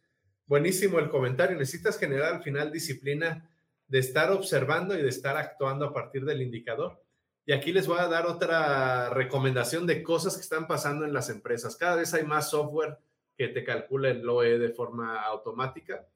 buenísimo 0.49 0.99
el 0.99 1.11
comentario. 1.11 1.57
Necesitas 1.57 1.99
generar 1.99 2.35
al 2.35 2.43
final 2.43 2.73
disciplina 2.73 3.49
de 3.87 3.99
estar 4.01 4.33
observando 4.33 4.99
y 4.99 5.03
de 5.03 5.09
estar 5.09 5.37
actuando 5.37 5.85
a 5.85 5.93
partir 5.93 6.25
del 6.25 6.43
indicador. 6.43 7.01
Y 7.47 7.53
aquí 7.53 7.73
les 7.73 7.87
voy 7.87 7.99
a 8.01 8.09
dar 8.09 8.27
otra 8.27 9.11
recomendación 9.11 9.87
de 9.87 10.03
cosas 10.03 10.35
que 10.35 10.43
están 10.43 10.67
pasando 10.67 11.05
en 11.05 11.13
las 11.13 11.31
empresas. 11.31 11.77
Cada 11.77 11.97
vez 11.97 12.13
hay 12.13 12.25
más 12.25 12.51
software 12.51 12.99
que 13.37 13.49
te 13.49 13.65
calcula 13.65 14.11
el 14.11 14.23
LOE 14.23 14.59
de 14.59 14.71
forma 14.71 15.23
automática 15.23 16.07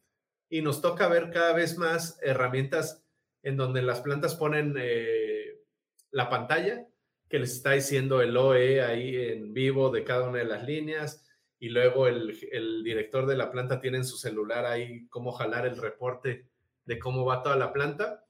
y 0.51 0.61
nos 0.61 0.83
toca 0.83 1.09
ver 1.09 1.31
cada 1.31 1.55
vez 1.55 1.79
más 1.79 2.19
herramientas 2.21 3.03
en 3.43 3.57
donde 3.57 3.81
las 3.81 4.01
plantas 4.01 4.35
ponen 4.35 4.75
eh, 4.77 5.63
la 6.11 6.29
pantalla 6.29 6.87
que 7.33 7.39
les 7.39 7.53
está 7.55 7.73
diciendo 7.73 8.21
el 8.21 8.37
OE 8.37 8.83
ahí 8.83 9.17
en 9.17 9.55
vivo 9.55 9.89
de 9.89 10.05
cada 10.05 10.29
una 10.29 10.41
de 10.41 10.45
las 10.45 10.65
líneas 10.67 11.25
y 11.59 11.71
luego 11.71 12.07
el, 12.07 12.85
director 12.85 13.25
de 13.25 13.39
la 13.39 13.51
planta 13.51 13.81
tiene 13.81 13.97
en 13.97 14.05
su 14.05 14.19
celular 14.19 14.67
ahí 14.67 15.07
cómo 15.09 15.33
jalar 15.33 15.65
el 15.65 15.79
reporte 15.79 16.51
de 16.85 16.99
cómo 16.99 17.25
va 17.25 17.43
toda 17.43 17.57
la 17.57 17.73
planta. 17.73 18.27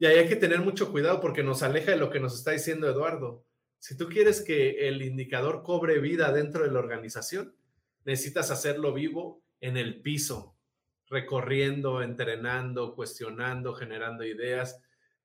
Y 0.00 0.06
ahí 0.06 0.18
hay 0.18 0.28
que 0.28 0.34
tener 0.34 0.62
mucho 0.62 0.90
cuidado 0.90 1.20
porque 1.20 1.44
nos 1.44 1.62
aleja 1.62 1.92
de 1.92 1.96
lo 1.96 2.10
que 2.10 2.18
nos 2.18 2.34
está 2.34 2.50
diciendo 2.50 2.88
Eduardo. 2.88 3.44
Si 3.78 3.96
tú 3.96 4.08
quieres 4.08 4.42
que 4.42 4.88
el 4.88 5.00
indicador 5.02 5.62
cobre 5.62 6.00
vida 6.00 6.32
dentro 6.32 6.64
de 6.64 6.72
la 6.72 6.80
organización, 6.80 7.54
necesitas 8.04 8.50
hacerlo 8.50 8.92
vivo 8.92 9.44
en 9.60 9.76
el 9.76 10.02
piso, 10.02 10.56
recorriendo, 11.06 12.02
entrenando, 12.02 12.96
cuestionando, 12.96 13.74
generando 13.74 14.24
ideas. 14.24 14.82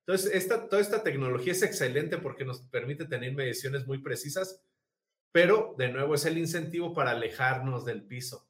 Entonces, 0.08 0.36
esta, 0.36 0.70
toda 0.70 0.82
esta 0.82 1.02
tecnología 1.02 1.52
es 1.52 1.64
excelente 1.64 2.20
porque 2.20 2.46
nos 2.46 2.62
permite 2.62 3.06
tener 3.06 3.34
mediciones 3.34 3.88
muy 3.88 3.98
precisas, 3.98 4.62
pero 5.32 5.74
de 5.80 5.90
nuevo 5.90 6.14
es 6.14 6.26
el 6.26 6.38
incentivo 6.38 6.94
para 6.94 7.12
alejarnos 7.12 7.86
del 7.86 8.04
piso. 8.04 8.48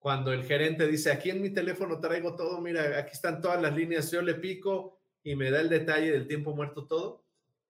Cuando 0.00 0.32
el 0.32 0.44
gerente 0.44 0.88
dice, 0.88 1.12
aquí 1.12 1.30
en 1.30 1.40
mi 1.40 1.50
teléfono 1.50 2.00
traigo 2.00 2.34
todo, 2.34 2.60
mira, 2.60 2.98
aquí 2.98 3.12
están 3.12 3.40
todas 3.40 3.62
las 3.62 3.74
líneas, 3.74 4.10
yo 4.10 4.22
le 4.22 4.34
pico 4.34 5.00
y 5.22 5.36
me 5.36 5.50
da 5.50 5.60
el 5.60 5.68
detalle 5.68 6.10
del 6.10 6.26
tiempo 6.26 6.54
muerto 6.54 6.86
todo, 6.86 7.24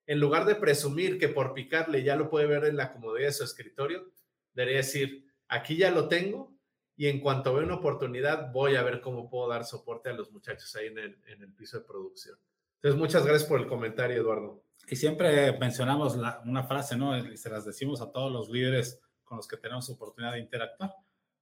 en 0.07 0.19
lugar 0.19 0.45
de 0.45 0.55
presumir 0.55 1.19
que 1.19 1.29
por 1.29 1.53
picarle 1.53 2.03
ya 2.03 2.15
lo 2.15 2.31
puede 2.31 2.47
ver 2.47 2.65
en 2.65 2.77
la 2.77 2.91
comodidad 2.91 3.27
de 3.27 3.33
su 3.33 3.43
escritorio, 3.43 4.11
debería 4.53 4.77
decir, 4.77 5.31
aquí 5.47 5.77
ya 5.77 5.91
lo 5.91 6.07
tengo 6.07 6.51
y 6.97 7.07
en 7.07 7.19
cuanto 7.19 7.53
vea 7.53 7.63
una 7.63 7.75
oportunidad 7.75 8.51
voy 8.51 8.75
a 8.75 8.81
ver 8.81 9.01
cómo 9.01 9.29
puedo 9.29 9.47
dar 9.49 9.65
soporte 9.65 10.09
a 10.09 10.13
los 10.13 10.31
muchachos 10.31 10.75
ahí 10.75 10.87
en 10.87 10.97
el, 10.97 11.17
en 11.27 11.43
el 11.43 11.53
piso 11.53 11.79
de 11.79 11.85
producción. 11.85 12.37
Entonces, 12.81 12.97
muchas 12.97 13.25
gracias 13.25 13.49
por 13.49 13.59
el 13.59 13.67
comentario, 13.67 14.15
Eduardo. 14.21 14.63
Y 14.87 14.95
siempre 14.95 15.57
mencionamos 15.59 16.15
la, 16.15 16.41
una 16.45 16.63
frase, 16.63 16.95
¿no? 16.95 17.17
Y 17.17 17.35
se 17.35 17.49
las 17.49 17.65
decimos 17.65 18.01
a 18.01 18.11
todos 18.11 18.31
los 18.31 18.49
líderes 18.49 19.01
con 19.25 19.35
los 19.35 19.49
que 19.49 19.57
tenemos 19.57 19.89
oportunidad 19.89 20.33
de 20.33 20.39
interactuar. 20.39 20.95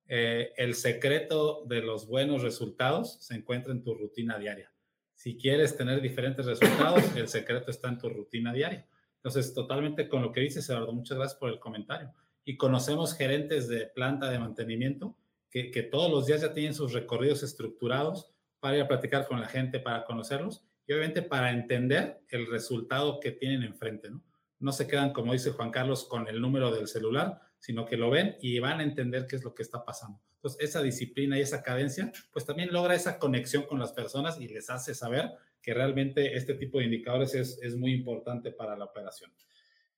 Eh, 0.08 0.52
el 0.58 0.74
secreto 0.74 1.64
de 1.66 1.82
los 1.82 2.08
buenos 2.08 2.42
resultados 2.42 3.18
se 3.22 3.36
encuentra 3.36 3.72
en 3.72 3.84
tu 3.84 3.94
rutina 3.94 4.40
diaria. 4.40 4.74
Si 5.14 5.38
quieres 5.38 5.78
tener 5.78 6.02
diferentes 6.02 6.46
resultados, 6.48 7.04
el 7.16 7.28
secreto 7.28 7.70
está 7.70 7.90
en 7.90 8.00
tu 8.00 8.10
rutina 8.10 8.52
diaria. 8.52 8.88
Entonces, 9.18 9.54
totalmente 9.54 10.10
con 10.10 10.24
lo 10.24 10.32
que 10.32 10.42
dices, 10.42 10.68
Eduardo, 10.70 10.92
muchas 10.92 11.20
gracias 11.20 11.40
por 11.40 11.52
el 11.52 11.60
comentario. 11.60 12.14
Y 12.46 12.58
conocemos 12.58 13.14
gerentes 13.14 13.68
de 13.68 13.86
planta 13.86 14.32
de 14.32 14.40
mantenimiento 14.40 15.16
que, 15.52 15.70
que 15.70 15.84
todos 15.84 16.10
los 16.10 16.26
días 16.26 16.42
ya 16.42 16.54
tienen 16.54 16.74
sus 16.74 16.94
recorridos 16.94 17.44
estructurados 17.44 18.34
para 18.60 18.78
ir 18.78 18.82
a 18.82 18.88
platicar 18.88 19.28
con 19.28 19.40
la 19.40 19.48
gente, 19.48 19.80
para 19.80 20.04
conocerlos 20.04 20.64
y 20.88 20.94
obviamente 20.94 21.22
para 21.22 21.52
entender 21.52 22.22
el 22.30 22.48
resultado 22.48 23.20
que 23.20 23.32
tienen 23.32 23.64
enfrente, 23.64 24.10
¿no? 24.10 24.24
No 24.60 24.72
se 24.72 24.88
quedan, 24.88 25.14
como 25.14 25.34
dice 25.34 25.52
Juan 25.52 25.70
Carlos, 25.70 26.06
con 26.06 26.28
el 26.28 26.42
número 26.42 26.74
del 26.74 26.88
celular, 26.88 27.42
sino 27.60 27.86
que 27.86 27.98
lo 27.98 28.10
ven 28.10 28.38
y 28.42 28.58
van 28.60 28.80
a 28.80 28.84
entender 28.84 29.28
qué 29.28 29.36
es 29.36 29.44
lo 29.44 29.54
que 29.54 29.62
está 29.62 29.86
pasando. 29.86 30.20
Entonces, 30.36 30.62
esa 30.62 30.82
disciplina 30.82 31.38
y 31.38 31.42
esa 31.42 31.62
cadencia, 31.62 32.12
pues 32.32 32.46
también 32.46 32.72
logra 32.72 32.96
esa 32.96 33.20
conexión 33.20 33.64
con 33.64 33.80
las 33.80 33.92
personas 33.92 34.40
y 34.40 34.48
les 34.48 34.70
hace 34.70 34.96
saber 34.96 35.32
que 35.62 35.74
realmente 35.74 36.36
este 36.36 36.56
tipo 36.56 36.80
de 36.80 36.86
indicadores 36.86 37.36
es, 37.36 37.60
es 37.62 37.76
muy 37.76 37.94
importante 37.94 38.52
para 38.52 38.76
la 38.76 38.86
operación. 38.86 39.32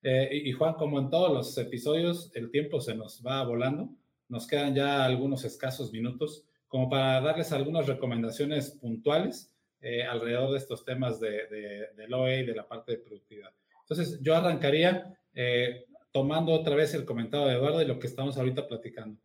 Eh, 0.02 0.42
y 0.44 0.52
Juan, 0.52 0.74
como 0.74 0.98
en 0.98 1.08
todos 1.08 1.32
los 1.32 1.56
episodios, 1.56 2.30
el 2.34 2.50
tiempo 2.50 2.80
se 2.80 2.94
nos 2.94 3.22
va 3.24 3.44
volando. 3.44 3.90
Nos 4.28 4.46
quedan 4.46 4.74
ya 4.74 5.04
algunos 5.04 5.44
escasos 5.44 5.92
minutos 5.92 6.44
como 6.68 6.88
para 6.88 7.20
darles 7.20 7.52
algunas 7.52 7.86
recomendaciones 7.86 8.72
puntuales 8.72 9.54
eh, 9.80 10.02
alrededor 10.02 10.52
de 10.52 10.58
estos 10.58 10.84
temas 10.84 11.20
de, 11.20 11.46
de, 11.46 11.88
del 11.96 12.12
OE 12.12 12.40
y 12.40 12.46
de 12.46 12.54
la 12.54 12.68
parte 12.68 12.92
de 12.92 12.98
productividad. 12.98 13.50
Entonces, 13.82 14.20
yo 14.22 14.36
arrancaría 14.36 15.18
eh, 15.34 15.86
tomando 16.12 16.52
otra 16.52 16.76
vez 16.76 16.94
el 16.94 17.04
comentario 17.04 17.46
de 17.46 17.54
Eduardo 17.54 17.82
y 17.82 17.86
lo 17.86 17.98
que 17.98 18.06
estamos 18.06 18.36
ahorita 18.36 18.68
platicando. 18.68 19.20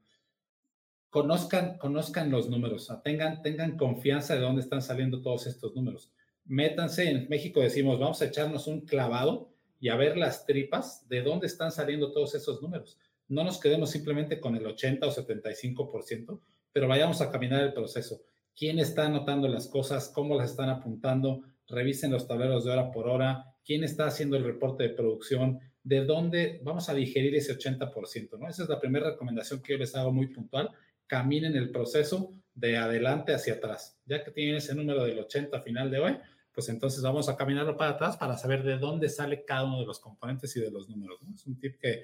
Conozcan, 1.10 1.78
conozcan 1.78 2.30
los 2.30 2.50
números, 2.50 2.92
tengan, 3.04 3.42
tengan 3.42 3.78
confianza 3.78 4.36
de 4.36 4.42
dónde 4.42 4.62
están 4.62 4.82
saliendo 4.82 5.22
todos 5.22 5.48
estos 5.48 5.76
números. 5.76 6.12
Métanse, 6.46 7.10
en 7.10 7.28
México 7.30 7.62
decimos, 7.62 8.00
vamos 8.00 8.22
a 8.22 8.26
echarnos 8.26 8.68
un 8.68 8.82
clavado 8.82 9.50
y 9.80 9.90
a 9.90 9.96
ver 9.96 10.18
las 10.18 10.46
tripas 10.46 11.08
de 11.08 11.22
dónde 11.22 11.48
están 11.48 11.72
saliendo 11.72 12.12
todos 12.12 12.36
esos 12.36 12.62
números. 12.62 13.00
No 13.28 13.44
nos 13.44 13.60
quedemos 13.60 13.90
simplemente 13.90 14.40
con 14.40 14.56
el 14.56 14.66
80 14.66 15.08
o 15.08 15.12
75%, 15.12 16.40
pero 16.72 16.88
vayamos 16.88 17.22
a 17.22 17.32
caminar 17.32 17.64
el 17.64 17.74
proceso 17.74 18.22
quién 18.56 18.80
está 18.80 19.06
anotando 19.06 19.48
las 19.48 19.68
cosas, 19.68 20.10
cómo 20.10 20.36
las 20.38 20.52
están 20.52 20.70
apuntando, 20.70 21.44
revisen 21.68 22.12
los 22.12 22.28
tableros 22.28 22.64
de 22.64 22.72
hora 22.72 22.92
por 22.92 23.08
hora, 23.08 23.56
quién 23.64 23.84
está 23.84 24.08
haciendo 24.08 24.38
el 24.38 24.44
reporte 24.44 24.84
de 24.84 24.90
producción, 24.90 25.60
de 25.84 26.06
dónde 26.06 26.62
vamos 26.64 26.90
a 26.90 26.94
digerir 26.94 27.36
ese 27.36 27.58
80%, 27.58 28.40
¿no? 28.40 28.48
Esa 28.48 28.64
es 28.64 28.70
la 28.70 28.80
primera 28.80 29.12
recomendación 29.12 29.62
que 29.62 29.74
yo 29.74 29.80
les 29.80 29.96
hago 29.96 30.12
muy 30.12 30.28
puntual. 30.28 30.72
Caminen 31.06 31.56
el 31.56 31.70
proceso 31.70 32.32
de 32.56 32.78
adelante 32.78 33.34
hacia 33.34 33.56
atrás. 33.56 34.00
Ya 34.06 34.24
que 34.24 34.32
tienen 34.32 34.56
ese 34.56 34.74
número 34.74 35.04
del 35.04 35.20
80 35.20 35.62
final 35.62 35.92
de 35.92 36.00
hoy, 36.00 36.18
pues 36.52 36.70
entonces 36.70 37.04
vamos 37.04 37.30
a 37.30 37.36
caminarlo 37.36 37.78
para 37.78 37.92
atrás 37.92 38.18
para 38.18 38.38
saber 38.38 38.64
de 38.64 38.78
dónde 38.78 39.10
sale 39.10 39.44
cada 39.46 39.66
uno 39.66 39.80
de 39.82 39.86
los 39.86 40.00
componentes 40.00 40.56
y 40.56 40.62
de 40.62 40.72
los 40.72 40.90
números. 40.90 41.20
Es 41.34 41.46
un 41.46 41.60
tip 41.60 41.80
que 41.80 42.04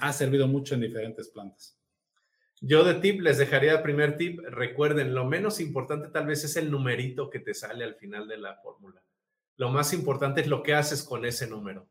ha 0.00 0.12
servido 0.12 0.48
mucho 0.48 0.74
en 0.74 0.80
diferentes 0.80 1.28
plantas. 1.28 1.77
Yo 2.60 2.82
de 2.82 2.94
tip 2.94 3.20
les 3.20 3.38
dejaría 3.38 3.82
primer 3.82 4.16
tip, 4.16 4.40
recuerden, 4.40 5.14
lo 5.14 5.24
menos 5.24 5.60
importante 5.60 6.08
tal 6.08 6.26
vez 6.26 6.44
es 6.44 6.56
el 6.56 6.70
numerito 6.70 7.30
que 7.30 7.38
te 7.38 7.54
sale 7.54 7.84
al 7.84 7.94
final 7.94 8.26
de 8.26 8.38
la 8.38 8.56
fórmula. 8.56 9.00
Lo 9.56 9.70
más 9.70 9.92
importante 9.92 10.40
es 10.40 10.46
lo 10.48 10.62
que 10.62 10.74
haces 10.74 11.02
con 11.02 11.24
ese 11.24 11.46
número. 11.46 11.88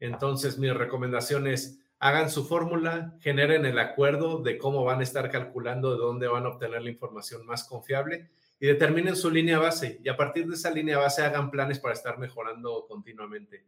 Entonces, 0.00 0.58
mi 0.58 0.70
recomendación 0.70 1.46
es, 1.46 1.80
hagan 1.98 2.30
su 2.30 2.44
fórmula, 2.44 3.16
generen 3.20 3.66
el 3.66 3.78
acuerdo 3.78 4.42
de 4.42 4.58
cómo 4.58 4.84
van 4.84 5.00
a 5.00 5.04
estar 5.04 5.30
calculando, 5.30 5.92
de 5.92 5.98
dónde 5.98 6.26
van 6.26 6.44
a 6.44 6.50
obtener 6.50 6.82
la 6.82 6.90
información 6.90 7.44
más 7.46 7.64
confiable 7.64 8.28
y 8.60 8.66
determinen 8.66 9.16
su 9.16 9.30
línea 9.30 9.58
base. 9.58 10.00
Y 10.02 10.08
a 10.08 10.16
partir 10.16 10.46
de 10.46 10.54
esa 10.54 10.70
línea 10.70 10.98
base 10.98 11.22
hagan 11.22 11.50
planes 11.50 11.78
para 11.78 11.94
estar 11.94 12.18
mejorando 12.18 12.86
continuamente. 12.86 13.64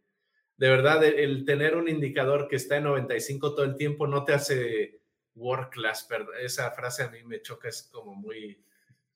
De 0.57 0.71
verdad, 0.71 1.05
el, 1.05 1.45
tener 1.45 1.77
un 1.77 1.89
indicador 1.89 2.49
que 2.49 2.57
está 2.57 2.79
en 2.79 2.85
95 2.85 3.55
todo 3.55 3.65
el 3.65 3.77
tiempo 3.77 4.07
no 4.07 4.25
te 4.25 4.33
hace 4.33 5.01
work 5.37 5.75
class. 5.75 6.09
Esa 6.41 6.71
frase 6.73 7.05
a 7.05 7.09
mí 7.09 7.23
me 7.25 7.41
choca, 7.41 7.69
es 7.69 7.85
como 7.93 8.15
muy 8.15 8.61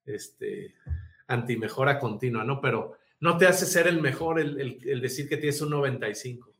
este, 0.06 0.76
anti-mejora 1.26 1.98
continua, 1.98 2.44
¿no? 2.44 2.60
Pero 2.60 2.96
no 3.18 3.36
te 3.36 3.46
hace 3.46 3.66
ser 3.66 3.88
el 3.88 4.00
mejor 4.00 4.38
el, 4.40 4.80
el 4.84 5.00
decir 5.00 5.28
que 5.28 5.36
tienes 5.36 5.60
un 5.60 5.70
95 5.70 6.50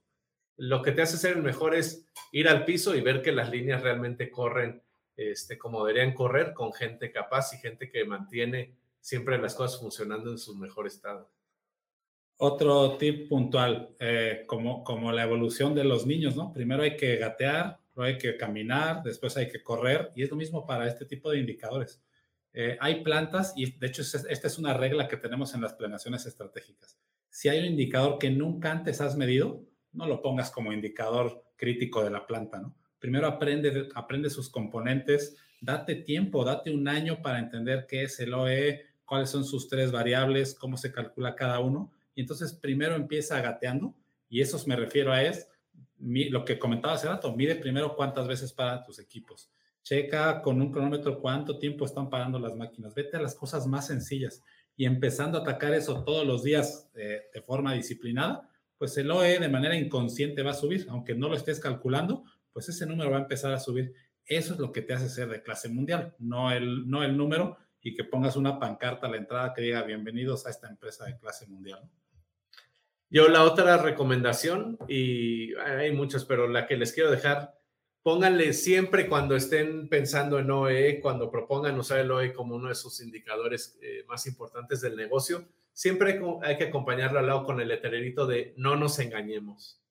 lo 0.61 0.83
que 0.83 0.93
te 0.93 1.01
hace 1.01 1.17
ser 1.17 1.39
el 1.39 1.43
mejor 1.43 1.75
es 1.75 2.07
ir 2.33 2.47
al 2.47 2.67
piso 2.67 2.95
y 2.95 3.01
ver 3.01 3.23
que 3.23 3.33
las 3.33 3.51
líneas 3.51 3.83
realmente 3.83 4.31
corren 4.31 4.83
este, 5.17 5.57
como 5.57 5.87
deberían 5.87 6.13
correr, 6.13 6.53
con 6.53 6.75
gente 6.75 7.11
capaz 7.11 7.55
y 7.55 7.59
gente 7.59 7.91
que 7.91 8.05
mantiene 8.05 8.75
siempre 9.01 9.39
las 9.39 9.55
cosas 9.55 9.81
funcionando 9.81 10.31
en 10.31 10.37
su 10.37 10.55
mejor 10.57 10.87
estado. 10.87 11.31
Otro 12.37 12.99
tip 12.99 13.31
puntual, 13.31 13.97
eh, 14.01 14.45
como, 14.47 14.85
como 14.85 15.13
la 15.13 15.23
evolución 15.23 15.75
de 15.75 15.85
los 15.85 16.07
niños, 16.07 16.37
¿no? 16.37 16.53
Primero 16.53 16.83
hay 16.83 16.95
que 16.97 17.17
gatear, 17.17 17.81
hay 18.03 18.19
que 18.19 18.37
caminar, 18.37 19.03
después 19.03 19.37
hay 19.37 19.49
que 19.49 19.63
correr, 19.63 20.11
y 20.15 20.23
es 20.23 20.31
lo 20.31 20.37
mismo 20.37 20.67
para 20.67 20.87
este 20.87 21.05
tipo 21.05 21.31
de 21.31 21.39
indicadores. 21.39 22.03
Eh, 22.53 22.77
hay 22.81 23.03
plantas, 23.03 23.53
y 23.57 23.79
de 23.79 23.87
hecho 23.87 24.03
esta 24.03 24.47
es 24.47 24.59
una 24.59 24.75
regla 24.75 25.09
que 25.09 25.17
tenemos 25.17 25.55
en 25.55 25.61
las 25.61 25.75
planeaciones 25.75 26.27
estratégicas. 26.27 26.99
Si 27.29 27.49
hay 27.49 27.61
un 27.61 27.67
indicador 27.67 28.19
que 28.19 28.31
nunca 28.31 28.73
antes 28.73 29.01
has 29.01 29.17
medido, 29.17 29.65
no 29.93 30.07
lo 30.07 30.21
pongas 30.21 30.51
como 30.51 30.73
indicador 30.73 31.45
crítico 31.57 32.03
de 32.03 32.11
la 32.11 32.27
planta, 32.27 32.59
¿no? 32.61 32.75
Primero 32.99 33.27
aprende, 33.27 33.89
aprende 33.95 34.29
sus 34.29 34.51
componentes, 34.51 35.37
date 35.61 35.97
tiempo, 35.97 36.45
date 36.45 36.71
un 36.71 36.87
año 36.87 37.23
para 37.23 37.39
entender 37.39 37.87
qué 37.89 38.03
es 38.05 38.21
el 38.21 38.35
OE, 38.35 38.85
cuáles 39.05 39.31
son 39.31 39.45
sus 39.45 39.69
tres 39.69 39.91
variables, 39.91 40.55
cómo 40.55 40.77
se 40.77 40.93
calcula 40.93 41.35
cada 41.35 41.61
uno. 41.61 41.93
Y 42.15 42.21
entonces 42.21 42.53
primero 42.53 42.95
empieza 42.95 43.41
gateando, 43.41 43.95
y 44.29 44.41
eso 44.41 44.63
me 44.67 44.77
refiero 44.77 45.13
a 45.13 45.23
es 45.23 45.49
lo 46.01 46.45
que 46.45 46.59
comentaba 46.59 46.95
hace 46.95 47.09
rato, 47.09 47.35
mide 47.37 47.57
primero 47.57 47.95
cuántas 47.95 48.27
veces 48.27 48.53
para 48.53 48.83
tus 48.83 48.99
equipos. 48.99 49.51
Checa 49.83 50.43
con 50.43 50.61
un 50.61 50.71
cronómetro 50.71 51.21
cuánto 51.21 51.59
tiempo 51.59 51.85
están 51.85 52.11
parando 52.11 52.39
las 52.39 52.55
máquinas. 52.55 52.95
Vete 52.95 53.17
a 53.17 53.23
las 53.23 53.35
cosas 53.35 53.67
más 53.67 53.87
sencillas 53.87 54.43
y 54.77 54.85
empezando 54.87 55.39
a 55.39 55.43
atacar 55.43 55.75
eso 55.75 56.05
todos 56.05 56.27
los 56.27 56.43
días 56.43 56.91
eh, 56.95 57.23
de 57.33 57.43
forma 57.43 57.75
disciplinada, 57.75 58.49
pues 58.79 58.97
el 58.97 59.11
OE 59.11 59.39
de 59.39 59.49
manera 59.49 59.77
inconsciente 59.77 60.43
va 60.43 60.53
a 60.53 60.55
subir, 60.55 60.87
aunque 60.89 61.15
no 61.15 61.29
lo 61.29 61.37
estés 61.37 61.61
calculando, 61.61 62.25
pues 62.53 62.69
ese 62.69 62.87
número 62.87 63.11
va 63.11 63.19
a 63.19 63.23
empezar 63.23 63.53
a 63.53 63.61
subir. 63.61 63.93
Eso 64.25 64.55
es 64.55 64.61
lo 64.61 64.73
que 64.73 64.83
te 64.83 64.95
hace 64.95 65.09
ser 65.09 65.29
de 65.29 65.43
clase 65.43 65.69
mundial, 65.69 66.15
no 66.19 66.51
el, 66.51 66.89
no 66.89 67.03
el 67.03 67.17
número 67.17 67.59
y 67.83 67.95
que 67.95 68.05
pongas 68.05 68.37
una 68.37 68.59
pancarta 68.59 69.07
a 69.07 69.11
la 69.11 69.17
entrada 69.17 69.53
que 69.53 69.63
diga 69.63 69.83
bienvenidos 69.83 70.47
a 70.47 70.51
esta 70.51 70.69
empresa 70.69 71.05
de 71.05 71.19
clase 71.19 71.47
mundial. 71.47 71.81
Yo 73.13 73.27
la 73.29 73.43
otra 73.43 73.77
recomendación, 73.77 74.79
y 74.87 75.53
hay 75.57 75.91
muchas, 75.91 76.25
pero 76.25 76.47
la 76.47 76.69
que 76.69 76.77
les 76.77 76.93
quiero 76.93 77.11
dejar, 77.11 77.59
pónganle 78.03 78.53
siempre 78.53 79.09
cuando 79.09 79.35
estén 79.35 79.89
pensando 79.89 80.39
en 80.39 80.49
OE, 80.49 81.01
cuando 81.01 81.29
propongan 81.29 81.77
usar 81.77 81.99
el 81.99 82.13
OE 82.13 82.33
como 82.33 82.55
uno 82.55 82.69
de 82.69 82.77
sus 82.77 83.01
indicadores 83.01 83.77
eh, 83.83 84.05
más 84.07 84.29
importantes 84.29 84.81
del 84.81 84.95
negocio, 84.95 85.45
siempre 85.73 86.21
hay 86.43 86.57
que 86.57 86.65
acompañarlo 86.65 87.19
al 87.19 87.27
lado 87.27 87.45
con 87.45 87.61
el 87.61 87.67
letrerito 87.67 88.29
de 88.29 88.55
no 88.57 88.77
nos 88.77 89.01
engañemos. 89.01 89.83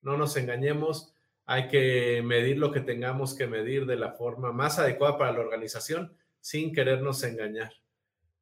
No 0.00 0.16
nos 0.16 0.36
engañemos, 0.36 1.14
hay 1.44 1.66
que 1.66 2.22
medir 2.24 2.58
lo 2.58 2.70
que 2.70 2.80
tengamos 2.80 3.34
que 3.34 3.48
medir 3.48 3.86
de 3.86 3.96
la 3.96 4.12
forma 4.12 4.52
más 4.52 4.78
adecuada 4.78 5.18
para 5.18 5.32
la 5.32 5.40
organización 5.40 6.16
sin 6.40 6.72
querernos 6.72 7.24
engañar. 7.24 7.81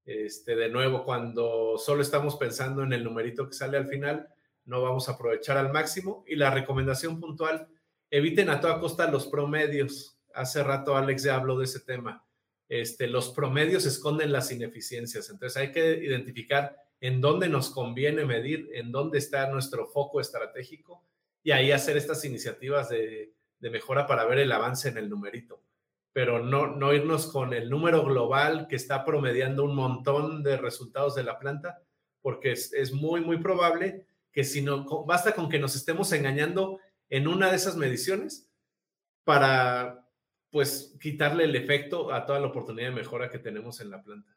Este, 0.04 0.56
de 0.56 0.68
nuevo, 0.68 1.04
cuando 1.04 1.78
solo 1.78 2.02
estamos 2.02 2.36
pensando 2.36 2.82
en 2.82 2.92
el 2.92 3.04
numerito 3.04 3.48
que 3.48 3.54
sale 3.54 3.76
al 3.76 3.88
final, 3.88 4.28
no 4.64 4.82
vamos 4.82 5.08
a 5.08 5.12
aprovechar 5.12 5.56
al 5.56 5.72
máximo. 5.72 6.24
Y 6.26 6.36
la 6.36 6.50
recomendación 6.50 7.20
puntual, 7.20 7.68
eviten 8.10 8.50
a 8.50 8.60
toda 8.60 8.80
costa 8.80 9.10
los 9.10 9.26
promedios. 9.26 10.18
Hace 10.34 10.62
rato 10.62 10.96
Alex 10.96 11.24
ya 11.24 11.36
habló 11.36 11.58
de 11.58 11.64
ese 11.64 11.80
tema 11.80 12.24
este, 12.70 13.08
los 13.08 13.30
promedios 13.30 13.84
esconden 13.84 14.30
las 14.30 14.52
ineficiencias. 14.52 15.28
Entonces 15.28 15.56
hay 15.56 15.72
que 15.72 16.04
identificar 16.04 16.76
en 17.00 17.20
dónde 17.20 17.48
nos 17.48 17.68
conviene 17.70 18.24
medir, 18.24 18.70
en 18.72 18.92
dónde 18.92 19.18
está 19.18 19.50
nuestro 19.50 19.88
foco 19.88 20.20
estratégico 20.20 21.04
y 21.42 21.50
ahí 21.50 21.72
hacer 21.72 21.96
estas 21.96 22.24
iniciativas 22.24 22.88
de, 22.88 23.34
mejora 23.58 24.06
para 24.06 24.24
ver 24.24 24.38
el 24.38 24.52
avance 24.52 24.88
en 24.88 24.98
el 24.98 25.10
numerito. 25.10 25.60
Pero 26.12 26.44
no, 26.44 26.76
no 26.76 26.92
irnos 26.92 27.30
con 27.30 27.52
el 27.52 27.70
número 27.70 28.04
global 28.04 28.66
que 28.68 28.76
está 28.76 29.04
promediando 29.04 29.64
un 29.64 29.74
montón 29.74 30.42
de 30.42 30.56
resultados 30.56 31.14
de 31.14 31.24
la 31.24 31.38
planta, 31.38 31.82
porque 32.20 32.52
es, 32.52 32.72
es 32.72 32.92
muy, 32.92 33.20
muy 33.20 33.38
probable 33.38 34.06
que 34.32 34.44
si 34.44 34.62
no, 34.62 34.84
basta 35.04 35.32
con 35.32 35.48
que 35.48 35.58
nos 35.58 35.76
estemos 35.76 36.12
engañando 36.12 36.78
en 37.08 37.28
una 37.28 37.50
de 37.50 37.56
esas 37.56 37.76
mediciones 37.76 38.48
para 39.24 40.06
pues 40.50 40.96
quitarle 41.00 41.44
el 41.44 41.54
efecto 41.54 42.12
a 42.12 42.26
toda 42.26 42.40
la 42.40 42.48
oportunidad 42.48 42.88
de 42.88 42.94
mejora 42.94 43.30
que 43.30 43.38
tenemos 43.38 43.80
en 43.80 43.90
la 43.90 44.02
planta. 44.02 44.36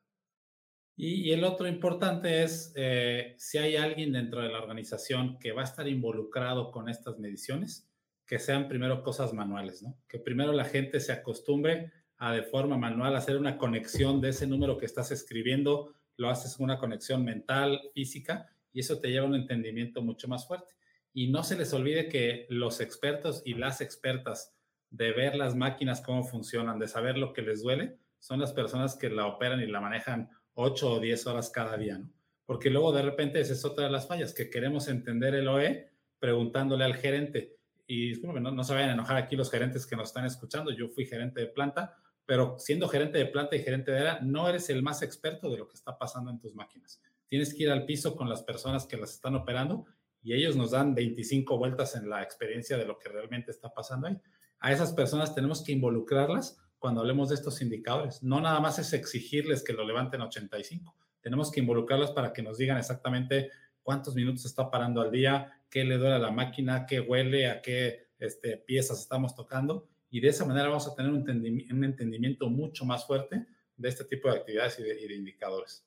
Y, 0.96 1.32
el 1.32 1.44
otro 1.44 1.68
importante 1.68 2.44
es 2.44 2.72
eh, 2.76 3.34
si 3.40 3.58
hay 3.58 3.76
alguien 3.78 4.12
dentro 4.12 4.42
de 4.42 4.50
la 4.50 4.62
organización 4.62 5.40
que 5.40 5.52
va 5.52 5.62
a 5.62 5.66
estar 5.66 5.88
involucrado 5.88 6.72
con 6.72 6.88
estas 6.88 7.18
mediciones, 7.18 7.90
que 8.34 8.40
sean 8.40 8.68
primero 8.68 9.04
cosas 9.04 9.32
manuales, 9.32 9.84
¿no? 9.84 9.96
Que 10.08 10.18
primero 10.18 10.54
la 10.54 10.66
gente 10.66 11.00
se 11.00 11.12
acostumbre 11.12 11.92
a 12.18 12.34
de 12.34 12.42
forma 12.42 12.80
manual 12.80 13.16
hacer 13.16 13.38
una 13.38 13.60
conexión 13.60 14.22
de 14.22 14.30
ese 14.30 14.48
número 14.48 14.80
que 14.80 14.88
estás 14.88 15.12
escribiendo, 15.12 15.94
lo 16.18 16.32
haces 16.32 16.58
una 16.58 16.80
conexión 16.80 17.24
mental, 17.24 17.80
física, 17.94 18.50
y 18.72 18.80
eso 18.80 19.00
te 19.00 19.10
lleva 19.10 19.28
a 19.28 19.30
un 19.30 19.36
entendimiento 19.36 20.02
mucho 20.02 20.28
más 20.28 20.48
fuerte. 20.48 20.74
Y 21.14 21.28
no 21.28 21.44
se 21.44 21.56
les 21.56 21.74
olvide 21.74 22.10
que 22.10 22.48
los 22.50 22.82
expertos 22.82 23.44
y 23.46 23.54
las 23.54 23.82
expertas 23.82 24.58
de 24.90 25.12
ver 25.12 25.36
las 25.36 25.56
máquinas 25.56 26.02
cómo 26.02 26.24
funcionan, 26.24 26.80
de 26.80 26.88
saber 26.88 27.20
lo 27.20 27.34
que 27.34 27.44
les 27.44 27.62
duele, 27.62 28.00
son 28.18 28.40
las 28.40 28.52
personas 28.52 28.96
que 28.96 29.12
la 29.12 29.28
operan 29.28 29.62
y 29.62 29.68
la 29.68 29.80
manejan 29.80 30.32
8 30.56 30.92
o 30.92 31.00
10 31.00 31.28
horas 31.28 31.52
cada 31.52 31.78
día, 31.78 32.00
¿no? 32.00 32.10
Porque 32.48 32.72
luego 32.72 32.94
de 32.94 33.04
repente 33.04 33.40
esa 33.40 33.54
es 33.54 33.64
otra 33.64 33.86
de 33.86 33.92
las 33.92 34.08
fallas, 34.08 34.34
que 34.34 34.50
queremos 34.50 34.88
entender 34.88 35.36
el 35.36 35.48
OE 35.48 35.92
preguntándole 36.18 36.84
al 36.84 36.96
gerente. 36.96 37.60
Y 37.94 38.20
bueno, 38.20 38.40
no, 38.40 38.52
no 38.52 38.64
se 38.64 38.74
vayan 38.74 38.90
a 38.90 38.94
enojar 38.94 39.18
aquí 39.18 39.36
los 39.36 39.52
gerentes 39.52 39.86
que 39.86 39.96
nos 39.96 40.10
están 40.10 40.26
escuchando, 40.26 40.72
yo 40.72 40.90
fui 40.90 41.06
gerente 41.06 41.42
de 41.42 41.48
planta, 41.48 41.96
pero 42.26 42.58
siendo 42.58 42.88
gerente 42.88 43.18
de 43.18 43.26
planta 43.26 43.56
y 43.56 43.64
gerente 43.64 43.92
de 43.92 44.00
era, 44.00 44.20
no 44.22 44.48
eres 44.48 44.70
el 44.70 44.82
más 44.82 45.02
experto 45.02 45.50
de 45.50 45.58
lo 45.58 45.68
que 45.68 45.76
está 45.76 45.98
pasando 45.98 46.32
en 46.32 46.40
tus 46.40 46.56
máquinas. 46.56 47.02
Tienes 47.28 47.54
que 47.54 47.64
ir 47.64 47.72
al 47.72 47.86
piso 47.86 48.16
con 48.16 48.30
las 48.30 48.44
personas 48.44 48.86
que 48.86 48.98
las 48.98 49.12
están 49.12 49.36
operando 49.36 49.86
y 50.22 50.34
ellos 50.34 50.56
nos 50.56 50.72
dan 50.72 50.96
25 50.96 51.58
vueltas 51.58 51.96
en 51.96 52.10
la 52.10 52.24
experiencia 52.24 52.78
de 52.78 52.86
lo 52.86 52.98
que 52.98 53.10
realmente 53.10 53.52
está 53.52 53.74
pasando 53.74 54.08
ahí 54.08 54.18
a 54.64 54.72
esas 54.72 54.94
personas 54.94 55.36
tenemos 55.36 55.62
que 55.62 55.74
involucrarlas 55.74 56.58
cuando 56.80 57.02
hablemos 57.02 57.28
de 57.28 57.36
estos 57.36 57.62
indicadores. 57.62 58.24
No 58.24 58.40
nada 58.40 58.62
más 58.62 58.80
es 58.80 58.94
exigirles 58.94 59.62
que 59.62 59.74
lo 59.74 59.86
levanten 59.86 60.22
85. 60.22 60.96
Tenemos 61.20 61.52
que 61.52 61.60
involucrarlas 61.60 62.12
para 62.12 62.32
que 62.32 62.42
nos 62.42 62.58
digan 62.58 62.78
exactamente 62.78 63.52
cuántos 63.82 64.16
minutos 64.16 64.46
está 64.46 64.72
parando 64.72 65.02
al 65.02 65.12
día, 65.12 65.52
qué 65.74 65.84
le 65.84 65.98
duele 65.98 66.14
a 66.14 66.20
la 66.20 66.30
máquina, 66.30 66.86
qué 66.86 67.00
huele, 67.00 67.50
a 67.50 67.60
qué 67.60 68.10
este, 68.20 68.58
piezas 68.58 69.00
estamos 69.00 69.36
tocando. 69.36 69.90
Y 70.12 70.22
de 70.22 70.28
esa 70.28 70.46
manera 70.46 70.68
vamos 70.68 70.88
a 70.88 70.94
tener 70.94 71.12
un 71.12 71.84
entendimiento, 71.84 72.48
mucho 72.48 72.86
más 72.86 73.08
fuerte 73.08 73.48
de 73.76 73.90
este 73.90 74.06
tipo 74.06 74.30
de 74.30 74.38
actividades 74.38 74.78
y 74.78 74.84
de, 74.84 75.16
indicadores. 75.16 75.84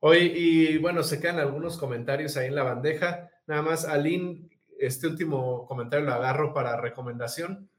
Hoy, 0.00 0.32
y 0.34 0.78
bueno, 0.78 1.04
se 1.04 1.20
quedan 1.20 1.38
algunos 1.38 1.78
comentarios 1.78 2.36
ahí 2.36 2.48
en 2.48 2.56
la 2.56 2.64
bandeja. 2.64 3.30
Nada 3.46 3.62
más, 3.62 3.84
Aline 3.84 4.48
este 4.76 5.06
último 5.06 5.66
comentario 5.66 6.04
lo 6.06 6.14
agarro 6.14 6.52
para 6.52 6.80
recomendación. 6.80 7.70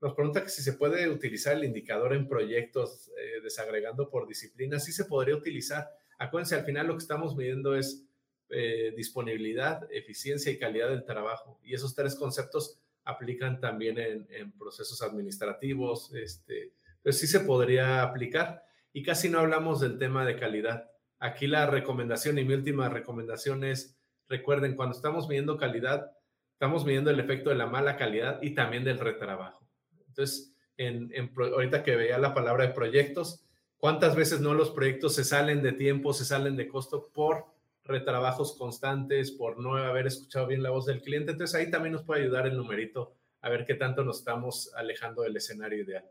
Nos 0.00 0.14
pregunta 0.14 0.44
que 0.44 0.50
si 0.50 0.62
se 0.62 0.74
puede 0.74 1.08
utilizar 1.08 1.56
el 1.56 1.64
indicador 1.64 2.14
en 2.14 2.28
proyectos 2.28 3.10
eh, 3.18 3.40
desagregando 3.42 4.08
por 4.08 4.28
disciplina. 4.28 4.78
Sí 4.78 4.92
se 4.92 5.06
podría 5.06 5.34
utilizar. 5.34 5.88
Acuérdense, 6.16 6.54
al 6.54 6.64
final 6.64 6.86
lo 6.86 6.92
que 6.92 7.02
estamos 7.02 7.34
midiendo 7.34 7.74
es 7.74 8.06
eh, 8.50 8.92
disponibilidad, 8.96 9.86
eficiencia 9.92 10.50
y 10.50 10.58
calidad 10.58 10.88
del 10.88 11.04
trabajo. 11.04 11.60
Y 11.62 11.74
esos 11.74 11.94
tres 11.94 12.16
conceptos 12.16 12.80
aplican 13.04 13.60
también 13.60 13.98
en, 13.98 14.52
procesos 14.52 15.02
administrativos. 15.02 16.12
Este, 16.14 16.72
pues 17.02 17.18
sí 17.18 17.26
se 17.26 17.40
podría 17.40 18.02
aplicar. 18.02 18.64
Y 18.92 19.02
casi 19.02 19.28
no 19.28 19.38
hablamos 19.38 19.80
del 19.80 19.98
tema 19.98 20.24
de 20.24 20.36
calidad. 20.36 20.90
Aquí 21.18 21.46
la 21.46 21.66
recomendación 21.66 22.38
y 22.38 22.44
mi 22.44 22.54
última 22.54 22.88
recomendación 22.88 23.62
es, 23.62 23.96
recuerden, 24.28 24.74
cuando 24.74 24.96
estamos 24.96 25.28
midiendo 25.28 25.56
calidad, 25.56 26.10
estamos 26.52 26.84
midiendo 26.84 27.10
el 27.10 27.20
efecto 27.20 27.50
de 27.50 27.56
la 27.56 27.66
mala 27.66 27.96
calidad 27.96 28.42
y 28.42 28.54
también 28.54 28.84
del 28.84 28.98
retrabajo. 28.98 29.66
Entonces, 30.08 30.54
en, 30.76 31.12
ahorita 31.36 31.82
que 31.82 31.96
veía 31.96 32.18
la 32.18 32.34
palabra 32.34 32.66
de 32.66 32.74
proyectos, 32.74 33.44
cuántas 33.76 34.16
veces 34.16 34.40
no 34.40 34.54
los 34.54 34.70
proyectos 34.70 35.14
se 35.14 35.24
salen 35.24 35.62
de 35.62 35.72
tiempo, 35.72 36.12
se 36.12 36.24
salen 36.24 36.56
de 36.56 36.68
costo 36.68 37.10
por 37.12 37.46
retrabajos 37.84 38.56
constantes, 38.56 39.32
por 39.32 39.58
no 39.58 39.76
haber 39.76 40.06
escuchado 40.06 40.46
bien 40.46 40.62
la 40.62 40.70
voz 40.70 40.86
del 40.86 41.02
cliente. 41.02 41.32
Entonces 41.32 41.58
ahí 41.58 41.70
también 41.70 41.92
nos 41.92 42.04
puede 42.04 42.22
ayudar 42.22 42.46
el 42.46 42.56
numerito 42.56 43.14
a 43.40 43.48
ver 43.48 43.64
qué 43.64 43.74
tanto 43.74 44.04
nos 44.04 44.18
estamos 44.18 44.72
alejando 44.74 45.22
del 45.22 45.36
escenario 45.36 45.82
ideal. 45.82 46.04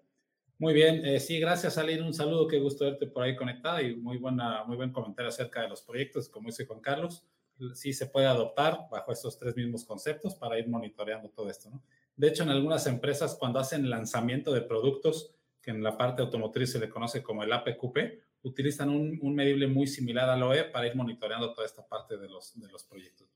Muy 0.57 0.74
bien, 0.74 1.05
eh, 1.05 1.20
sí, 1.22 1.39
gracias 1.39 1.78
Aline, 1.78 2.01
un 2.01 2.13
saludo, 2.13 2.47
qué 2.47 2.59
gusto 2.59 2.84
verte 2.84 3.07
por 3.07 3.24
ahí 3.24 3.36
conectada 3.36 3.82
y 3.82 3.95
muy, 3.95 4.17
buena, 4.17 4.65
muy 4.65 4.76
buen 4.76 4.91
comentario 4.91 5.30
acerca 5.30 5.61
de 5.61 5.70
los 5.70 5.82
proyectos, 5.82 6.28
como 6.28 6.47
dice 6.47 6.65
Juan 6.65 6.82
Carlos, 6.82 7.26
sí 7.74 7.93
se 7.93 8.07
puede 8.07 8.28
adoptar 8.28 8.88
bajo 8.91 9.11
estos 9.11 9.38
tres 9.38 9.55
mismos 9.55 9.86
conceptos 9.86 10.36
para 10.36 10.59
ir 10.59 10.67
monitoreando 10.67 11.30
todo 11.30 11.49
esto. 11.49 11.70
¿no? 11.70 11.82
De 12.15 12.28
hecho, 12.28 12.43
en 12.43 12.49
algunas 12.49 12.88
empresas 12.88 13.38
cuando 13.39 13.59
hacen 13.59 13.89
lanzamiento 13.89 14.53
de 14.53 14.61
productos, 14.61 15.34
que 15.61 15.72
en 15.72 15.82
la 15.82 15.97
parte 15.97 16.22
automotriz 16.22 16.74
se 16.74 16.80
le 16.80 16.89
conoce 16.89 17.24
como 17.24 17.43
el 17.43 17.53
APQP, 17.53 17.97
utilizan 18.44 18.90
un, 18.90 19.36
medible 19.36 19.68
muy 19.68 19.88
similar 19.88 20.30
al 20.30 20.44
OE 20.44 20.66
para 20.66 20.88
ir 20.88 20.96
monitoreando 20.96 21.54
toda 21.54 21.66
esta 21.66 21.86
parte 21.86 22.18
de 22.18 22.30
los, 22.30 22.60
de 22.60 22.68
los 22.70 22.84
proyectos. 22.84 23.28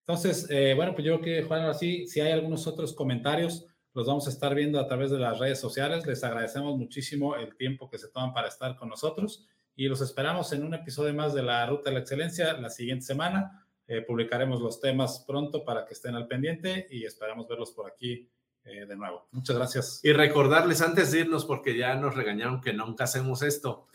Entonces, 0.00 0.46
eh, 0.50 0.74
bueno, 0.74 0.94
pues 0.94 1.06
yo 1.06 1.20
que 1.20 1.42
Juan, 1.42 1.62
así, 1.62 2.06
si 2.06 2.20
hay 2.20 2.32
algunos 2.32 2.66
otros 2.66 2.92
comentarios, 2.92 3.66
los 3.92 4.06
vamos 4.06 4.26
a 4.26 4.30
estar 4.30 4.54
viendo 4.54 4.78
a 4.80 4.86
través 4.86 5.10
de 5.10 5.18
las 5.18 5.38
redes 5.38 5.60
sociales. 5.60 6.06
Les 6.06 6.22
agradecemos 6.24 6.76
muchísimo 6.76 7.36
el 7.36 7.56
tiempo 7.56 7.88
que 7.88 7.98
se 7.98 8.08
toman 8.08 8.32
para 8.32 8.48
estar 8.48 8.76
con 8.76 8.88
nosotros 8.88 9.46
y 9.76 9.88
los 9.88 10.00
esperamos 10.00 10.52
en 10.52 10.64
un 10.64 10.74
episodio 10.74 11.14
más 11.14 11.34
de 11.34 11.42
la 11.42 11.66
Ruta 11.66 11.90
de 11.90 11.94
la 11.94 12.00
Excelencia 12.00 12.52
la 12.54 12.70
siguiente 12.70 13.04
semana. 13.04 13.66
Eh, 13.86 14.02
publicaremos 14.02 14.60
los 14.60 14.80
temas 14.80 15.24
pronto 15.26 15.64
para 15.64 15.84
que 15.84 15.94
estén 15.94 16.14
al 16.14 16.28
pendiente 16.28 16.86
y 16.90 17.04
esperamos 17.04 17.48
verlos 17.48 17.72
por 17.72 17.90
aquí 17.90 18.28
eh, 18.64 18.86
de 18.86 18.96
nuevo. 18.96 19.26
Muchas 19.32 19.56
gracias. 19.56 20.00
Y 20.04 20.12
recordarles 20.12 20.80
antes 20.82 21.10
de 21.10 21.20
irnos, 21.20 21.44
porque 21.44 21.76
ya 21.76 21.94
nos 21.94 22.14
regañaron 22.14 22.60
que 22.60 22.72
nunca 22.72 23.04
hacemos 23.04 23.42
esto, 23.42 23.86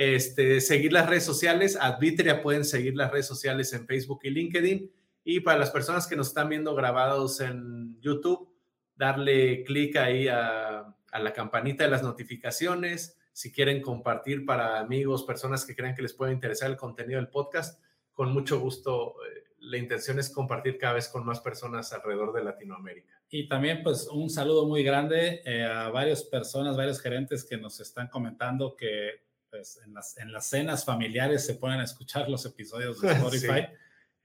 este, 0.00 0.62
seguir 0.62 0.94
las 0.94 1.10
redes 1.10 1.24
sociales. 1.24 1.76
Advitria 1.78 2.40
pueden 2.40 2.64
seguir 2.64 2.96
las 2.96 3.12
redes 3.12 3.26
sociales 3.26 3.70
en 3.74 3.86
Facebook 3.86 4.20
y 4.22 4.30
LinkedIn. 4.30 4.90
Y 5.24 5.40
para 5.40 5.58
las 5.58 5.70
personas 5.70 6.06
que 6.06 6.16
nos 6.16 6.28
están 6.28 6.48
viendo 6.48 6.74
grabados 6.74 7.38
en 7.40 8.00
YouTube, 8.00 8.48
darle 8.96 9.62
clic 9.62 9.96
ahí 9.96 10.26
a, 10.26 10.96
la 11.12 11.32
campanita 11.34 11.84
de 11.84 11.90
las 11.90 12.02
notificaciones. 12.02 13.18
Si 13.34 13.52
quieren 13.52 13.82
compartir 13.82 14.46
para 14.46 14.78
amigos, 14.80 15.24
personas 15.24 15.66
que 15.66 15.76
crean 15.76 15.94
que 15.94 16.00
les 16.00 16.14
puede 16.14 16.32
interesar 16.32 16.70
el 16.70 16.78
contenido 16.78 17.20
del 17.20 17.28
podcast, 17.28 17.78
con 18.14 18.32
mucho 18.32 18.58
gusto. 18.58 19.16
Eh, 19.26 19.44
la 19.58 19.76
intención 19.76 20.18
es 20.18 20.30
compartir 20.30 20.78
cada 20.78 20.94
vez 20.94 21.10
con 21.10 21.26
más 21.26 21.40
personas 21.40 21.92
alrededor 21.92 22.32
de 22.32 22.42
Latinoamérica. 22.42 23.20
Y 23.28 23.48
también 23.48 23.82
pues 23.82 24.08
un 24.08 24.30
saludo 24.30 24.66
muy 24.66 24.82
grande 24.82 25.42
eh, 25.44 25.62
a 25.62 25.90
varias 25.90 26.22
personas, 26.22 26.74
varios 26.74 27.02
gerentes 27.02 27.44
que 27.44 27.58
nos 27.58 27.80
están 27.80 28.08
comentando 28.08 28.74
que 28.74 29.28
pues, 29.50 29.80
en, 29.84 29.92
las, 29.92 30.16
en 30.18 30.32
las 30.32 30.48
cenas 30.48 30.84
familiares 30.84 31.44
se 31.44 31.54
pueden 31.54 31.80
escuchar 31.80 32.28
los 32.28 32.44
episodios 32.46 33.00
de 33.00 33.12
Spotify. 33.12 33.66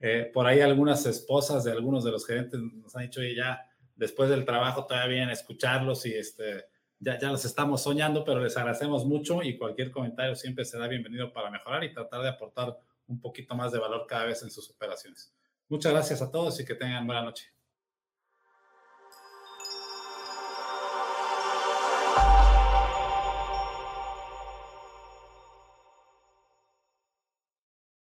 Eh, 0.00 0.30
por 0.32 0.46
ahí 0.46 0.60
algunas 0.60 1.04
esposas 1.06 1.64
de 1.64 1.72
algunos 1.72 2.04
de 2.04 2.10
los 2.10 2.26
gerentes 2.26 2.60
nos 2.60 2.94
han 2.94 3.02
dicho, 3.02 3.20
ya 3.22 3.62
después 3.94 4.28
del 4.28 4.44
trabajo 4.44 4.86
todavía 4.86 5.08
vienen 5.08 5.28
a 5.30 5.32
escucharlos 5.32 6.04
y 6.06 6.14
este, 6.14 6.66
ya, 6.98 7.18
ya 7.18 7.30
los 7.30 7.44
estamos 7.44 7.82
soñando, 7.82 8.24
pero 8.24 8.42
les 8.42 8.56
agradecemos 8.56 9.04
mucho 9.06 9.42
y 9.42 9.56
cualquier 9.56 9.90
comentario 9.90 10.34
siempre 10.36 10.64
será 10.64 10.86
bienvenido 10.86 11.32
para 11.32 11.50
mejorar 11.50 11.82
y 11.84 11.92
tratar 11.92 12.22
de 12.22 12.28
aportar 12.28 12.76
un 13.06 13.20
poquito 13.20 13.54
más 13.54 13.72
de 13.72 13.78
valor 13.78 14.06
cada 14.06 14.26
vez 14.26 14.42
en 14.42 14.50
sus 14.50 14.70
operaciones. 14.70 15.34
Muchas 15.68 15.92
gracias 15.92 16.22
a 16.22 16.30
todos 16.30 16.60
y 16.60 16.64
que 16.64 16.74
tengan 16.74 17.06
buena 17.06 17.22
noche. 17.22 17.55